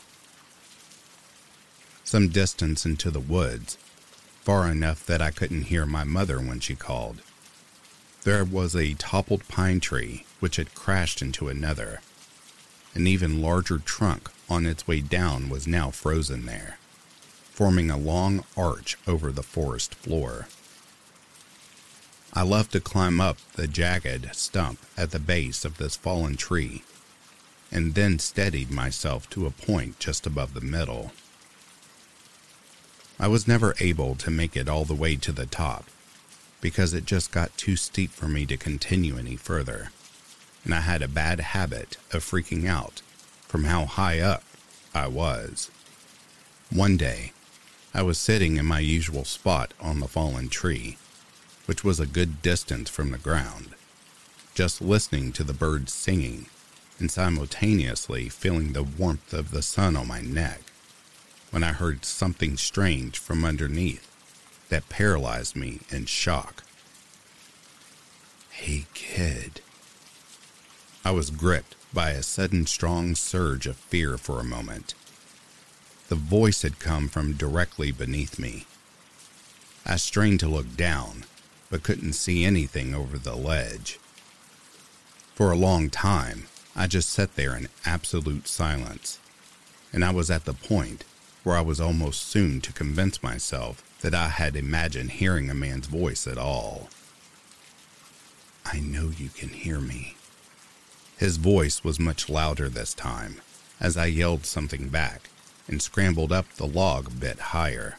Some 2.12 2.28
distance 2.28 2.86
into 2.86 3.10
the 3.10 3.22
woods, 3.22 3.78
far 4.42 4.68
enough 4.68 5.06
that 5.06 5.22
I 5.22 5.32
couldn't 5.32 5.68
hear 5.72 5.86
my 5.86 6.04
mother 6.04 6.42
when 6.42 6.60
she 6.60 6.76
called, 6.76 7.22
there 8.24 8.44
was 8.44 8.76
a 8.76 8.96
toppled 8.96 9.48
pine 9.48 9.80
tree 9.80 10.26
which 10.42 10.58
had 10.58 10.76
crashed 10.76 11.22
into 11.22 11.48
another 11.48 12.02
an 12.94 13.08
even 13.08 13.42
larger 13.42 13.78
trunk 13.78 14.30
on 14.50 14.66
its 14.66 14.86
way 14.86 15.00
down 15.00 15.48
was 15.48 15.66
now 15.66 15.90
frozen 15.90 16.46
there, 16.46 16.80
forming 17.50 17.90
a 17.90 17.96
long 17.96 18.44
arch 18.58 18.98
over 19.08 19.32
the 19.32 19.42
forest 19.42 19.96
floor. 19.96 20.50
I 22.34 22.42
loved 22.42 22.74
to 22.74 22.82
climb 22.82 23.22
up 23.22 23.38
the 23.54 23.70
jagged 23.70 24.36
stump 24.36 24.80
at 24.98 25.12
the 25.12 25.20
base 25.20 25.64
of 25.64 25.78
this 25.78 25.96
fallen 25.96 26.36
tree, 26.36 26.84
and 27.72 27.96
then 27.96 28.20
steadied 28.20 28.70
myself 28.70 29.30
to 29.30 29.46
a 29.46 29.52
point 29.52 29.98
just 29.98 30.28
above 30.28 30.54
the 30.54 30.60
middle. 30.60 31.14
I 33.22 33.28
was 33.28 33.48
never 33.48 33.76
able 33.80 34.16
to 34.16 34.32
make 34.32 34.58
it 34.58 34.68
all 34.68 34.84
the 34.84 34.96
way 34.96 35.16
to 35.16 35.32
the 35.32 35.46
top 35.46 35.86
because 36.60 36.94
it 36.94 37.06
just 37.06 37.32
got 37.32 37.56
too 37.56 37.76
steep 37.76 38.10
for 38.10 38.28
me 38.28 38.48
to 38.48 38.58
continue 38.58 39.16
any 39.18 39.36
further 39.36 39.92
and 40.64 40.74
I 40.74 40.82
had 40.82 41.04
a 41.04 41.08
bad 41.08 41.40
habit 41.40 41.98
of 42.12 42.24
freaking 42.24 42.68
out 42.68 43.04
from 43.48 43.66
how 43.66 43.86
high 43.86 44.20
up 44.20 44.44
I 44.94 45.08
was. 45.08 45.70
One 46.72 46.98
day, 46.98 47.34
I 47.94 48.02
was 48.02 48.18
sitting 48.18 48.58
in 48.58 48.66
my 48.66 48.80
usual 48.80 49.24
spot 49.24 49.74
on 49.80 50.00
the 50.00 50.08
fallen 50.08 50.50
tree, 50.50 50.98
which 51.68 51.84
was 51.84 52.00
a 52.00 52.08
good 52.08 52.42
distance 52.42 52.90
from 52.90 53.12
the 53.12 53.20
ground, 53.20 53.70
just 54.56 54.82
listening 54.82 55.32
to 55.34 55.44
the 55.44 55.54
birds 55.54 55.94
singing 55.94 56.48
and 57.00 57.12
simultaneously 57.12 58.30
feeling 58.30 58.74
the 58.74 58.84
warmth 58.84 59.32
of 59.32 59.52
the 59.52 59.62
sun 59.62 59.96
on 59.96 60.08
my 60.08 60.22
neck, 60.22 60.71
when 61.52 61.64
I 61.64 61.74
heard 61.74 62.06
something 62.06 62.58
strange 62.58 63.20
from 63.20 63.46
underneath 63.46 64.08
that 64.70 64.90
paralyzed 64.90 65.56
me 65.56 65.82
in 65.90 66.06
shock. 66.06 66.64
Hey, 68.50 68.86
kid, 68.94 69.62
I 71.04 71.12
was 71.12 71.30
gripped 71.30 71.76
by 71.94 72.12
a 72.12 72.24
sudden 72.24 72.66
strong 72.66 73.16
surge 73.16 73.68
of 73.68 73.76
fear 73.76 74.18
for 74.18 74.40
a 74.40 74.46
moment. 74.46 74.94
The 76.08 76.16
voice 76.16 76.62
had 76.62 76.80
come 76.80 77.10
from 77.10 77.34
directly 77.34 77.92
beneath 77.92 78.40
me. 78.40 78.66
I 79.86 79.98
strained 79.98 80.40
to 80.42 80.48
look 80.48 80.78
down, 80.78 81.26
but 81.70 81.84
couldn't 81.84 82.14
see 82.14 82.46
anything 82.46 82.96
over 82.96 83.18
the 83.18 83.36
ledge. 83.36 84.00
For 85.36 85.52
a 85.52 85.58
long 85.58 85.90
time, 85.90 86.48
I 86.76 86.88
just 86.88 87.10
sat 87.10 87.36
there 87.36 87.56
in 87.58 87.68
absolute 87.86 88.48
silence, 88.48 89.20
and 89.92 90.06
I 90.06 90.12
was 90.12 90.30
at 90.30 90.46
the 90.46 90.54
point 90.54 91.04
where 91.44 91.56
I 91.56 91.62
was 91.62 91.82
almost 91.82 92.28
soon 92.28 92.62
to 92.62 92.74
convince 92.74 93.24
myself 93.24 93.84
that 94.02 94.14
I 94.14 94.30
had 94.30 94.56
imagined 94.56 95.12
hearing 95.12 95.50
a 95.50 95.56
man's 95.56 95.88
voice 95.88 96.28
at 96.28 96.38
all. 96.38 96.90
I 98.66 98.80
know 98.80 99.12
you 99.18 99.30
can 99.30 99.50
hear 99.50 99.80
me. 99.80 100.16
His 101.18 101.38
voice 101.38 101.84
was 101.84 102.00
much 102.00 102.30
louder 102.30 102.70
this 102.70 102.94
time 102.94 103.42
as 103.80 103.98
I 103.98 104.06
yelled 104.06 104.46
something 104.46 104.90
back 104.90 105.30
and 105.68 105.82
scrambled 105.82 106.32
up 106.32 106.52
the 106.54 106.68
log 106.68 107.08
a 107.08 107.12
bit 107.12 107.40
higher. 107.40 107.98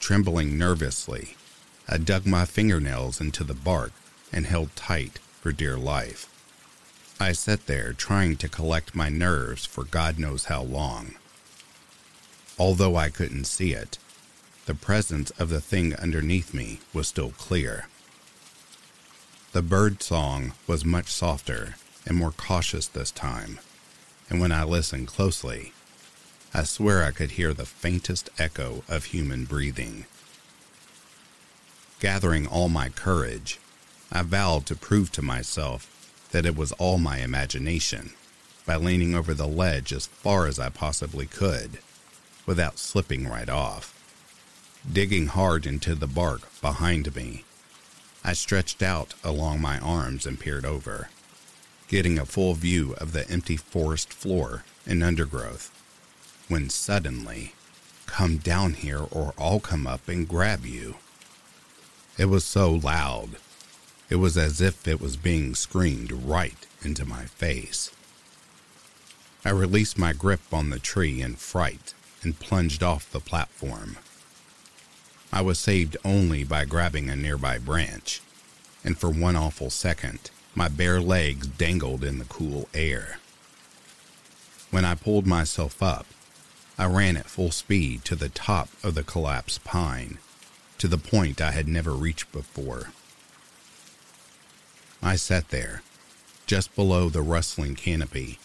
Trembling 0.00 0.58
nervously, 0.58 1.36
I 1.88 1.98
dug 1.98 2.26
my 2.26 2.44
fingernails 2.44 3.20
into 3.20 3.44
the 3.44 3.54
bark 3.54 3.92
and 4.32 4.46
held 4.46 4.74
tight 4.74 5.18
for 5.40 5.52
dear 5.52 5.76
life. 5.76 6.28
I 7.20 7.32
sat 7.32 7.66
there 7.66 7.92
trying 7.92 8.36
to 8.38 8.48
collect 8.48 8.94
my 8.94 9.08
nerves 9.08 9.64
for 9.64 9.84
God 9.84 10.18
knows 10.18 10.46
how 10.46 10.62
long. 10.62 11.14
Although 12.58 12.96
I 12.96 13.08
couldn't 13.08 13.46
see 13.46 13.72
it, 13.72 13.98
the 14.66 14.74
presence 14.74 15.30
of 15.38 15.48
the 15.48 15.60
thing 15.60 15.94
underneath 15.96 16.54
me 16.54 16.80
was 16.92 17.08
still 17.08 17.30
clear. 17.32 17.88
The 19.52 19.62
bird 19.62 20.02
song 20.02 20.52
was 20.66 20.84
much 20.84 21.08
softer 21.08 21.74
and 22.06 22.16
more 22.16 22.30
cautious 22.30 22.86
this 22.86 23.10
time, 23.10 23.58
and 24.30 24.40
when 24.40 24.52
I 24.52 24.62
listened 24.64 25.08
closely, 25.08 25.72
I 26.52 26.62
swear 26.62 27.02
I 27.02 27.10
could 27.10 27.32
hear 27.32 27.52
the 27.52 27.66
faintest 27.66 28.30
echo 28.38 28.84
of 28.88 29.06
human 29.06 29.44
breathing. 29.44 30.06
Gathering 31.98 32.46
all 32.46 32.68
my 32.68 32.88
courage, 32.88 33.58
I 34.12 34.22
vowed 34.22 34.64
to 34.66 34.76
prove 34.76 35.10
to 35.12 35.22
myself 35.22 35.90
that 36.30 36.46
it 36.46 36.56
was 36.56 36.72
all 36.72 36.98
my 36.98 37.18
imagination 37.18 38.12
by 38.64 38.76
leaning 38.76 39.14
over 39.14 39.34
the 39.34 39.48
ledge 39.48 39.92
as 39.92 40.06
far 40.06 40.46
as 40.46 40.58
I 40.58 40.68
possibly 40.68 41.26
could 41.26 41.78
without 42.46 42.78
slipping 42.78 43.26
right 43.26 43.48
off. 43.48 43.90
Digging 44.90 45.28
hard 45.28 45.66
into 45.66 45.94
the 45.94 46.06
bark 46.06 46.42
behind 46.60 47.14
me, 47.16 47.44
I 48.22 48.32
stretched 48.32 48.82
out 48.82 49.14
along 49.22 49.60
my 49.60 49.78
arms 49.78 50.26
and 50.26 50.38
peered 50.38 50.64
over, 50.64 51.08
getting 51.88 52.18
a 52.18 52.26
full 52.26 52.54
view 52.54 52.94
of 52.98 53.12
the 53.12 53.28
empty 53.30 53.56
forest 53.56 54.12
floor 54.12 54.64
and 54.86 55.02
undergrowth, 55.02 55.70
when 56.48 56.68
suddenly, 56.68 57.54
come 58.06 58.36
down 58.36 58.74
here 58.74 59.04
or 59.10 59.32
I'll 59.38 59.60
come 59.60 59.86
up 59.86 60.08
and 60.08 60.28
grab 60.28 60.64
you. 60.66 60.96
It 62.18 62.26
was 62.26 62.44
so 62.44 62.70
loud. 62.70 63.36
It 64.08 64.16
was 64.16 64.36
as 64.36 64.60
if 64.60 64.86
it 64.86 65.00
was 65.00 65.16
being 65.16 65.54
screamed 65.54 66.12
right 66.12 66.66
into 66.82 67.04
my 67.04 67.24
face. 67.24 67.90
I 69.44 69.50
released 69.50 69.98
my 69.98 70.12
grip 70.12 70.40
on 70.52 70.70
the 70.70 70.78
tree 70.78 71.20
in 71.20 71.36
fright 71.36 71.94
and 72.24 72.38
plunged 72.38 72.82
off 72.82 73.10
the 73.10 73.20
platform. 73.20 73.96
I 75.32 75.40
was 75.40 75.58
saved 75.58 75.96
only 76.04 76.44
by 76.44 76.64
grabbing 76.64 77.10
a 77.10 77.16
nearby 77.16 77.58
branch, 77.58 78.20
and 78.84 78.96
for 78.96 79.10
one 79.10 79.36
awful 79.36 79.70
second, 79.70 80.30
my 80.54 80.68
bare 80.68 81.00
legs 81.00 81.46
dangled 81.46 82.04
in 82.04 82.18
the 82.18 82.24
cool 82.24 82.68
air. 82.72 83.18
When 84.70 84.84
I 84.84 84.94
pulled 84.94 85.26
myself 85.26 85.82
up, 85.82 86.06
I 86.78 86.86
ran 86.86 87.16
at 87.16 87.26
full 87.26 87.50
speed 87.50 88.04
to 88.04 88.16
the 88.16 88.28
top 88.28 88.68
of 88.82 88.94
the 88.94 89.04
collapsed 89.04 89.64
pine, 89.64 90.18
to 90.78 90.88
the 90.88 90.98
point 90.98 91.40
I 91.40 91.52
had 91.52 91.68
never 91.68 91.92
reached 91.92 92.30
before. 92.32 92.90
I 95.02 95.16
sat 95.16 95.50
there, 95.50 95.82
just 96.46 96.74
below 96.74 97.08
the 97.08 97.22
rustling 97.22 97.74
canopy, 97.74 98.38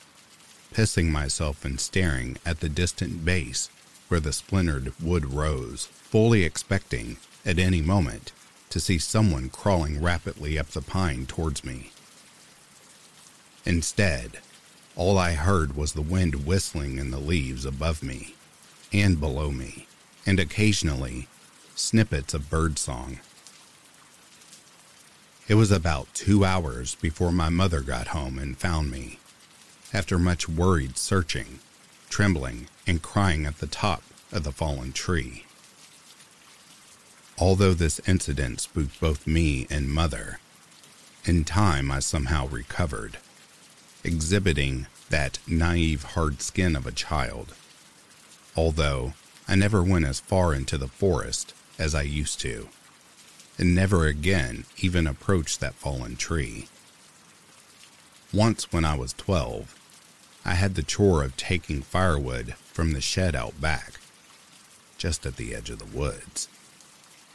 pissing 0.74 1.10
myself 1.10 1.66
and 1.66 1.80
staring 1.80 2.38
at 2.46 2.60
the 2.60 2.70
distant 2.70 3.26
base 3.26 3.70
where 4.08 4.20
the 4.20 4.34
splintered 4.34 4.94
wood 5.00 5.34
rose, 5.34 5.86
fully 5.86 6.44
expecting, 6.44 7.18
at 7.46 7.60
any 7.60 7.82
moment, 7.82 8.32
to 8.70 8.80
see 8.80 8.98
someone 8.98 9.50
crawling 9.50 10.02
rapidly 10.02 10.58
up 10.58 10.68
the 10.70 10.82
pine 10.82 11.26
towards 11.26 11.64
me. 11.64 11.92
Instead, 13.66 14.40
all 14.96 15.18
I 15.18 15.34
heard 15.34 15.76
was 15.76 15.94
the 15.94 16.02
wind 16.02 16.46
whistling 16.46 16.98
in 16.98 17.12
the 17.12 17.20
leaves 17.20 17.66
above 17.66 18.02
me 18.04 18.36
and 18.92 19.20
below 19.20 19.52
me, 19.52 19.88
and 20.26 20.40
occasionally 20.40 21.28
snippets 21.76 22.34
of 22.34 22.50
birdsong. 22.50 23.20
It 25.48 25.56
was 25.56 25.72
about 25.72 26.14
two 26.14 26.44
hours 26.44 26.96
before 26.96 27.32
my 27.32 27.50
mother 27.50 27.82
got 27.82 28.08
home 28.08 28.38
and 28.38 28.58
found 28.58 28.92
me, 28.92 29.19
after 29.94 30.20
much 30.20 30.48
worried 30.48 30.98
searching 30.98 31.60
trembling 32.10 32.68
and 32.88 33.02
crying 33.02 33.46
at 33.46 33.60
the 33.60 33.68
top 33.68 34.04
of 34.32 34.44
the 34.44 34.52
fallen 34.52 34.92
tree. 34.92 35.46
Although 37.38 37.74
this 37.74 38.02
incident 38.06 38.60
spooked 38.60 39.00
both 39.00 39.26
me 39.26 39.66
and 39.70 39.90
mother, 39.90 40.40
in 41.24 41.46
time 41.46 41.92
I 41.92 42.00
somehow 42.00 42.48
recovered, 42.48 43.18
exhibiting 44.04 44.88
that 45.10 45.40
naive 45.48 46.04
hard 46.04 46.42
skin 46.42 46.76
of 46.76 46.86
a 46.86 46.92
child. 46.92 47.54
Although 48.56 49.14
I 49.48 49.56
never 49.56 49.82
went 49.82 50.06
as 50.06 50.20
far 50.20 50.54
into 50.54 50.78
the 50.78 50.88
forest 50.88 51.54
as 51.78 51.96
I 51.96 52.02
used 52.02 52.40
to, 52.42 52.68
and 53.58 53.74
never 53.74 54.06
again 54.06 54.66
even 54.78 55.08
approached 55.08 55.60
that 55.60 55.76
fallen 55.76 56.18
tree. 56.18 56.68
Once 58.34 58.72
when 58.72 58.86
I 58.86 58.96
was 58.96 59.14
12, 59.14 59.79
I 60.46 60.54
had 60.54 60.76
the 60.76 60.84
chore 60.84 61.24
of 61.24 61.38
taking 61.38 61.82
firewood 61.82 62.56
from 62.74 62.94
the 62.94 63.02
shed 63.02 63.36
out 63.36 63.60
back, 63.60 64.00
just 64.98 65.26
at 65.26 65.36
the 65.36 65.54
edge 65.54 65.70
of 65.70 65.80
the 65.80 65.98
woods, 65.98 66.48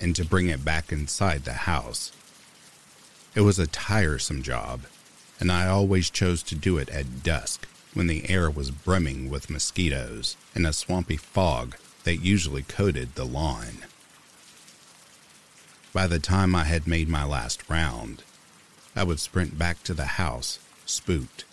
and 0.00 0.16
to 0.16 0.24
bring 0.24 0.48
it 0.48 0.64
back 0.64 0.90
inside 0.90 1.44
the 1.44 1.52
house. 1.52 2.12
It 3.34 3.42
was 3.42 3.58
a 3.58 3.66
tiresome 3.66 4.42
job, 4.42 4.82
and 5.38 5.50
I 5.50 5.66
always 5.66 6.10
chose 6.10 6.42
to 6.44 6.54
do 6.54 6.78
it 6.78 6.88
at 6.88 7.22
dusk 7.22 7.66
when 7.92 8.06
the 8.06 8.28
air 8.28 8.50
was 8.50 8.70
brimming 8.70 9.28
with 9.30 9.50
mosquitoes 9.50 10.36
and 10.54 10.66
a 10.66 10.72
swampy 10.72 11.16
fog 11.16 11.76
that 12.04 12.16
usually 12.16 12.62
coated 12.62 13.14
the 13.14 13.24
lawn. 13.24 13.84
By 15.92 16.06
the 16.06 16.18
time 16.18 16.54
I 16.54 16.64
had 16.64 16.86
made 16.86 17.08
my 17.08 17.24
last 17.24 17.68
round, 17.68 18.24
I 18.96 19.04
would 19.04 19.20
sprint 19.20 19.58
back 19.58 19.82
to 19.84 19.94
the 19.94 20.04
house, 20.04 20.58
spooked 20.86 21.44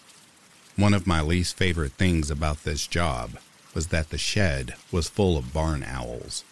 one 0.82 0.96
of 0.96 1.06
my 1.06 1.22
least 1.22 1.56
favorite 1.56 1.92
things 1.92 2.32
about 2.32 2.64
this 2.64 2.88
job 2.88 3.38
was 3.76 3.88
that 3.88 4.10
the 4.10 4.18
shed 4.18 4.74
was 4.92 5.08
full 5.08 5.38
of 5.38 5.54
barn 5.54 5.84
owls. 5.84 6.44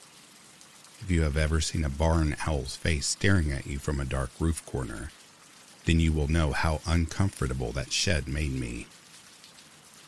If 1.01 1.09
you 1.09 1.23
have 1.23 1.35
ever 1.35 1.59
seen 1.59 1.83
a 1.83 1.89
barn 1.89 2.35
owl's 2.45 2.75
face 2.75 3.07
staring 3.07 3.51
at 3.51 3.65
you 3.65 3.79
from 3.79 3.99
a 3.99 4.05
dark 4.05 4.29
roof 4.39 4.63
corner, 4.67 5.09
then 5.85 5.99
you 5.99 6.13
will 6.13 6.27
know 6.27 6.51
how 6.51 6.79
uncomfortable 6.85 7.71
that 7.71 7.91
shed 7.91 8.27
made 8.27 8.53
me. 8.53 8.85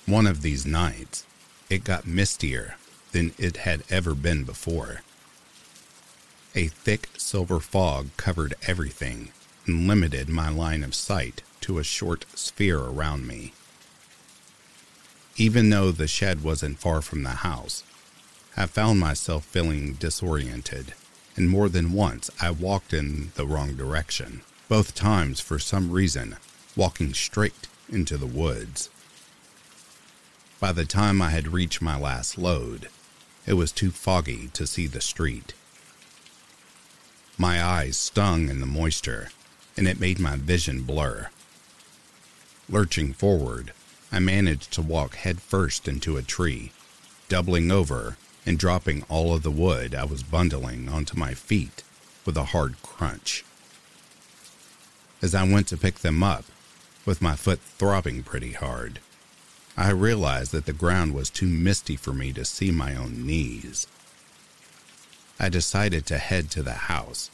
One 0.06 0.28
of 0.28 0.44
these 0.44 0.68
nights, 0.68 1.26
it 1.68 1.84
got 1.84 2.06
mistier 2.06 2.76
than 3.14 3.34
it 3.40 3.58
had 3.58 3.82
ever 3.90 4.14
been 4.14 4.44
before. 4.44 5.02
A 6.54 6.68
thick 6.68 7.10
silver 7.18 7.60
fog 7.60 8.10
covered 8.18 8.54
everything 8.68 9.32
and 9.66 9.88
limited 9.88 10.30
my 10.30 10.50
line 10.50 10.84
of 10.84 10.94
sight 10.94 11.42
to 11.62 11.80
a 11.80 11.84
short 11.84 12.26
sphere 12.36 12.78
around 12.78 13.26
me 13.26 13.54
even 15.38 15.70
though 15.70 15.92
the 15.92 16.08
shed 16.08 16.44
wasn't 16.44 16.80
far 16.80 17.02
from 17.02 17.24
the 17.24 17.30
house. 17.30 17.84
I 18.58 18.66
found 18.66 19.00
myself 19.00 19.46
feeling 19.46 19.94
disoriented, 19.94 20.94
and 21.36 21.50
more 21.50 21.70
than 21.70 21.94
once 21.94 22.30
I 22.42 22.52
walked 22.52 22.94
in 22.94 23.32
the 23.36 23.46
wrong 23.46 23.76
direction, 23.76 24.42
both 24.68 24.94
times 24.94 25.40
for 25.40 25.60
some 25.60 25.92
reason 25.92 26.38
walking 26.76 27.14
straight 27.14 27.68
into 27.90 28.18
the 28.18 28.28
woods. 28.28 28.90
By 30.60 30.72
the 30.72 30.86
time 30.86 31.22
I 31.22 31.30
had 31.30 31.54
reached 31.54 31.82
my 31.82 31.98
last 31.98 32.38
load, 32.38 32.90
it 33.48 33.54
was 33.54 33.72
too 33.72 33.92
foggy 33.92 34.50
to 34.54 34.68
see 34.68 34.86
the 34.86 35.02
street. 35.02 35.54
My 37.38 37.64
eyes 37.64 37.98
stung 37.98 38.50
in 38.50 38.60
the 38.60 38.68
moisture, 38.68 39.30
and 39.76 39.88
it 39.88 40.00
made 40.00 40.20
my 40.20 40.36
vision 40.36 40.84
blur. 40.84 41.30
Lurching 42.70 43.14
forward, 43.14 43.74
I 44.12 44.20
managed 44.20 44.72
to 44.74 44.82
walk 44.82 45.16
headfirst 45.16 45.88
into 45.88 46.18
a 46.18 46.22
tree, 46.22 46.72
doubling 47.30 47.72
over 47.72 48.18
and 48.46 48.60
dropping 48.60 49.04
all 49.04 49.34
of 49.34 49.44
the 49.44 49.52
wood 49.52 49.96
I 49.96 50.04
was 50.04 50.24
bundling 50.24 50.90
onto 50.90 51.18
my 51.18 51.34
feet 51.34 51.84
with 52.26 52.36
a 52.36 52.46
hard 52.46 52.82
crunch. 52.82 53.46
As 55.22 55.34
I 55.34 55.44
went 55.44 55.68
to 55.68 55.78
pick 55.78 56.00
them 56.00 56.24
up, 56.24 56.46
with 57.06 57.22
my 57.22 57.36
foot 57.36 57.60
throbbing 57.60 58.24
pretty 58.24 58.54
hard, 58.54 59.00
I 59.78 59.92
realized 59.92 60.52
that 60.52 60.66
the 60.66 60.74
ground 60.74 61.14
was 61.14 61.30
too 61.30 61.48
misty 61.48 61.96
for 61.96 62.14
me 62.14 62.34
to 62.34 62.44
see 62.44 62.72
my 62.72 62.96
own 62.96 63.26
knees. 63.26 63.88
I 65.40 65.50
decided 65.50 66.06
to 66.08 66.18
head 66.18 66.52
to 66.52 66.62
the 66.62 66.74
house, 66.74 67.32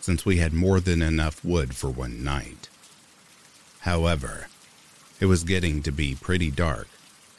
since 0.00 0.24
we 0.24 0.36
had 0.36 0.52
more 0.52 0.78
than 0.78 1.02
enough 1.02 1.44
wood 1.44 1.74
for 1.74 1.90
one 1.90 2.22
night. 2.22 2.68
However, 3.80 4.48
it 5.20 5.26
was 5.26 5.44
getting 5.44 5.82
to 5.82 5.92
be 5.92 6.16
pretty 6.20 6.50
dark, 6.50 6.88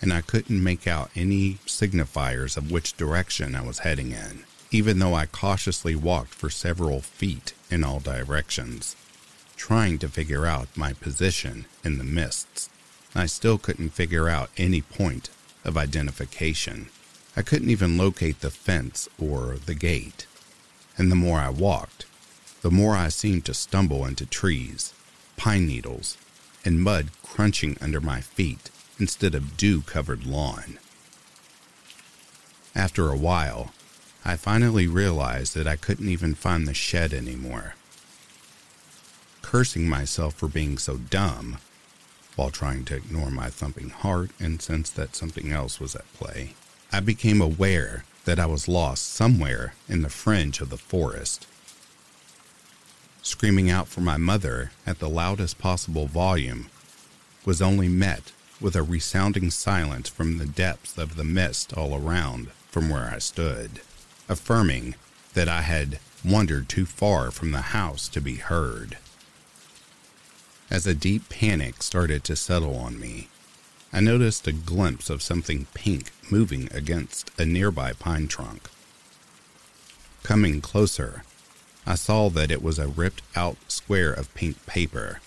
and 0.02 0.14
I 0.14 0.22
couldn't 0.22 0.64
make 0.64 0.88
out 0.88 1.12
any 1.16 1.56
signifiers 1.66 2.58
of 2.58 2.72
which 2.72 2.98
direction 2.98 3.56
I 3.56 3.62
was 3.62 3.80
heading 3.80 4.12
in, 4.12 4.44
even 4.72 5.00
though 5.00 5.14
I 5.14 5.26
cautiously 5.26 5.96
walked 5.96 6.34
for 6.34 6.50
several 6.50 7.02
feet 7.02 7.54
in 7.70 7.84
all 7.84 8.00
directions, 8.00 8.96
trying 9.56 9.98
to 10.00 10.10
figure 10.10 10.46
out 10.46 10.76
my 10.76 10.94
position 10.94 11.66
in 11.84 11.98
the 11.98 12.04
mists. 12.04 12.70
I 13.16 13.26
still 13.26 13.58
couldn't 13.58 13.90
figure 13.90 14.30
out 14.30 14.52
any 14.58 14.82
point 14.82 15.30
of 15.66 15.78
identification. 15.78 16.90
I 17.36 17.42
couldn't 17.42 17.70
even 17.70 17.98
locate 17.98 18.42
the 18.42 18.52
fence 18.52 19.10
or 19.20 19.58
the 19.66 19.76
gate. 19.76 20.28
And 20.98 21.12
the 21.12 21.16
more 21.16 21.40
I 21.40 21.50
walked, 21.50 22.06
the 22.62 22.72
more 22.72 22.96
I 22.96 23.08
seemed 23.08 23.46
to 23.46 23.54
stumble 23.54 24.06
into 24.06 24.26
trees, 24.26 24.94
pine 25.38 25.66
needles, 25.66 26.18
and 26.66 26.82
mud 26.82 27.10
crunching 27.24 27.78
under 27.82 28.02
my 28.02 28.22
feet 28.22 28.70
instead 29.00 29.34
of 29.36 29.58
dew 29.58 29.82
covered 29.82 30.26
lawn. 30.26 30.80
After 32.76 33.10
a 33.10 33.18
while, 33.18 33.74
I 34.26 34.36
finally 34.36 34.88
realized 34.88 35.56
that 35.56 35.68
I 35.68 35.76
couldn't 35.76 36.10
even 36.10 36.36
find 36.36 36.68
the 36.68 36.74
shed 36.74 37.14
anymore. 37.14 37.76
Cursing 39.42 39.88
myself 39.88 40.36
for 40.36 40.48
being 40.48 40.78
so 40.78 40.98
dumb, 40.98 41.58
while 42.36 42.52
trying 42.52 42.86
to 42.86 42.96
ignore 42.96 43.32
my 43.32 43.50
thumping 43.50 43.90
heart 43.90 44.32
and 44.40 44.62
sense 44.62 44.90
that 44.92 45.16
something 45.16 45.52
else 45.52 45.80
was 45.80 45.96
at 45.96 46.14
play, 46.14 46.54
I 46.92 47.00
became 47.00 47.42
aware 47.42 48.04
that 48.26 48.40
I 48.40 48.46
was 48.46 48.68
lost 48.68 49.08
somewhere 49.12 49.74
in 49.88 50.02
the 50.02 50.10
fringe 50.10 50.62
of 50.62 50.70
the 50.70 50.78
forest. 50.78 51.48
Screaming 53.22 53.70
out 53.70 53.88
for 53.88 54.02
my 54.02 54.18
mother 54.18 54.72
at 54.86 55.00
the 55.00 55.10
loudest 55.10 55.58
possible 55.58 56.08
volume 56.08 56.70
was 57.46 57.62
only 57.62 57.90
met 57.90 58.32
with 58.62 58.76
a 58.76 58.84
resounding 58.84 59.50
silence 59.50 60.10
from 60.10 60.38
the 60.38 60.46
depths 60.46 60.98
of 60.98 61.16
the 61.16 61.24
mist 61.24 61.74
all 61.74 61.96
around 61.96 62.50
from 62.70 62.90
where 62.90 63.12
I 63.14 63.20
stood, 63.20 63.82
affirming 64.28 64.96
that 65.34 65.48
I 65.48 65.62
had 65.62 66.00
wandered 66.24 66.70
too 66.70 66.86
far 66.86 67.32
from 67.32 67.52
the 67.52 67.62
house 67.62 68.08
to 68.10 68.22
be 68.22 68.36
heard. 68.36 68.98
As 70.70 70.86
a 70.86 70.94
deep 70.94 71.30
panic 71.30 71.82
started 71.82 72.24
to 72.26 72.36
settle 72.36 72.76
on 72.78 73.00
me, 73.00 73.30
I 73.92 74.02
noticed 74.02 74.48
a 74.48 74.52
glimpse 74.52 75.10
of 75.10 75.22
something 75.22 75.66
pink 75.74 76.12
moving 76.30 76.70
against 76.72 77.32
a 77.40 77.46
nearby 77.46 77.94
pine 77.94 78.28
trunk. 78.28 78.70
Coming 80.22 80.62
closer, 80.62 81.24
I 81.90 81.96
saw 81.96 82.30
that 82.30 82.52
it 82.52 82.62
was 82.62 82.78
a 82.78 82.88
ripped 82.88 83.24
out 83.36 83.58
square 83.68 84.14
of 84.14 84.32
pink 84.36 84.64
paper. 84.68 85.22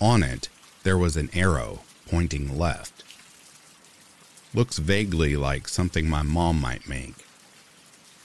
On 0.00 0.22
it 0.22 0.48
there 0.84 0.96
was 0.96 1.18
an 1.18 1.28
arrow 1.34 1.80
pointing 2.08 2.58
left. 2.58 3.04
Looks 4.54 4.78
vaguely 4.78 5.36
like 5.36 5.68
something 5.68 6.08
my 6.08 6.22
mom 6.22 6.62
might 6.62 6.88
make. 6.88 7.26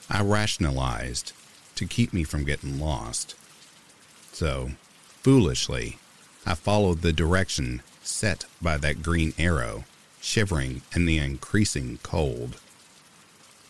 I 0.10 0.22
rationalized 0.22 1.34
to 1.76 1.86
keep 1.86 2.14
me 2.14 2.24
from 2.24 2.46
getting 2.46 2.80
lost. 2.80 3.36
So, 4.32 4.72
foolishly, 5.22 5.98
I 6.46 6.54
followed 6.54 7.02
the 7.02 7.12
direction 7.12 7.82
set 8.02 8.46
by 8.62 8.78
that 8.78 9.04
green 9.04 9.34
arrow, 9.38 9.84
shivering 10.22 10.84
in 10.96 11.06
the 11.06 11.18
increasing 11.18 12.00
cold. 12.02 12.62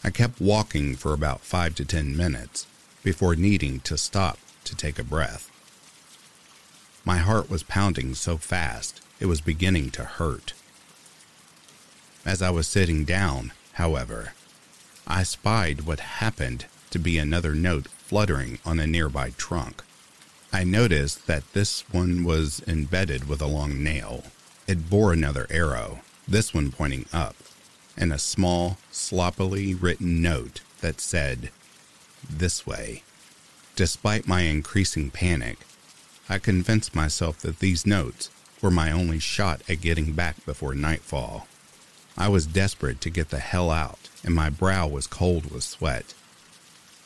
I 0.03 0.11
kept 0.11 0.39
walking 0.39 0.95
for 0.95 1.13
about 1.13 1.41
five 1.41 1.73
to 1.75 1.83
ten 1.85 2.15
minutes 2.15 2.67
before 3.03 3.35
needing 3.35 3.79
to 3.81 3.97
stop 3.97 4.37
to 4.63 4.75
take 4.75 4.99
a 4.99 5.03
breath. 5.03 5.49
My 7.05 7.17
heart 7.17 7.49
was 7.49 7.63
pounding 7.63 8.15
so 8.15 8.37
fast 8.37 9.01
it 9.19 9.27
was 9.27 9.41
beginning 9.41 9.91
to 9.91 10.03
hurt. 10.03 10.53
As 12.25 12.41
I 12.41 12.49
was 12.49 12.67
sitting 12.67 13.05
down, 13.05 13.53
however, 13.73 14.33
I 15.07 15.23
spied 15.23 15.81
what 15.81 16.01
happened 16.01 16.65
to 16.89 16.99
be 16.99 17.17
another 17.17 17.55
note 17.55 17.87
fluttering 17.87 18.59
on 18.65 18.79
a 18.79 18.87
nearby 18.87 19.31
trunk. 19.37 19.83
I 20.51 20.63
noticed 20.63 21.27
that 21.27 21.53
this 21.53 21.81
one 21.91 22.23
was 22.23 22.61
embedded 22.67 23.27
with 23.27 23.41
a 23.41 23.47
long 23.47 23.83
nail. 23.83 24.23
It 24.67 24.89
bore 24.89 25.13
another 25.13 25.47
arrow, 25.49 26.01
this 26.27 26.53
one 26.53 26.71
pointing 26.71 27.05
up, 27.13 27.35
and 27.95 28.11
a 28.11 28.19
small, 28.19 28.77
sloppily 28.91 29.73
written 29.73 30.21
note 30.21 30.61
that 30.81 30.99
said, 30.99 31.51
This 32.29 32.65
way. 32.67 33.03
Despite 33.75 34.27
my 34.27 34.41
increasing 34.41 35.11
panic, 35.11 35.59
I 36.29 36.39
convinced 36.39 36.95
myself 36.95 37.39
that 37.39 37.59
these 37.59 37.85
notes 37.85 38.29
were 38.61 38.71
my 38.71 38.91
only 38.91 39.19
shot 39.19 39.61
at 39.69 39.81
getting 39.81 40.13
back 40.13 40.45
before 40.45 40.73
nightfall. 40.73 41.47
I 42.17 42.27
was 42.27 42.45
desperate 42.45 42.99
to 43.01 43.09
get 43.09 43.29
the 43.29 43.39
hell 43.39 43.69
out, 43.69 44.09
and 44.23 44.33
my 44.33 44.49
brow 44.49 44.87
was 44.87 45.07
cold 45.07 45.51
with 45.51 45.63
sweat. 45.63 46.13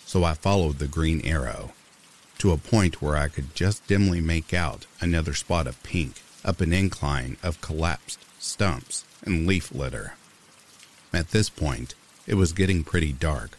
So 0.05 0.23
I 0.23 0.33
followed 0.33 0.79
the 0.79 0.87
green 0.87 1.21
arrow 1.25 1.71
to 2.39 2.51
a 2.51 2.57
point 2.57 3.01
where 3.01 3.15
I 3.15 3.27
could 3.27 3.53
just 3.53 3.85
dimly 3.85 4.21
make 4.21 4.53
out 4.53 4.85
another 4.99 5.33
spot 5.33 5.67
of 5.67 5.81
pink 5.83 6.21
up 6.43 6.61
an 6.61 6.73
incline 6.73 7.37
of 7.43 7.61
collapsed 7.61 8.19
stumps 8.39 9.05
and 9.23 9.45
leaf 9.45 9.71
litter. 9.71 10.15
At 11.13 11.29
this 11.29 11.49
point, 11.49 11.93
it 12.25 12.35
was 12.35 12.53
getting 12.53 12.83
pretty 12.83 13.13
dark, 13.13 13.57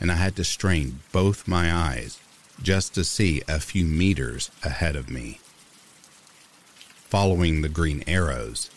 and 0.00 0.12
I 0.12 0.16
had 0.16 0.36
to 0.36 0.44
strain 0.44 1.00
both 1.12 1.48
my 1.48 1.72
eyes 1.72 2.18
just 2.62 2.94
to 2.94 3.04
see 3.04 3.42
a 3.48 3.60
few 3.60 3.84
meters 3.84 4.50
ahead 4.64 4.96
of 4.96 5.10
me. 5.10 5.40
Following 7.08 7.62
the 7.62 7.68
green 7.68 8.04
arrows, 8.06 8.70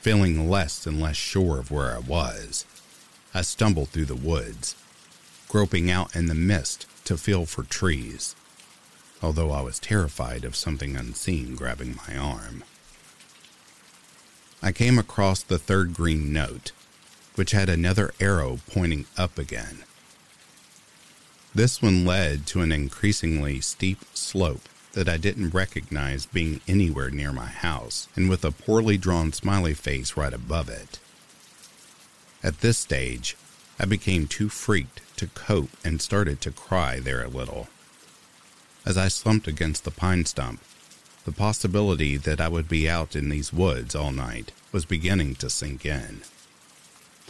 feeling 0.00 0.48
less 0.48 0.86
and 0.86 1.00
less 1.00 1.16
sure 1.16 1.58
of 1.58 1.70
where 1.70 1.94
I 1.94 1.98
was, 1.98 2.64
I 3.34 3.42
stumbled 3.42 3.90
through 3.90 4.06
the 4.06 4.14
woods, 4.14 4.74
groping 5.48 5.90
out 5.90 6.16
in 6.16 6.26
the 6.26 6.34
mist 6.34 6.86
to 7.04 7.16
feel 7.16 7.46
for 7.46 7.62
trees, 7.62 8.34
although 9.22 9.50
I 9.50 9.60
was 9.60 9.78
terrified 9.78 10.44
of 10.44 10.56
something 10.56 10.96
unseen 10.96 11.54
grabbing 11.54 11.96
my 12.08 12.16
arm. 12.16 12.64
I 14.62 14.72
came 14.72 14.98
across 14.98 15.42
the 15.42 15.58
third 15.58 15.94
green 15.94 16.32
note, 16.32 16.72
which 17.34 17.52
had 17.52 17.68
another 17.68 18.12
arrow 18.18 18.58
pointing 18.70 19.06
up 19.16 19.38
again. 19.38 19.84
This 21.56 21.80
one 21.80 22.04
led 22.04 22.46
to 22.48 22.60
an 22.60 22.70
increasingly 22.70 23.62
steep 23.62 24.00
slope 24.12 24.68
that 24.92 25.08
I 25.08 25.16
didn't 25.16 25.54
recognize 25.54 26.26
being 26.26 26.60
anywhere 26.68 27.08
near 27.08 27.32
my 27.32 27.46
house, 27.46 28.08
and 28.14 28.28
with 28.28 28.44
a 28.44 28.50
poorly 28.50 28.98
drawn 28.98 29.32
smiley 29.32 29.72
face 29.72 30.18
right 30.18 30.34
above 30.34 30.68
it. 30.68 30.98
At 32.42 32.60
this 32.60 32.76
stage, 32.76 33.38
I 33.78 33.86
became 33.86 34.26
too 34.26 34.50
freaked 34.50 35.00
to 35.16 35.28
cope 35.28 35.70
and 35.82 36.02
started 36.02 36.42
to 36.42 36.50
cry 36.50 37.00
there 37.00 37.24
a 37.24 37.28
little. 37.28 37.68
As 38.84 38.98
I 38.98 39.08
slumped 39.08 39.48
against 39.48 39.84
the 39.84 39.90
pine 39.90 40.26
stump, 40.26 40.60
the 41.24 41.32
possibility 41.32 42.18
that 42.18 42.38
I 42.38 42.48
would 42.48 42.68
be 42.68 42.86
out 42.86 43.16
in 43.16 43.30
these 43.30 43.50
woods 43.50 43.94
all 43.94 44.12
night 44.12 44.52
was 44.72 44.84
beginning 44.84 45.36
to 45.36 45.48
sink 45.48 45.86
in, 45.86 46.20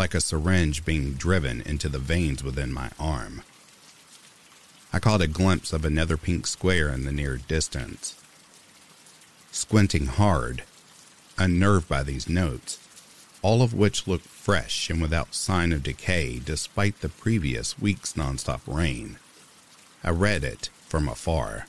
like 0.01 0.15
a 0.15 0.21
syringe 0.21 0.85
being 0.85 1.13
driven 1.13 1.61
into 1.61 1.89
the 1.89 2.01
veins 2.01 2.43
within 2.43 2.73
my 2.73 2.91
arm. 2.99 3.45
I 4.97 4.99
caught 4.99 5.21
a 5.21 5.27
glimpse 5.27 5.75
of 5.75 5.85
another 5.85 6.17
pink 6.17 6.47
square 6.47 6.89
in 6.89 7.05
the 7.05 7.13
near 7.13 7.37
distance. 7.37 8.17
Squinting 9.53 10.07
hard, 10.07 10.63
unnerved 11.37 11.87
by 11.87 12.03
these 12.03 12.31
notes, 12.31 12.79
all 13.43 13.61
of 13.61 13.75
which 13.75 14.07
looked 14.07 14.27
fresh 14.27 14.89
and 14.89 15.03
without 15.03 15.35
sign 15.35 15.75
of 15.75 15.83
decay 15.83 16.39
despite 16.39 17.03
the 17.03 17.11
previous 17.11 17.79
week's 17.79 18.15
nonstop 18.15 18.63
rain, 18.67 19.19
I 20.03 20.13
read 20.13 20.43
it 20.43 20.71
from 20.87 21.11
afar. 21.11 21.67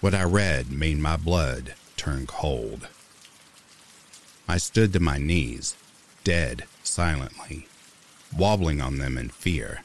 What 0.00 0.14
I 0.14 0.22
read 0.22 0.72
made 0.72 1.00
my 1.00 1.18
blood 1.18 1.74
turn 1.98 2.26
cold. 2.26 2.88
I 4.48 4.56
stood 4.56 4.94
to 4.94 5.00
my 5.00 5.18
knees, 5.18 5.76
dead 6.24 6.64
silently, 6.82 7.68
wobbling 8.34 8.80
on 8.80 8.96
them 8.96 9.18
in 9.18 9.28
fear. 9.28 9.82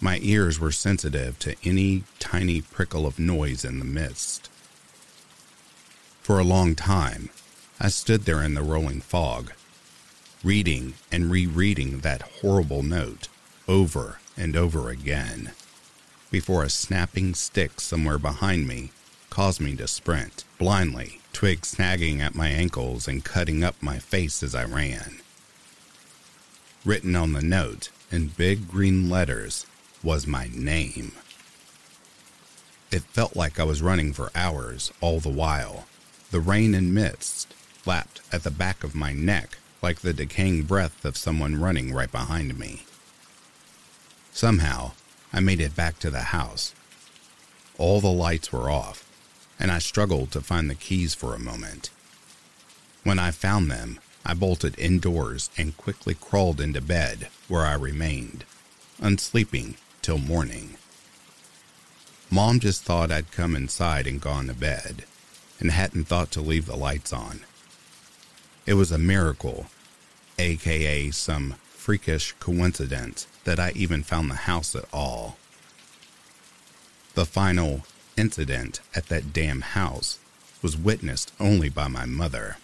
My 0.00 0.18
ears 0.20 0.60
were 0.60 0.72
sensitive 0.72 1.38
to 1.38 1.56
any 1.64 2.04
tiny 2.18 2.60
prickle 2.60 3.06
of 3.06 3.18
noise 3.18 3.64
in 3.64 3.78
the 3.78 3.84
mist. 3.84 4.50
For 6.20 6.38
a 6.38 6.44
long 6.44 6.74
time, 6.74 7.30
I 7.80 7.88
stood 7.88 8.24
there 8.24 8.42
in 8.42 8.54
the 8.54 8.62
rolling 8.62 9.00
fog, 9.00 9.52
reading 10.44 10.94
and 11.10 11.30
rereading 11.30 12.00
that 12.00 12.22
horrible 12.40 12.82
note 12.82 13.28
over 13.66 14.18
and 14.36 14.54
over 14.54 14.90
again, 14.90 15.52
before 16.30 16.62
a 16.62 16.68
snapping 16.68 17.34
stick 17.34 17.80
somewhere 17.80 18.18
behind 18.18 18.68
me 18.68 18.90
caused 19.30 19.60
me 19.60 19.76
to 19.76 19.88
sprint 19.88 20.44
blindly, 20.58 21.20
twigs 21.32 21.74
snagging 21.74 22.20
at 22.20 22.34
my 22.34 22.48
ankles 22.48 23.08
and 23.08 23.24
cutting 23.24 23.64
up 23.64 23.76
my 23.80 23.98
face 23.98 24.42
as 24.42 24.54
I 24.54 24.64
ran. 24.64 25.20
Written 26.84 27.16
on 27.16 27.32
the 27.32 27.42
note 27.42 27.88
in 28.10 28.28
big 28.28 28.68
green 28.68 29.08
letters 29.08 29.66
was 30.06 30.24
my 30.24 30.48
name. 30.54 31.10
It 32.92 33.02
felt 33.02 33.34
like 33.34 33.58
I 33.58 33.64
was 33.64 33.82
running 33.82 34.12
for 34.12 34.30
hours 34.36 34.92
all 35.00 35.18
the 35.18 35.28
while. 35.28 35.86
The 36.30 36.38
rain 36.38 36.76
and 36.76 36.94
mist 36.94 37.52
lapped 37.84 38.20
at 38.30 38.44
the 38.44 38.52
back 38.52 38.84
of 38.84 38.94
my 38.94 39.12
neck 39.12 39.58
like 39.82 40.00
the 40.00 40.12
decaying 40.12 40.62
breath 40.62 41.04
of 41.04 41.16
someone 41.16 41.60
running 41.60 41.92
right 41.92 42.10
behind 42.12 42.56
me. 42.56 42.84
Somehow, 44.30 44.92
I 45.32 45.40
made 45.40 45.60
it 45.60 45.74
back 45.74 45.98
to 45.98 46.10
the 46.10 46.30
house. 46.30 46.72
All 47.76 48.00
the 48.00 48.06
lights 48.06 48.52
were 48.52 48.70
off, 48.70 49.04
and 49.58 49.72
I 49.72 49.80
struggled 49.80 50.30
to 50.30 50.40
find 50.40 50.70
the 50.70 50.76
keys 50.76 51.16
for 51.16 51.34
a 51.34 51.40
moment. 51.40 51.90
When 53.02 53.18
I 53.18 53.32
found 53.32 53.72
them, 53.72 53.98
I 54.24 54.34
bolted 54.34 54.78
indoors 54.78 55.50
and 55.58 55.76
quickly 55.76 56.14
crawled 56.14 56.60
into 56.60 56.80
bed, 56.80 57.26
where 57.48 57.66
I 57.66 57.74
remained, 57.74 58.44
unsleeping 59.00 59.74
till 60.06 60.18
morning. 60.18 60.76
Mom 62.30 62.60
just 62.60 62.84
thought 62.84 63.10
I'd 63.10 63.32
come 63.32 63.56
inside 63.56 64.06
and 64.06 64.20
gone 64.20 64.46
to 64.46 64.54
bed, 64.54 65.04
and 65.58 65.72
hadn't 65.72 66.04
thought 66.04 66.30
to 66.30 66.40
leave 66.40 66.66
the 66.66 66.76
lights 66.76 67.12
on. 67.12 67.40
It 68.66 68.74
was 68.74 68.92
a 68.92 68.98
miracle, 68.98 69.66
aka 70.38 71.10
some 71.10 71.56
freakish 71.70 72.36
coincidence, 72.38 73.26
that 73.42 73.58
I 73.58 73.72
even 73.74 74.04
found 74.04 74.30
the 74.30 74.46
house 74.46 74.76
at 74.76 74.84
all. 74.92 75.38
The 77.14 77.26
final 77.26 77.82
incident 78.16 78.78
at 78.94 79.06
that 79.06 79.32
damn 79.32 79.62
house 79.62 80.20
was 80.62 80.76
witnessed 80.76 81.32
only 81.40 81.68
by 81.68 81.88
my 81.88 82.04
mother. 82.06 82.58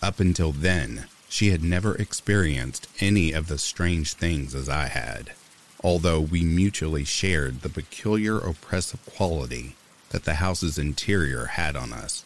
Up 0.00 0.20
until 0.20 0.52
then, 0.52 1.06
she 1.34 1.50
had 1.50 1.64
never 1.64 1.96
experienced 1.96 2.86
any 3.00 3.32
of 3.32 3.48
the 3.48 3.58
strange 3.58 4.12
things 4.12 4.54
as 4.54 4.68
I 4.68 4.86
had, 4.86 5.32
although 5.82 6.20
we 6.20 6.44
mutually 6.44 7.02
shared 7.02 7.62
the 7.62 7.68
peculiar 7.68 8.38
oppressive 8.38 9.04
quality 9.04 9.74
that 10.10 10.22
the 10.22 10.34
house's 10.34 10.78
interior 10.78 11.46
had 11.46 11.74
on 11.74 11.92
us, 11.92 12.24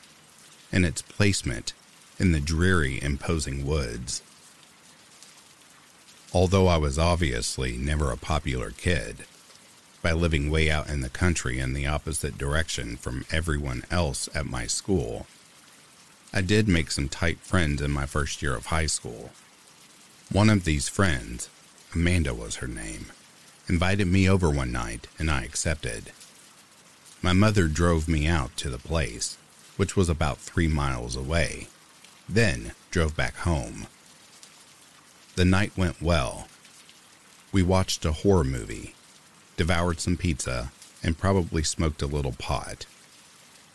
and 0.70 0.84
its 0.84 1.00
placement 1.00 1.72
in 2.18 2.32
the 2.32 2.38
dreary, 2.38 3.02
imposing 3.02 3.64
woods. 3.64 4.20
Although 6.34 6.66
I 6.66 6.76
was 6.76 6.98
obviously 6.98 7.78
never 7.78 8.10
a 8.10 8.18
popular 8.18 8.72
kid, 8.72 9.24
by 10.02 10.12
living 10.12 10.50
way 10.50 10.70
out 10.70 10.90
in 10.90 11.00
the 11.00 11.08
country 11.08 11.58
in 11.58 11.72
the 11.72 11.86
opposite 11.86 12.36
direction 12.36 12.98
from 12.98 13.24
everyone 13.30 13.84
else 13.90 14.28
at 14.34 14.44
my 14.44 14.66
school, 14.66 15.26
I 16.32 16.42
did 16.42 16.68
make 16.68 16.90
some 16.90 17.08
tight 17.08 17.38
friends 17.40 17.80
in 17.80 17.90
my 17.90 18.04
first 18.04 18.42
year 18.42 18.54
of 18.54 18.66
high 18.66 18.86
school. 18.86 19.30
One 20.30 20.50
of 20.50 20.64
these 20.64 20.86
friends, 20.86 21.48
Amanda 21.94 22.34
was 22.34 22.56
her 22.56 22.66
name, 22.66 23.06
invited 23.66 24.06
me 24.06 24.28
over 24.28 24.50
one 24.50 24.70
night 24.70 25.06
and 25.18 25.30
I 25.30 25.44
accepted. 25.44 26.12
My 27.22 27.32
mother 27.32 27.66
drove 27.66 28.08
me 28.08 28.26
out 28.26 28.54
to 28.58 28.68
the 28.68 28.78
place, 28.78 29.38
which 29.78 29.96
was 29.96 30.10
about 30.10 30.36
three 30.36 30.68
miles 30.68 31.16
away, 31.16 31.68
then 32.28 32.72
drove 32.90 33.16
back 33.16 33.34
home. 33.38 33.86
The 35.34 35.46
night 35.46 35.72
went 35.78 36.02
well. 36.02 36.46
We 37.52 37.62
watched 37.62 38.04
a 38.04 38.12
horror 38.12 38.44
movie, 38.44 38.94
devoured 39.56 39.98
some 39.98 40.18
pizza, 40.18 40.72
and 41.02 41.16
probably 41.16 41.62
smoked 41.62 42.02
a 42.02 42.06
little 42.06 42.32
pot. 42.32 42.84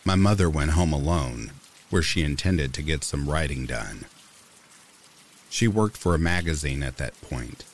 My 0.04 0.14
mother 0.14 0.48
went 0.48 0.72
home 0.72 0.92
alone 0.92 1.50
where 1.94 2.02
she 2.02 2.24
intended 2.24 2.74
to 2.74 2.82
get 2.82 3.04
some 3.04 3.30
writing 3.30 3.66
done. 3.66 4.04
She 5.48 5.68
worked 5.68 5.96
for 5.96 6.12
a 6.12 6.18
magazine 6.18 6.82
at 6.82 6.96
that 6.96 7.20
point. 7.20 7.64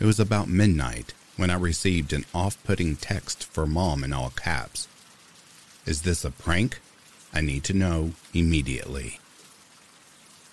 It 0.00 0.06
was 0.06 0.18
about 0.18 0.48
midnight 0.48 1.12
when 1.36 1.50
I 1.50 1.56
received 1.56 2.14
an 2.14 2.24
off 2.34 2.56
putting 2.64 2.96
text 2.96 3.44
from 3.44 3.74
Mom 3.74 4.02
in 4.02 4.14
all 4.14 4.30
caps. 4.30 4.88
Is 5.84 6.00
this 6.00 6.24
a 6.24 6.30
prank? 6.30 6.80
I 7.30 7.42
need 7.42 7.62
to 7.64 7.74
know 7.74 8.12
immediately. 8.32 9.20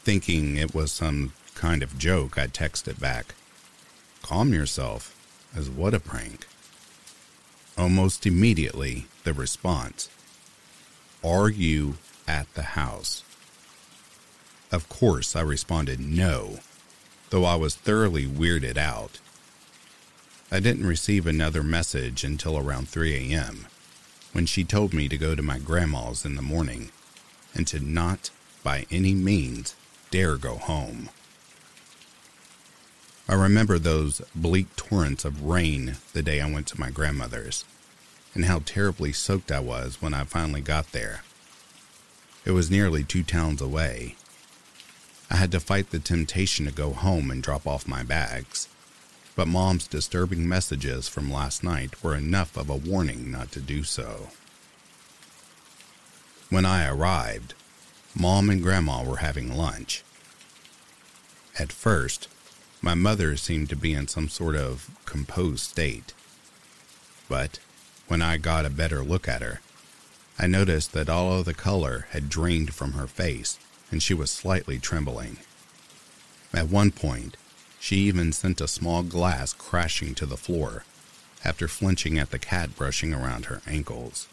Thinking 0.04 0.58
it 0.58 0.76
was 0.76 0.92
some 0.92 1.32
kind 1.56 1.84
of 1.84 1.98
joke, 1.98 2.38
I 2.38 2.48
texted 2.48 3.00
back, 3.00 3.34
Calm 4.24 4.52
yourself, 4.52 5.16
as 5.56 5.70
what 5.70 5.94
a 5.94 6.02
prank. 6.02 6.48
Almost 7.78 8.26
immediately, 8.26 9.06
the 9.24 9.32
response, 9.32 10.10
Are 11.24 11.48
you 11.48 11.96
at 12.28 12.54
the 12.54 12.64
house? 12.64 13.24
Of 14.72 14.90
course, 14.90 15.36
I 15.36 15.42
responded 15.42 16.00
no, 16.00 16.60
though 17.30 17.46
I 17.46 17.56
was 17.56 17.76
thoroughly 17.76 18.26
weirded 18.26 18.78
out. 18.78 19.20
I 20.52 20.60
didn't 20.60 20.86
receive 20.86 21.26
another 21.26 21.64
message 21.64 22.24
until 22.24 22.58
around 22.58 22.90
3 22.90 23.32
a.m., 23.32 23.68
when 24.34 24.46
she 24.46 24.64
told 24.64 24.94
me 24.94 25.08
to 25.08 25.18
go 25.18 25.36
to 25.36 25.42
my 25.44 25.60
grandma's 25.60 26.26
in 26.26 26.36
the 26.36 26.42
morning 26.42 26.92
and 27.54 27.68
to 27.68 27.80
not, 27.80 28.32
by 28.64 28.86
any 28.90 29.14
means, 29.14 29.76
dare 30.10 30.38
go 30.38 30.56
home. 30.56 31.10
I 33.28 33.36
remember 33.36 33.80
those 33.80 34.22
bleak 34.36 34.76
torrents 34.76 35.24
of 35.24 35.44
rain 35.44 35.98
the 36.14 36.24
day 36.24 36.42
I 36.42 36.52
went 36.52 36.68
to 36.68 36.80
my 36.80 36.90
grandmother's, 36.90 37.64
and 38.34 38.46
how 38.46 38.60
terribly 38.60 39.14
soaked 39.14 39.52
I 39.52 39.60
was 39.60 40.02
when 40.02 40.14
I 40.14 40.24
finally 40.24 40.62
got 40.62 40.92
there. 40.92 41.24
It 42.46 42.52
was 42.52 42.70
nearly 42.70 43.04
two 43.04 43.24
towns 43.24 43.62
away. 43.62 44.16
I 45.30 45.38
had 45.38 45.52
to 45.54 45.60
fight 45.60 45.90
the 45.92 46.00
temptation 46.00 46.66
to 46.66 46.72
go 46.72 46.92
home 46.92 47.32
and 47.32 47.42
drop 47.42 47.66
off 47.66 47.88
my 47.88 48.04
bags, 48.04 48.68
but 49.36 49.48
Mom's 49.48 49.88
disturbing 49.88 50.48
messages 50.48 51.08
from 51.08 51.32
last 51.32 51.64
night 51.64 52.04
were 52.04 52.16
enough 52.16 52.58
of 52.58 52.70
a 52.70 52.76
warning 52.76 53.32
not 53.32 53.52
to 53.54 53.60
do 53.60 53.84
so. 53.84 54.30
When 56.50 56.66
I 56.66 56.88
arrived, 56.88 57.56
Mom 58.14 58.50
and 58.50 58.62
Grandma 58.62 59.04
were 59.04 59.18
having 59.18 59.56
lunch. 59.56 60.04
At 61.58 61.72
first, 61.72 62.28
my 62.80 62.94
mother 62.94 63.38
seemed 63.38 63.70
to 63.70 63.76
be 63.76 63.94
in 63.94 64.08
some 64.08 64.30
sort 64.30 64.56
of 64.56 64.92
composed 65.06 65.62
state. 65.62 66.14
But 67.28 67.58
when 68.08 68.22
I 68.22 68.38
got 68.38 68.66
a 68.66 68.70
better 68.70 69.02
look 69.02 69.28
at 69.28 69.42
her, 69.42 69.62
I 70.44 70.48
noticed 70.48 70.92
that 70.92 71.08
all 71.08 71.40
of 71.40 71.46
the 71.46 71.54
color 71.54 72.08
had 72.10 72.28
drained 72.28 72.74
from 72.74 72.92
her 72.92 73.08
face 73.08 73.58
and 73.90 74.04
she 74.04 74.14
was 74.14 74.30
slightly 74.30 74.78
trembling. 74.78 75.38
At 76.54 76.68
one 76.68 76.92
point, 76.92 77.38
she 77.80 77.96
even 78.00 78.34
sent 78.34 78.60
a 78.60 78.68
small 78.68 79.04
glass 79.04 79.54
crashing 79.54 80.14
to 80.16 80.26
the 80.26 80.36
floor 80.36 80.84
after 81.46 81.70
flinching 81.70 82.20
at 82.20 82.32
the 82.32 82.40
cat 82.40 82.76
brushing 82.76 83.14
around 83.14 83.46
her 83.46 83.62
ankles. 83.66 84.28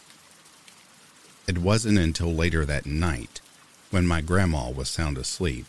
It 1.47 1.59
wasn't 1.59 1.99
until 1.99 2.35
later 2.35 2.67
that 2.67 2.87
night, 2.87 3.41
when 3.91 4.05
my 4.05 4.21
grandma 4.21 4.69
was 4.69 4.89
sound 4.89 5.17
asleep, 5.17 5.67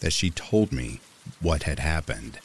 that 0.00 0.12
she 0.12 0.28
told 0.28 0.72
me 0.72 1.00
what 1.40 1.62
had 1.62 1.78
happened. 1.78 2.38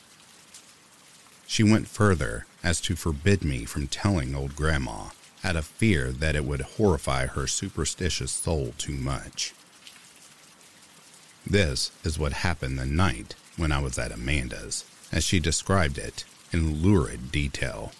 She 1.46 1.64
went 1.64 1.90
further 1.90 2.46
as 2.64 2.80
to 2.80 2.96
forbid 2.96 3.44
me 3.44 3.66
from 3.66 3.88
telling 3.88 4.34
old 4.34 4.56
grandma 4.56 5.10
out 5.44 5.56
of 5.56 5.66
fear 5.66 6.12
that 6.12 6.36
it 6.36 6.46
would 6.46 6.62
horrify 6.62 7.28
her 7.28 7.48
superstitious 7.48 8.32
soul 8.32 8.74
too 8.78 8.94
much. 8.94 9.54
This 11.46 11.92
is 12.04 12.20
what 12.20 12.34
happened 12.34 12.78
the 12.78 12.86
night 12.86 13.36
when 13.58 13.72
I 13.72 13.80
was 13.80 13.98
at 13.98 14.12
Amanda's, 14.12 14.86
as 15.12 15.24
she 15.24 15.40
described 15.40 15.98
it 15.98 16.26
in 16.52 16.82
lurid 16.82 17.32
detail. 17.32 17.92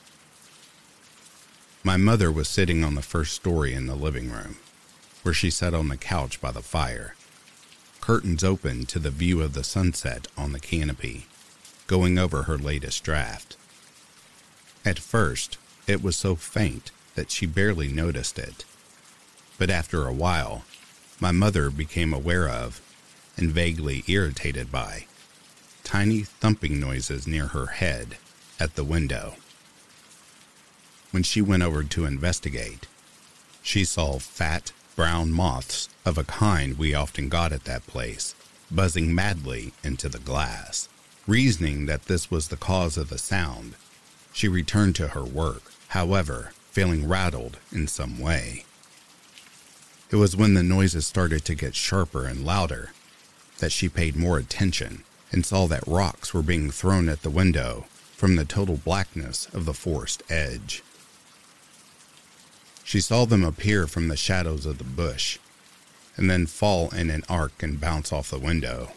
My 1.84 1.98
mother 1.98 2.32
was 2.32 2.50
sitting 2.50 2.84
on 2.84 2.96
the 2.96 3.02
first 3.02 3.34
story 3.34 3.74
in 3.74 3.88
the 3.88 3.96
living 3.96 4.30
room, 4.30 4.58
where 5.24 5.34
she 5.34 5.50
sat 5.50 5.74
on 5.74 5.88
the 5.88 5.98
couch 5.98 6.42
by 6.42 6.52
the 6.52 6.62
fire, 6.62 7.16
curtains 8.02 8.44
open 8.44 8.86
to 8.88 9.00
the 9.00 9.10
view 9.10 9.42
of 9.42 9.54
the 9.54 9.64
sunset 9.64 10.28
on 10.38 10.52
the 10.52 10.60
canopy, 10.60 11.28
going 11.88 12.18
over 12.18 12.44
her 12.44 12.58
latest 12.58 13.04
draft. 13.04 13.56
At 14.86 15.00
first, 15.00 15.58
it 15.88 16.04
was 16.04 16.16
so 16.16 16.36
faint 16.36 16.92
that 17.20 17.32
she 17.32 17.46
barely 17.46 17.90
noticed 17.90 18.40
it. 18.40 18.64
But 19.58 19.70
after 19.70 20.08
a 20.08 20.14
while, 20.14 20.64
my 21.20 21.34
mother 21.34 21.70
became 21.70 22.14
aware 22.14 22.48
of, 22.48 22.80
and 23.36 23.52
vaguely 23.52 24.06
irritated 24.08 24.72
by, 24.72 25.06
tiny 25.84 26.22
thumping 26.22 26.80
noises 26.80 27.28
near 27.28 27.48
her 27.48 27.66
head 27.66 28.16
at 28.58 28.76
the 28.76 28.86
window. 28.86 29.36
When 31.12 31.24
she 31.24 31.42
went 31.42 31.62
over 31.62 31.84
to 31.84 32.06
investigate, 32.06 32.88
she 33.62 33.84
saw 33.84 34.18
fat 34.20 34.72
brown 34.96 35.34
moths 35.34 35.90
of 36.06 36.18
a 36.18 36.24
kind 36.24 36.78
we 36.78 36.94
often 36.94 37.28
got 37.28 37.52
at 37.52 37.66
that 37.66 37.86
place 37.86 38.34
buzzing 38.72 39.14
madly 39.14 39.74
into 39.84 40.08
the 40.08 40.20
glass. 40.20 40.88
Reasoning 41.28 41.86
that 41.86 42.06
this 42.06 42.32
was 42.32 42.48
the 42.48 42.56
cause 42.56 42.98
of 42.98 43.10
the 43.10 43.18
sound, 43.18 43.76
she 44.32 44.48
returned 44.48 44.96
to 44.96 45.10
her 45.10 45.26
work. 45.26 45.64
However, 45.90 46.54
feeling 46.72 47.08
rattled 47.08 47.58
in 47.72 47.88
some 47.88 48.20
way. 48.20 48.66
It 50.12 50.16
was 50.16 50.36
when 50.36 50.54
the 50.54 50.64
noises 50.64 51.06
started 51.06 51.46
to 51.46 51.56
get 51.56 51.76
sharper 51.76 52.26
and 52.26 52.46
louder 52.46 52.92
that 53.60 53.72
she 53.72 53.90
paid 53.90 54.16
more 54.16 54.38
attention 54.38 55.04
and 55.32 55.46
saw 55.46 55.68
that 55.68 55.88
rocks 55.88 56.34
were 56.34 56.42
being 56.42 56.72
thrown 56.72 57.10
at 57.10 57.22
the 57.22 57.30
window 57.30 57.86
from 58.16 58.36
the 58.36 58.46
total 58.46 58.78
blackness 58.78 59.48
of 59.54 59.66
the 59.66 59.74
forest 59.74 60.24
edge. 60.30 60.84
She 62.84 63.02
saw 63.02 63.26
them 63.26 63.44
appear 63.44 63.86
from 63.86 64.08
the 64.08 64.18
shadows 64.18 64.66
of 64.66 64.80
the 64.80 64.84
bush 64.84 65.38
and 66.18 66.30
then 66.30 66.48
fall 66.48 66.90
in 66.90 67.10
an 67.10 67.24
arc 67.30 67.62
and 67.62 67.80
bounce 67.80 68.12
off 68.12 68.32
the 68.32 68.40
window. 68.40 68.92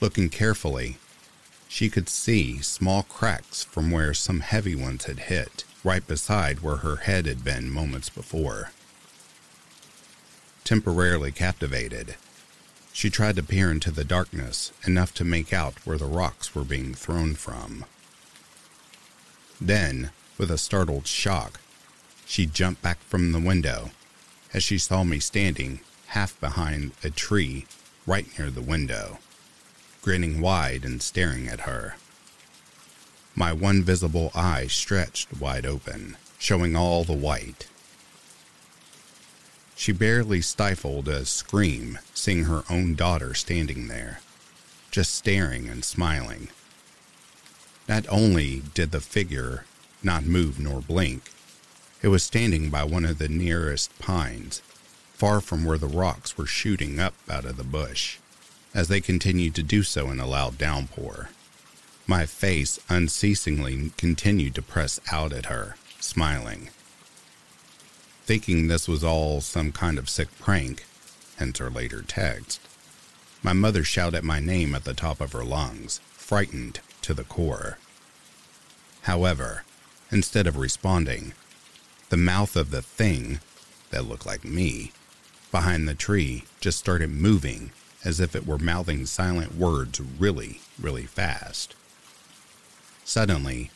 Looking 0.00 0.30
carefully, 0.30 0.96
she 1.68 1.90
could 1.90 2.08
see 2.08 2.60
small 2.60 3.02
cracks 3.04 3.62
from 3.62 3.90
where 3.90 4.14
some 4.14 4.40
heavy 4.40 4.74
ones 4.74 5.04
had 5.04 5.20
hit, 5.20 5.64
right 5.84 6.06
beside 6.06 6.60
where 6.60 6.76
her 6.76 6.96
head 6.96 7.26
had 7.26 7.44
been 7.44 7.70
moments 7.70 8.08
before. 8.08 8.72
Temporarily 10.64 11.30
captivated, 11.30 12.16
she 12.92 13.10
tried 13.10 13.36
to 13.36 13.42
peer 13.42 13.70
into 13.70 13.90
the 13.90 14.02
darkness 14.02 14.72
enough 14.86 15.14
to 15.14 15.24
make 15.24 15.52
out 15.52 15.86
where 15.86 15.98
the 15.98 16.06
rocks 16.06 16.54
were 16.54 16.64
being 16.64 16.94
thrown 16.94 17.34
from. 17.34 17.84
Then, 19.60 20.10
with 20.38 20.50
a 20.50 20.58
startled 20.58 21.06
shock, 21.06 21.60
she 22.26 22.46
jumped 22.46 22.82
back 22.82 22.98
from 23.00 23.30
the 23.30 23.38
window 23.40 23.90
as 24.52 24.64
she 24.64 24.78
saw 24.78 25.04
me 25.04 25.20
standing 25.20 25.80
half 26.08 26.38
behind 26.40 26.92
a 27.04 27.10
tree 27.10 27.66
right 28.06 28.26
near 28.38 28.50
the 28.50 28.62
window 28.62 29.18
grinning 30.04 30.38
wide 30.38 30.84
and 30.84 31.00
staring 31.00 31.48
at 31.48 31.60
her. 31.60 31.96
My 33.34 33.52
one 33.52 33.82
visible 33.82 34.30
eye 34.34 34.68
stretched 34.68 35.40
wide 35.40 35.66
open, 35.66 36.16
showing 36.38 36.76
all 36.76 37.02
the 37.02 37.12
white. 37.12 37.66
She 39.74 39.90
barely 39.90 40.40
stifled 40.40 41.08
a 41.08 41.24
scream 41.24 41.98
seeing 42.14 42.44
her 42.44 42.62
own 42.70 42.94
daughter 42.94 43.34
standing 43.34 43.88
there, 43.88 44.20
just 44.92 45.14
staring 45.14 45.68
and 45.68 45.84
smiling. 45.84 46.48
Not 47.88 48.06
only 48.08 48.62
did 48.72 48.92
the 48.92 49.00
figure 49.00 49.64
not 50.02 50.24
move 50.24 50.60
nor 50.60 50.80
blink, 50.80 51.30
it 52.02 52.08
was 52.08 52.22
standing 52.22 52.70
by 52.70 52.84
one 52.84 53.04
of 53.04 53.18
the 53.18 53.28
nearest 53.28 53.98
pines, 53.98 54.60
far 55.14 55.40
from 55.40 55.64
where 55.64 55.78
the 55.78 55.88
rocks 55.88 56.38
were 56.38 56.46
shooting 56.46 57.00
up 57.00 57.14
out 57.28 57.44
of 57.44 57.56
the 57.56 57.64
bush 57.64 58.18
as 58.72 58.88
they 58.88 59.00
continued 59.00 59.54
to 59.54 59.62
do 59.62 59.82
so 59.82 60.10
in 60.10 60.20
a 60.20 60.26
loud 60.26 60.56
downpour. 60.58 61.30
My 62.06 62.26
face 62.26 62.78
unceasingly 62.90 63.92
continued 63.96 64.54
to 64.56 64.62
press 64.62 65.00
out 65.10 65.32
at 65.32 65.46
her, 65.46 65.76
smiling. 66.00 66.68
Thinking 68.24 68.68
this 68.68 68.86
was 68.86 69.02
all 69.02 69.40
some 69.40 69.72
kind 69.72 69.98
of 69.98 70.10
sick 70.10 70.28
prank, 70.38 70.84
hence 71.36 71.58
her 71.58 71.70
later 71.70 72.02
text, 72.02 72.60
my 73.42 73.54
mother 73.54 73.84
shouted 73.84 74.22
my 74.22 74.38
name 74.38 74.74
at 74.74 74.84
the 74.84 74.94
top 74.94 75.20
of 75.20 75.32
her 75.32 75.44
lungs, 75.44 76.00
frightened 76.12 76.80
to 77.02 77.14
the 77.14 77.24
core. 77.24 77.78
However, 79.02 79.64
instead 80.10 80.46
of 80.46 80.56
responding, 80.56 81.32
the 82.10 82.16
mouth 82.16 82.54
of 82.54 82.70
the 82.70 82.82
thing 82.82 83.40
that 83.90 84.06
looked 84.06 84.26
like 84.26 84.44
me 84.44 84.92
behind 85.50 85.88
the 85.88 85.94
tree 85.94 86.44
just 86.60 86.78
started 86.78 87.10
moving 87.10 87.70
as 88.04 88.20
if 88.20 88.36
it 88.36 88.46
were 88.46 88.58
mouthing 88.58 89.06
silent 89.06 89.54
words 89.54 90.00
really, 90.00 90.60
really 90.78 91.06
fast. 91.06 91.74
Suddenly, 93.04 93.70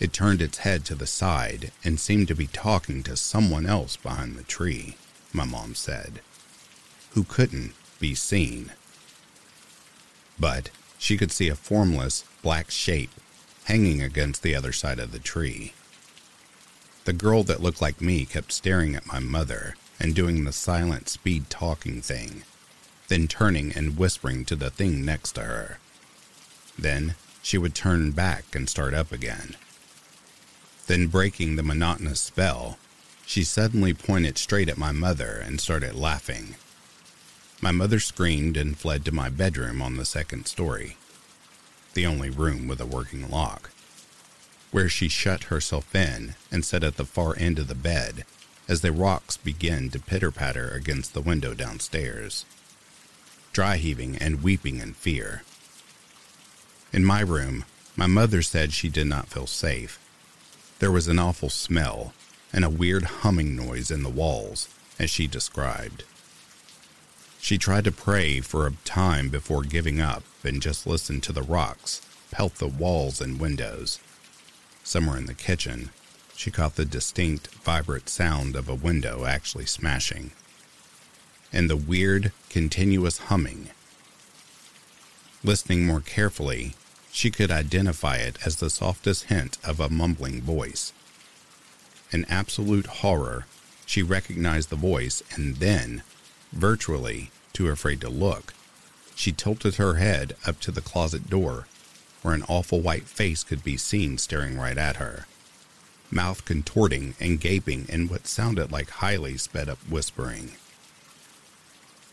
it 0.00 0.12
turned 0.12 0.42
its 0.42 0.58
head 0.58 0.84
to 0.86 0.94
the 0.94 1.06
side 1.06 1.72
and 1.84 1.98
seemed 2.00 2.28
to 2.28 2.34
be 2.34 2.46
talking 2.46 3.02
to 3.04 3.16
someone 3.16 3.66
else 3.66 3.96
behind 3.96 4.36
the 4.36 4.42
tree, 4.42 4.96
my 5.32 5.44
mom 5.44 5.74
said, 5.74 6.20
who 7.10 7.24
couldn't 7.24 7.72
be 8.00 8.14
seen. 8.14 8.72
But 10.38 10.70
she 10.98 11.16
could 11.16 11.32
see 11.32 11.48
a 11.48 11.54
formless 11.54 12.24
black 12.42 12.70
shape 12.70 13.12
hanging 13.64 14.02
against 14.02 14.42
the 14.42 14.54
other 14.54 14.72
side 14.72 14.98
of 14.98 15.12
the 15.12 15.18
tree. 15.18 15.72
The 17.04 17.12
girl 17.12 17.44
that 17.44 17.62
looked 17.62 17.80
like 17.80 18.00
me 18.00 18.24
kept 18.24 18.52
staring 18.52 18.94
at 18.94 19.06
my 19.06 19.18
mother 19.18 19.76
and 20.00 20.14
doing 20.14 20.44
the 20.44 20.52
silent 20.52 21.08
speed 21.08 21.48
talking 21.50 22.00
thing 22.00 22.44
then 23.12 23.28
turning 23.28 23.72
and 23.72 23.98
whispering 23.98 24.42
to 24.42 24.56
the 24.56 24.70
thing 24.70 25.04
next 25.04 25.32
to 25.32 25.42
her. 25.42 25.78
Then 26.78 27.14
she 27.42 27.58
would 27.58 27.74
turn 27.74 28.12
back 28.12 28.54
and 28.54 28.68
start 28.68 28.94
up 28.94 29.12
again. 29.12 29.56
Then, 30.86 31.08
breaking 31.08 31.56
the 31.56 31.62
monotonous 31.62 32.20
spell, 32.20 32.78
she 33.26 33.44
suddenly 33.44 33.92
pointed 33.92 34.38
straight 34.38 34.68
at 34.68 34.78
my 34.78 34.92
mother 34.92 35.42
and 35.44 35.60
started 35.60 35.94
laughing. 35.94 36.54
My 37.60 37.70
mother 37.70 38.00
screamed 38.00 38.56
and 38.56 38.76
fled 38.76 39.04
to 39.04 39.12
my 39.12 39.28
bedroom 39.28 39.82
on 39.82 39.96
the 39.96 40.04
second 40.04 40.46
story, 40.46 40.96
the 41.94 42.06
only 42.06 42.30
room 42.30 42.66
with 42.66 42.80
a 42.80 42.86
working 42.86 43.28
lock, 43.28 43.70
where 44.70 44.88
she 44.88 45.08
shut 45.08 45.44
herself 45.44 45.94
in 45.94 46.34
and 46.50 46.64
sat 46.64 46.82
at 46.82 46.96
the 46.96 47.04
far 47.04 47.36
end 47.36 47.58
of 47.58 47.68
the 47.68 47.74
bed 47.74 48.24
as 48.68 48.80
the 48.80 48.92
rocks 48.92 49.36
began 49.36 49.90
to 49.90 49.98
pitter 49.98 50.30
patter 50.30 50.70
against 50.70 51.12
the 51.12 51.20
window 51.20 51.52
downstairs 51.52 52.44
dry 53.52 53.76
heaving 53.76 54.16
and 54.16 54.42
weeping 54.42 54.78
in 54.78 54.94
fear. 54.94 55.42
In 56.92 57.04
my 57.04 57.20
room, 57.20 57.64
my 57.96 58.06
mother 58.06 58.42
said 58.42 58.72
she 58.72 58.88
did 58.88 59.06
not 59.06 59.28
feel 59.28 59.46
safe. 59.46 59.98
There 60.78 60.92
was 60.92 61.08
an 61.08 61.18
awful 61.18 61.50
smell 61.50 62.12
and 62.52 62.64
a 62.64 62.70
weird 62.70 63.04
humming 63.04 63.56
noise 63.56 63.90
in 63.90 64.02
the 64.02 64.10
walls, 64.10 64.68
as 64.98 65.10
she 65.10 65.26
described. 65.26 66.04
She 67.40 67.58
tried 67.58 67.84
to 67.84 67.92
pray 67.92 68.40
for 68.40 68.66
a 68.66 68.76
time 68.84 69.30
before 69.30 69.62
giving 69.62 70.00
up 70.00 70.22
and 70.44 70.60
just 70.60 70.86
listen 70.86 71.20
to 71.22 71.32
the 71.32 71.42
rocks 71.42 72.02
pelt 72.30 72.54
the 72.56 72.66
walls 72.66 73.20
and 73.20 73.38
windows. 73.38 74.00
Somewhere 74.82 75.18
in 75.18 75.26
the 75.26 75.34
kitchen, 75.34 75.90
she 76.34 76.50
caught 76.50 76.76
the 76.76 76.84
distinct, 76.84 77.48
vibrant 77.48 78.08
sound 78.08 78.56
of 78.56 78.68
a 78.68 78.74
window 78.74 79.26
actually 79.26 79.66
smashing 79.66 80.32
and 81.52 81.68
the 81.68 81.76
weird, 81.76 82.32
continuous 82.48 83.18
humming. 83.18 83.68
Listening 85.44 85.86
more 85.86 86.00
carefully, 86.00 86.74
she 87.12 87.30
could 87.30 87.50
identify 87.50 88.16
it 88.16 88.38
as 88.44 88.56
the 88.56 88.70
softest 88.70 89.24
hint 89.24 89.58
of 89.62 89.78
a 89.78 89.90
mumbling 89.90 90.40
voice. 90.40 90.94
In 92.10 92.24
absolute 92.24 92.86
horror, 92.86 93.46
she 93.84 94.02
recognized 94.02 94.70
the 94.70 94.76
voice 94.76 95.22
and 95.34 95.56
then, 95.56 96.02
virtually 96.52 97.30
too 97.52 97.68
afraid 97.68 98.00
to 98.00 98.08
look, 98.08 98.54
she 99.14 99.30
tilted 99.30 99.74
her 99.74 99.94
head 99.94 100.34
up 100.46 100.58
to 100.60 100.70
the 100.70 100.80
closet 100.80 101.28
door 101.28 101.66
where 102.22 102.34
an 102.34 102.44
awful 102.48 102.80
white 102.80 103.04
face 103.04 103.44
could 103.44 103.62
be 103.62 103.76
seen 103.76 104.16
staring 104.16 104.56
right 104.56 104.78
at 104.78 104.96
her, 104.96 105.26
mouth 106.10 106.44
contorting 106.46 107.14
and 107.20 107.40
gaping 107.40 107.86
in 107.88 108.08
what 108.08 108.26
sounded 108.26 108.72
like 108.72 108.88
highly 108.88 109.36
sped 109.36 109.68
up 109.68 109.78
whispering. 109.88 110.52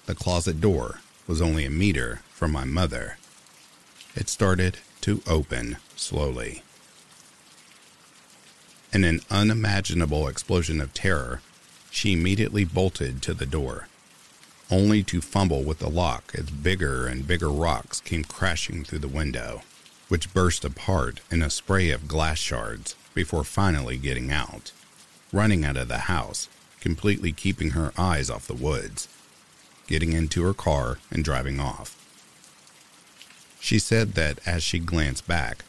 The 0.07 0.15
closet 0.15 0.59
door 0.59 0.99
was 1.25 1.41
only 1.41 1.63
a 1.63 1.69
meter 1.69 2.21
from 2.33 2.51
my 2.51 2.65
mother. 2.65 3.17
It 4.15 4.27
started 4.27 4.79
to 5.01 5.21
open 5.27 5.77
slowly. 5.95 6.63
In 8.91 9.03
an 9.03 9.21
unimaginable 9.29 10.27
explosion 10.27 10.81
of 10.81 10.93
terror, 10.93 11.41
she 11.91 12.13
immediately 12.13 12.65
bolted 12.65 13.21
to 13.21 13.33
the 13.33 13.45
door, 13.45 13.87
only 14.71 15.03
to 15.03 15.21
fumble 15.21 15.63
with 15.63 15.79
the 15.79 15.89
lock 15.89 16.31
as 16.35 16.49
bigger 16.49 17.07
and 17.07 17.27
bigger 17.27 17.49
rocks 17.49 18.01
came 18.01 18.23
crashing 18.23 18.83
through 18.83 18.99
the 18.99 19.07
window, 19.07 19.61
which 20.07 20.33
burst 20.33 20.65
apart 20.65 21.21
in 21.31 21.41
a 21.41 21.49
spray 21.49 21.91
of 21.91 22.07
glass 22.07 22.39
shards 22.39 22.95
before 23.13 23.43
finally 23.43 23.97
getting 23.97 24.31
out, 24.31 24.71
running 25.31 25.63
out 25.63 25.77
of 25.77 25.87
the 25.87 25.99
house, 25.99 26.49
completely 26.79 27.31
keeping 27.31 27.71
her 27.71 27.91
eyes 27.97 28.29
off 28.29 28.47
the 28.47 28.53
woods 28.53 29.07
getting 29.89 30.13
into 30.13 30.43
her 30.43 30.53
car 30.53 30.99
and 31.09 31.23
driving 31.23 31.59
off. 31.59 31.98
She 33.59 33.79
said 33.79 34.13
that 34.13 34.39
as 34.45 34.63
she 34.63 34.79
glanced 34.79 35.27
back, 35.27 35.63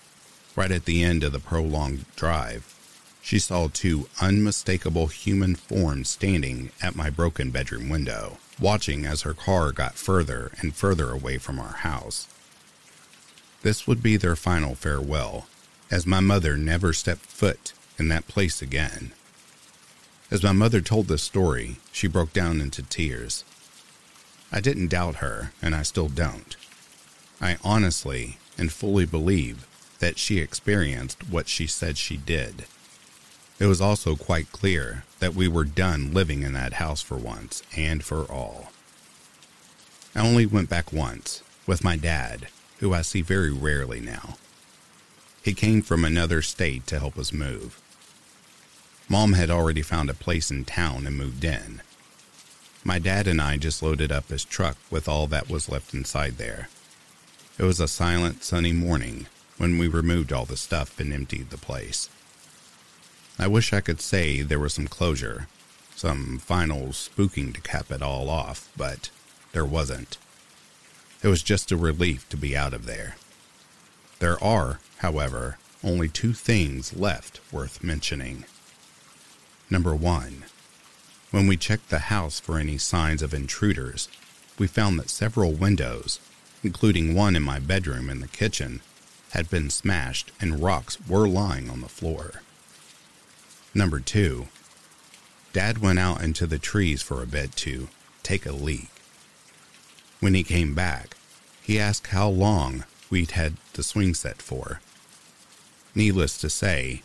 right 0.57 0.71
at 0.71 0.85
the 0.85 1.03
end 1.03 1.23
of 1.25 1.33
the 1.33 1.39
prolonged 1.39 2.05
drive, 2.17 2.75
she 3.23 3.39
saw 3.39 3.69
two 3.69 4.09
unmistakable 4.21 5.09
human 5.09 5.55
forms 5.55 6.09
standing 6.09 6.71
at 6.81 6.97
my 6.97 7.11
broken 7.11 7.51
bedroom 7.51 7.89
window, 7.89 8.39
watching 8.59 9.05
as 9.05 9.23
her 9.23 9.35
car 9.35 9.73
got 9.73 9.95
further 9.95 10.53
and 10.61 10.75
further 10.75 11.11
away 11.11 11.39
from 11.39 11.59
our 11.59 11.75
house. 11.75 12.27
This 13.63 13.87
would 13.87 14.03
be 14.03 14.17
their 14.17 14.37
final 14.37 14.75
farewell, 14.75 15.47
as 15.91 16.07
my 16.07 16.21
mother 16.21 16.57
never 16.57 16.93
stepped 16.93 17.27
foot 17.27 17.75
in 17.99 18.09
that 18.09 18.29
place 18.29 18.63
again. 18.63 19.13
As 20.31 20.43
my 20.43 20.53
mother 20.53 20.81
told 20.81 21.09
this 21.09 21.23
story, 21.23 21.77
she 21.93 22.07
broke 22.07 22.33
down 22.33 22.61
into 22.61 22.83
tears, 22.83 23.45
I 24.53 24.61
didn't 24.61 24.89
doubt 24.89 25.17
her, 25.17 25.53
and 25.63 25.77
I 25.77 25.83
still 25.83 26.09
don't. 26.09 26.57
I 27.41 27.57
honestly 27.65 28.39
and 28.59 28.71
fully 28.71 29.07
believe 29.07 29.67
that 29.99 30.19
she 30.19 30.39
experienced 30.39 31.29
what 31.31 31.49
she 31.49 31.67
said 31.67 31.97
she 31.97 32.17
did. 32.17 32.65
It 33.59 33.67
was 33.67 33.81
also 33.81 34.17
quite 34.17 34.53
clear 34.53 35.05
that 35.19 35.35
we 35.35 35.47
were 35.47 35.65
done 35.65 36.15
living 36.15 36.43
in 36.43 36.53
that 36.55 36.75
house 36.75 37.03
for 37.03 37.17
once 37.17 37.63
and 37.77 38.03
for 38.03 38.25
all. 38.25 38.73
I 40.15 40.27
only 40.27 40.47
went 40.47 40.69
back 40.69 40.93
once 40.93 41.43
with 41.67 41.85
my 41.85 41.97
dad, 41.97 42.49
who 42.79 42.93
I 42.93 43.03
see 43.03 43.21
very 43.23 43.53
rarely 43.53 44.01
now. 44.01 44.37
He 45.43 45.55
came 45.55 45.83
from 45.83 46.05
another 46.05 46.43
state 46.43 46.87
to 46.89 46.99
help 46.99 47.17
us 47.17 47.33
move. 47.33 47.81
Mom 49.09 49.35
had 49.35 49.51
already 49.51 49.83
found 49.83 50.11
a 50.11 50.15
place 50.15 50.51
in 50.51 50.65
town 50.65 51.07
and 51.07 51.17
moved 51.17 51.45
in. 51.45 51.83
My 52.85 52.99
dad 52.99 53.27
and 53.27 53.41
I 53.41 53.57
just 53.57 53.83
loaded 53.83 54.11
up 54.11 54.29
his 54.29 54.45
truck 54.45 54.77
with 54.91 55.09
all 55.09 55.27
that 55.29 55.51
was 55.51 55.69
left 55.69 55.93
inside 55.95 56.39
there. 56.39 56.69
It 57.61 57.65
was 57.65 57.79
a 57.79 57.89
silent, 57.89 58.43
sunny 58.43 58.73
morning 58.73 59.27
when 59.59 59.77
we 59.77 59.87
removed 59.87 60.33
all 60.33 60.47
the 60.47 60.57
stuff 60.57 60.99
and 60.99 61.13
emptied 61.13 61.51
the 61.51 61.59
place. 61.59 62.09
I 63.39 63.49
wish 63.49 63.75
I 63.75 63.83
could 63.83 64.01
say 64.01 64.41
there 64.41 64.59
was 64.59 64.73
some 64.73 64.89
closure, 64.89 65.47
some 65.95 66.39
final 66.39 66.87
spooking 66.87 67.53
to 67.53 67.61
cap 67.61 67.91
it 67.91 68.01
all 68.01 68.31
off, 68.31 68.73
but 68.79 69.11
there 69.53 69.67
wasn't. 69.67 70.17
It 71.23 71.29
was 71.29 71.43
just 71.43 71.71
a 71.71 71.77
relief 71.77 72.27
to 72.31 72.39
be 72.39 72.57
out 72.57 72.73
of 72.73 72.87
there. 72.87 73.17
There 74.21 74.43
are, 74.43 74.81
however, 75.01 75.59
only 75.85 76.09
two 76.09 76.33
things 76.33 76.97
left 76.97 77.43
worth 77.53 77.85
mentioning. 77.85 78.47
Number 79.69 79.95
one, 79.95 80.45
when 81.31 81.47
we 81.47 81.59
checked 81.59 81.91
the 81.91 82.09
house 82.09 82.41
for 82.41 82.59
any 82.59 82.79
signs 82.79 83.21
of 83.21 83.35
intruders, 83.35 84.09
we 84.59 84.67
found 84.67 84.99
that 84.99 85.11
several 85.11 85.53
windows, 85.53 86.21
including 86.63 87.15
one 87.15 87.37
in 87.37 87.43
my 87.43 87.59
bedroom 87.59 88.11
and 88.11 88.23
the 88.23 88.29
kitchen, 88.29 88.81
had 89.31 89.49
been 89.49 89.71
smashed 89.71 90.33
and 90.41 90.63
rocks 90.63 90.99
were 91.09 91.29
lying 91.29 91.71
on 91.71 91.81
the 91.81 91.89
floor. 91.89 92.43
Number 93.75 94.01
two, 94.01 94.49
Dad 95.53 95.79
went 95.79 95.99
out 95.99 96.23
into 96.23 96.47
the 96.47 96.59
trees 96.59 97.03
for 97.03 97.23
a 97.23 97.27
bit 97.27 97.55
to 97.57 97.89
take 98.23 98.47
a 98.47 98.53
leak. 98.53 98.91
When 100.21 100.35
he 100.35 100.43
came 100.43 100.75
back, 100.75 101.17
he 101.63 101.79
asked 101.79 102.09
how 102.09 102.29
long 102.29 102.85
we'd 103.09 103.33
had 103.33 103.57
the 103.75 103.83
swing 103.83 104.15
set 104.15 104.43
for. 104.43 104.81
Needless 105.95 106.39
to 106.41 106.51
say, 106.51 107.03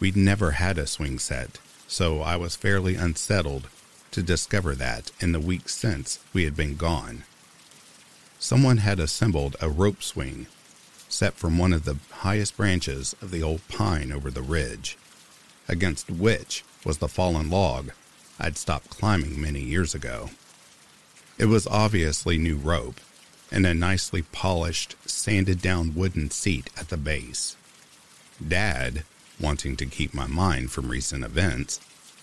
we'd 0.00 0.16
never 0.16 0.52
had 0.52 0.78
a 0.78 0.86
swing 0.86 1.18
set 1.18 1.58
so 1.88 2.20
I 2.20 2.36
was 2.36 2.54
fairly 2.54 2.94
unsettled 2.94 3.68
to 4.10 4.22
discover 4.22 4.74
that 4.74 5.10
in 5.20 5.32
the 5.32 5.40
weeks 5.40 5.74
since 5.74 6.20
we 6.34 6.44
had 6.44 6.54
been 6.54 6.76
gone. 6.76 7.24
Someone 8.38 8.78
had 8.78 9.00
assembled 9.00 9.56
a 9.60 9.68
rope 9.68 10.02
swing 10.02 10.46
set 11.08 11.34
from 11.34 11.58
one 11.58 11.72
of 11.72 11.84
the 11.84 11.96
highest 12.10 12.56
branches 12.56 13.14
of 13.20 13.30
the 13.30 13.42
old 13.42 13.66
pine 13.68 14.12
over 14.12 14.30
the 14.30 14.42
ridge, 14.42 14.96
against 15.66 16.10
which 16.10 16.64
was 16.84 16.98
the 16.98 17.08
fallen 17.08 17.50
log 17.50 17.90
I'd 18.38 18.56
stopped 18.56 18.90
climbing 18.90 19.40
many 19.40 19.60
years 19.60 19.94
ago. 19.94 20.30
It 21.38 21.46
was 21.46 21.66
obviously 21.66 22.38
new 22.38 22.56
rope 22.56 23.00
and 23.50 23.66
a 23.66 23.74
nicely 23.74 24.22
polished, 24.22 24.94
sanded 25.06 25.60
down 25.60 25.94
wooden 25.94 26.30
seat 26.30 26.70
at 26.76 26.88
the 26.88 26.96
base. 26.96 27.56
Dad 28.46 29.04
wanting 29.40 29.76
to 29.76 29.86
keep 29.86 30.12
my 30.14 30.26
mind 30.26 30.70
from 30.70 30.90
recent 30.90 31.24
events, 31.24 31.80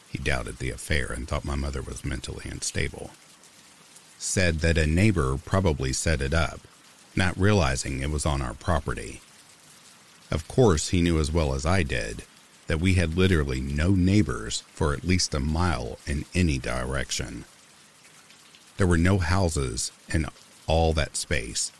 he 0.09 0.17
doubted 0.17 0.59
the 0.59 0.69
affair 0.69 1.11
and 1.11 1.27
thought 1.27 1.43
my 1.43 1.55
mother 1.55 1.81
was 1.81 2.05
mentally 2.05 2.45
unstable. 2.49 3.11
Said 4.27 4.59
that 4.61 4.77
a 4.77 4.87
neighbor 4.87 5.37
probably 5.37 5.93
set 5.93 6.19
it 6.19 6.33
up, 6.33 6.59
not 7.15 7.39
realizing 7.39 7.99
it 8.01 8.09
was 8.09 8.25
on 8.25 8.41
our 8.41 8.55
property. 8.55 9.21
Of 10.31 10.47
course, 10.47 10.89
he 10.89 11.01
knew 11.01 11.19
as 11.19 11.31
well 11.31 11.53
as 11.53 11.63
I 11.63 11.83
did 11.83 12.23
that 12.65 12.81
we 12.81 12.95
had 12.95 13.15
literally 13.15 13.61
no 13.61 13.91
neighbors 13.91 14.63
for 14.73 14.93
at 14.93 15.05
least 15.05 15.35
a 15.35 15.39
mile 15.39 15.99
in 16.07 16.25
any 16.33 16.57
direction. 16.57 17.45
There 18.77 18.87
were 18.87 18.97
no 18.97 19.19
houses 19.19 19.91
in 20.09 20.25
all 20.65 20.91
that 20.93 21.15
space, 21.15 21.71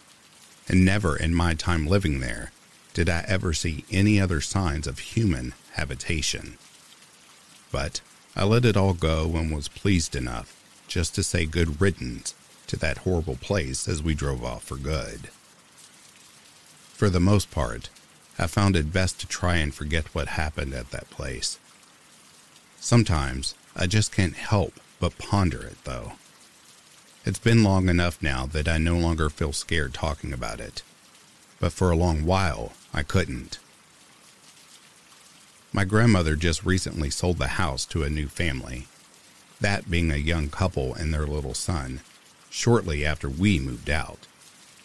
and 0.70 0.86
never 0.86 1.18
in 1.18 1.34
my 1.34 1.56
time 1.56 1.88
living 1.88 2.20
there 2.20 2.52
did 2.93 3.10
I 3.10 3.26
ever 3.28 3.54
see 3.54 3.86
any 3.91 4.22
other 4.22 4.39
signs 4.39 4.86
of 4.86 5.00
human 5.00 5.56
habitation. 5.74 6.58
But 7.72 8.02
I 8.36 8.46
let 8.46 8.66
it 8.66 8.78
all 8.78 8.93
go 8.93 9.36
and 9.36 9.54
was 9.54 9.68
pleased 9.68 10.16
enough 10.16 10.55
just 10.88 11.15
to 11.15 11.23
say 11.23 11.45
good 11.45 11.81
riddance 11.81 12.33
to 12.67 12.77
that 12.77 12.99
horrible 12.99 13.36
place 13.36 13.88
as 13.88 14.03
we 14.03 14.13
drove 14.13 14.43
off 14.43 14.63
for 14.63 14.77
good. 14.77 15.29
For 16.93 17.09
the 17.09 17.19
most 17.19 17.51
part, 17.51 17.89
I 18.39 18.47
found 18.47 18.75
it 18.75 18.93
best 18.93 19.19
to 19.19 19.27
try 19.27 19.57
and 19.57 19.73
forget 19.73 20.13
what 20.13 20.29
happened 20.29 20.73
at 20.73 20.91
that 20.91 21.09
place. 21.09 21.59
Sometimes 22.79 23.55
I 23.75 23.88
just 23.88 24.11
can't 24.11 24.36
help 24.36 24.73
but 24.99 25.17
ponder 25.17 25.61
it, 25.61 25.83
though. 25.83 26.13
It's 27.25 27.39
been 27.39 27.63
long 27.63 27.89
enough 27.89 28.21
now 28.21 28.45
that 28.47 28.67
I 28.67 28.77
no 28.77 28.97
longer 28.97 29.29
feel 29.29 29.53
scared 29.53 29.93
talking 29.93 30.31
about 30.31 30.59
it 30.59 30.83
but 31.59 31.73
for 31.73 31.91
a 31.91 31.95
long 31.95 32.25
while, 32.25 32.73
I 32.93 33.03
couldn't. 33.03 33.59
My 35.73 35.83
grandmother 35.83 36.36
just 36.36 36.65
recently 36.65 37.09
sold 37.09 37.38
the 37.38 37.47
house 37.47 37.86
to 37.88 38.03
a 38.03 38.09
new 38.09 38.27
family, 38.27 38.88
that 39.62 39.89
being 39.89 40.12
a 40.12 40.18
young 40.18 40.49
couple 40.49 40.93
and 40.93 41.14
their 41.14 41.28
little 41.28 41.53
son, 41.53 42.01
shortly 42.49 43.06
after 43.06 43.30
we 43.30 43.60
moved 43.60 43.89
out, 43.89 44.28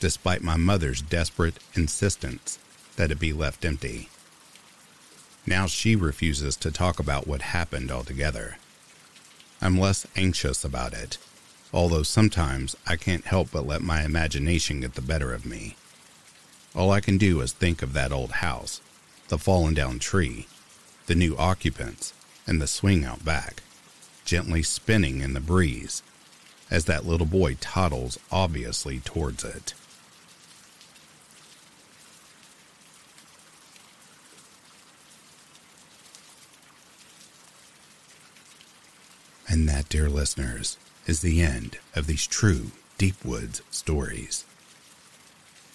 despite 0.01 0.43
my 0.43 0.57
mother's 0.57 1.03
desperate 1.03 1.59
insistence 1.75 2.59
that 2.97 3.11
it 3.11 3.18
be 3.18 3.33
left 3.33 3.64
empty. 3.64 4.09
Now 5.47 5.66
she 5.66 5.97
refuses 5.97 6.57
to 6.57 6.71
talk 6.71 6.99
about 6.99 7.27
what 7.27 7.43
happened 7.43 7.91
altogether. 7.91 8.59
I'm 9.62 9.79
less 9.79 10.07
anxious 10.16 10.64
about 10.64 10.93
it, 10.93 11.18
although 11.73 12.03
sometimes 12.03 12.77
I 12.87 12.97
can't 12.97 13.25
help 13.25 13.51
but 13.53 13.66
let 13.66 13.83
my 13.83 14.05
imagination 14.05 14.81
get 14.81 14.95
the 14.95 15.03
better 15.03 15.33
of 15.33 15.47
me. 15.47 15.77
All 16.75 16.91
I 16.91 17.01
can 17.01 17.18
do 17.18 17.41
is 17.41 17.53
think 17.53 17.83
of 17.83 17.93
that 17.95 18.12
old 18.12 18.33
house, 18.33 18.81
the 19.29 19.39
fallen 19.39 19.75
down 19.75 19.99
tree, 19.99 20.47
the 21.07 21.14
new 21.14 21.37
occupants, 21.37 22.12
and 22.47 22.61
the 22.61 22.66
swing 22.66 23.05
out 23.05 23.25
back, 23.25 23.62
gently 24.31 24.62
spinning 24.62 25.20
in 25.20 25.33
the 25.33 25.41
breeze 25.41 26.05
as 26.70 26.85
that 26.85 27.05
little 27.05 27.26
boy 27.26 27.57
toddles 27.61 28.16
obviously 28.31 29.01
towards 29.01 29.43
it. 29.43 29.74
And 39.48 39.69
that, 39.69 39.89
dear 39.89 40.09
listeners, 40.09 40.78
is 41.09 41.23
the 41.23 41.43
end 41.43 41.78
of 41.97 42.07
these 42.07 42.24
true 42.24 42.70
Deep 42.98 43.24
Woods 43.24 43.62
stories. 43.73 44.44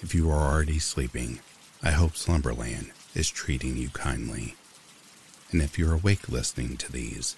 If 0.01 0.15
you 0.15 0.29
are 0.29 0.49
already 0.49 0.79
sleeping, 0.79 1.39
I 1.83 1.91
hope 1.91 2.15
Slumberland 2.15 2.91
is 3.13 3.29
treating 3.29 3.75
you 3.75 3.89
kindly. 3.89 4.55
And 5.51 5.61
if 5.61 5.77
you're 5.77 5.95
awake 5.95 6.29
listening 6.29 6.77
to 6.77 6.89
these, 6.89 7.35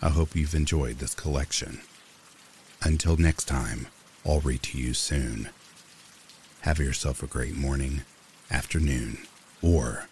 I 0.00 0.10
hope 0.10 0.36
you've 0.36 0.54
enjoyed 0.54 0.98
this 0.98 1.14
collection. 1.14 1.80
Until 2.82 3.16
next 3.16 3.46
time, 3.46 3.88
I'll 4.24 4.40
read 4.40 4.62
to 4.64 4.78
you 4.78 4.94
soon. 4.94 5.50
Have 6.60 6.78
yourself 6.78 7.22
a 7.22 7.26
great 7.26 7.56
morning, 7.56 8.02
afternoon, 8.50 9.18
or 9.60 10.06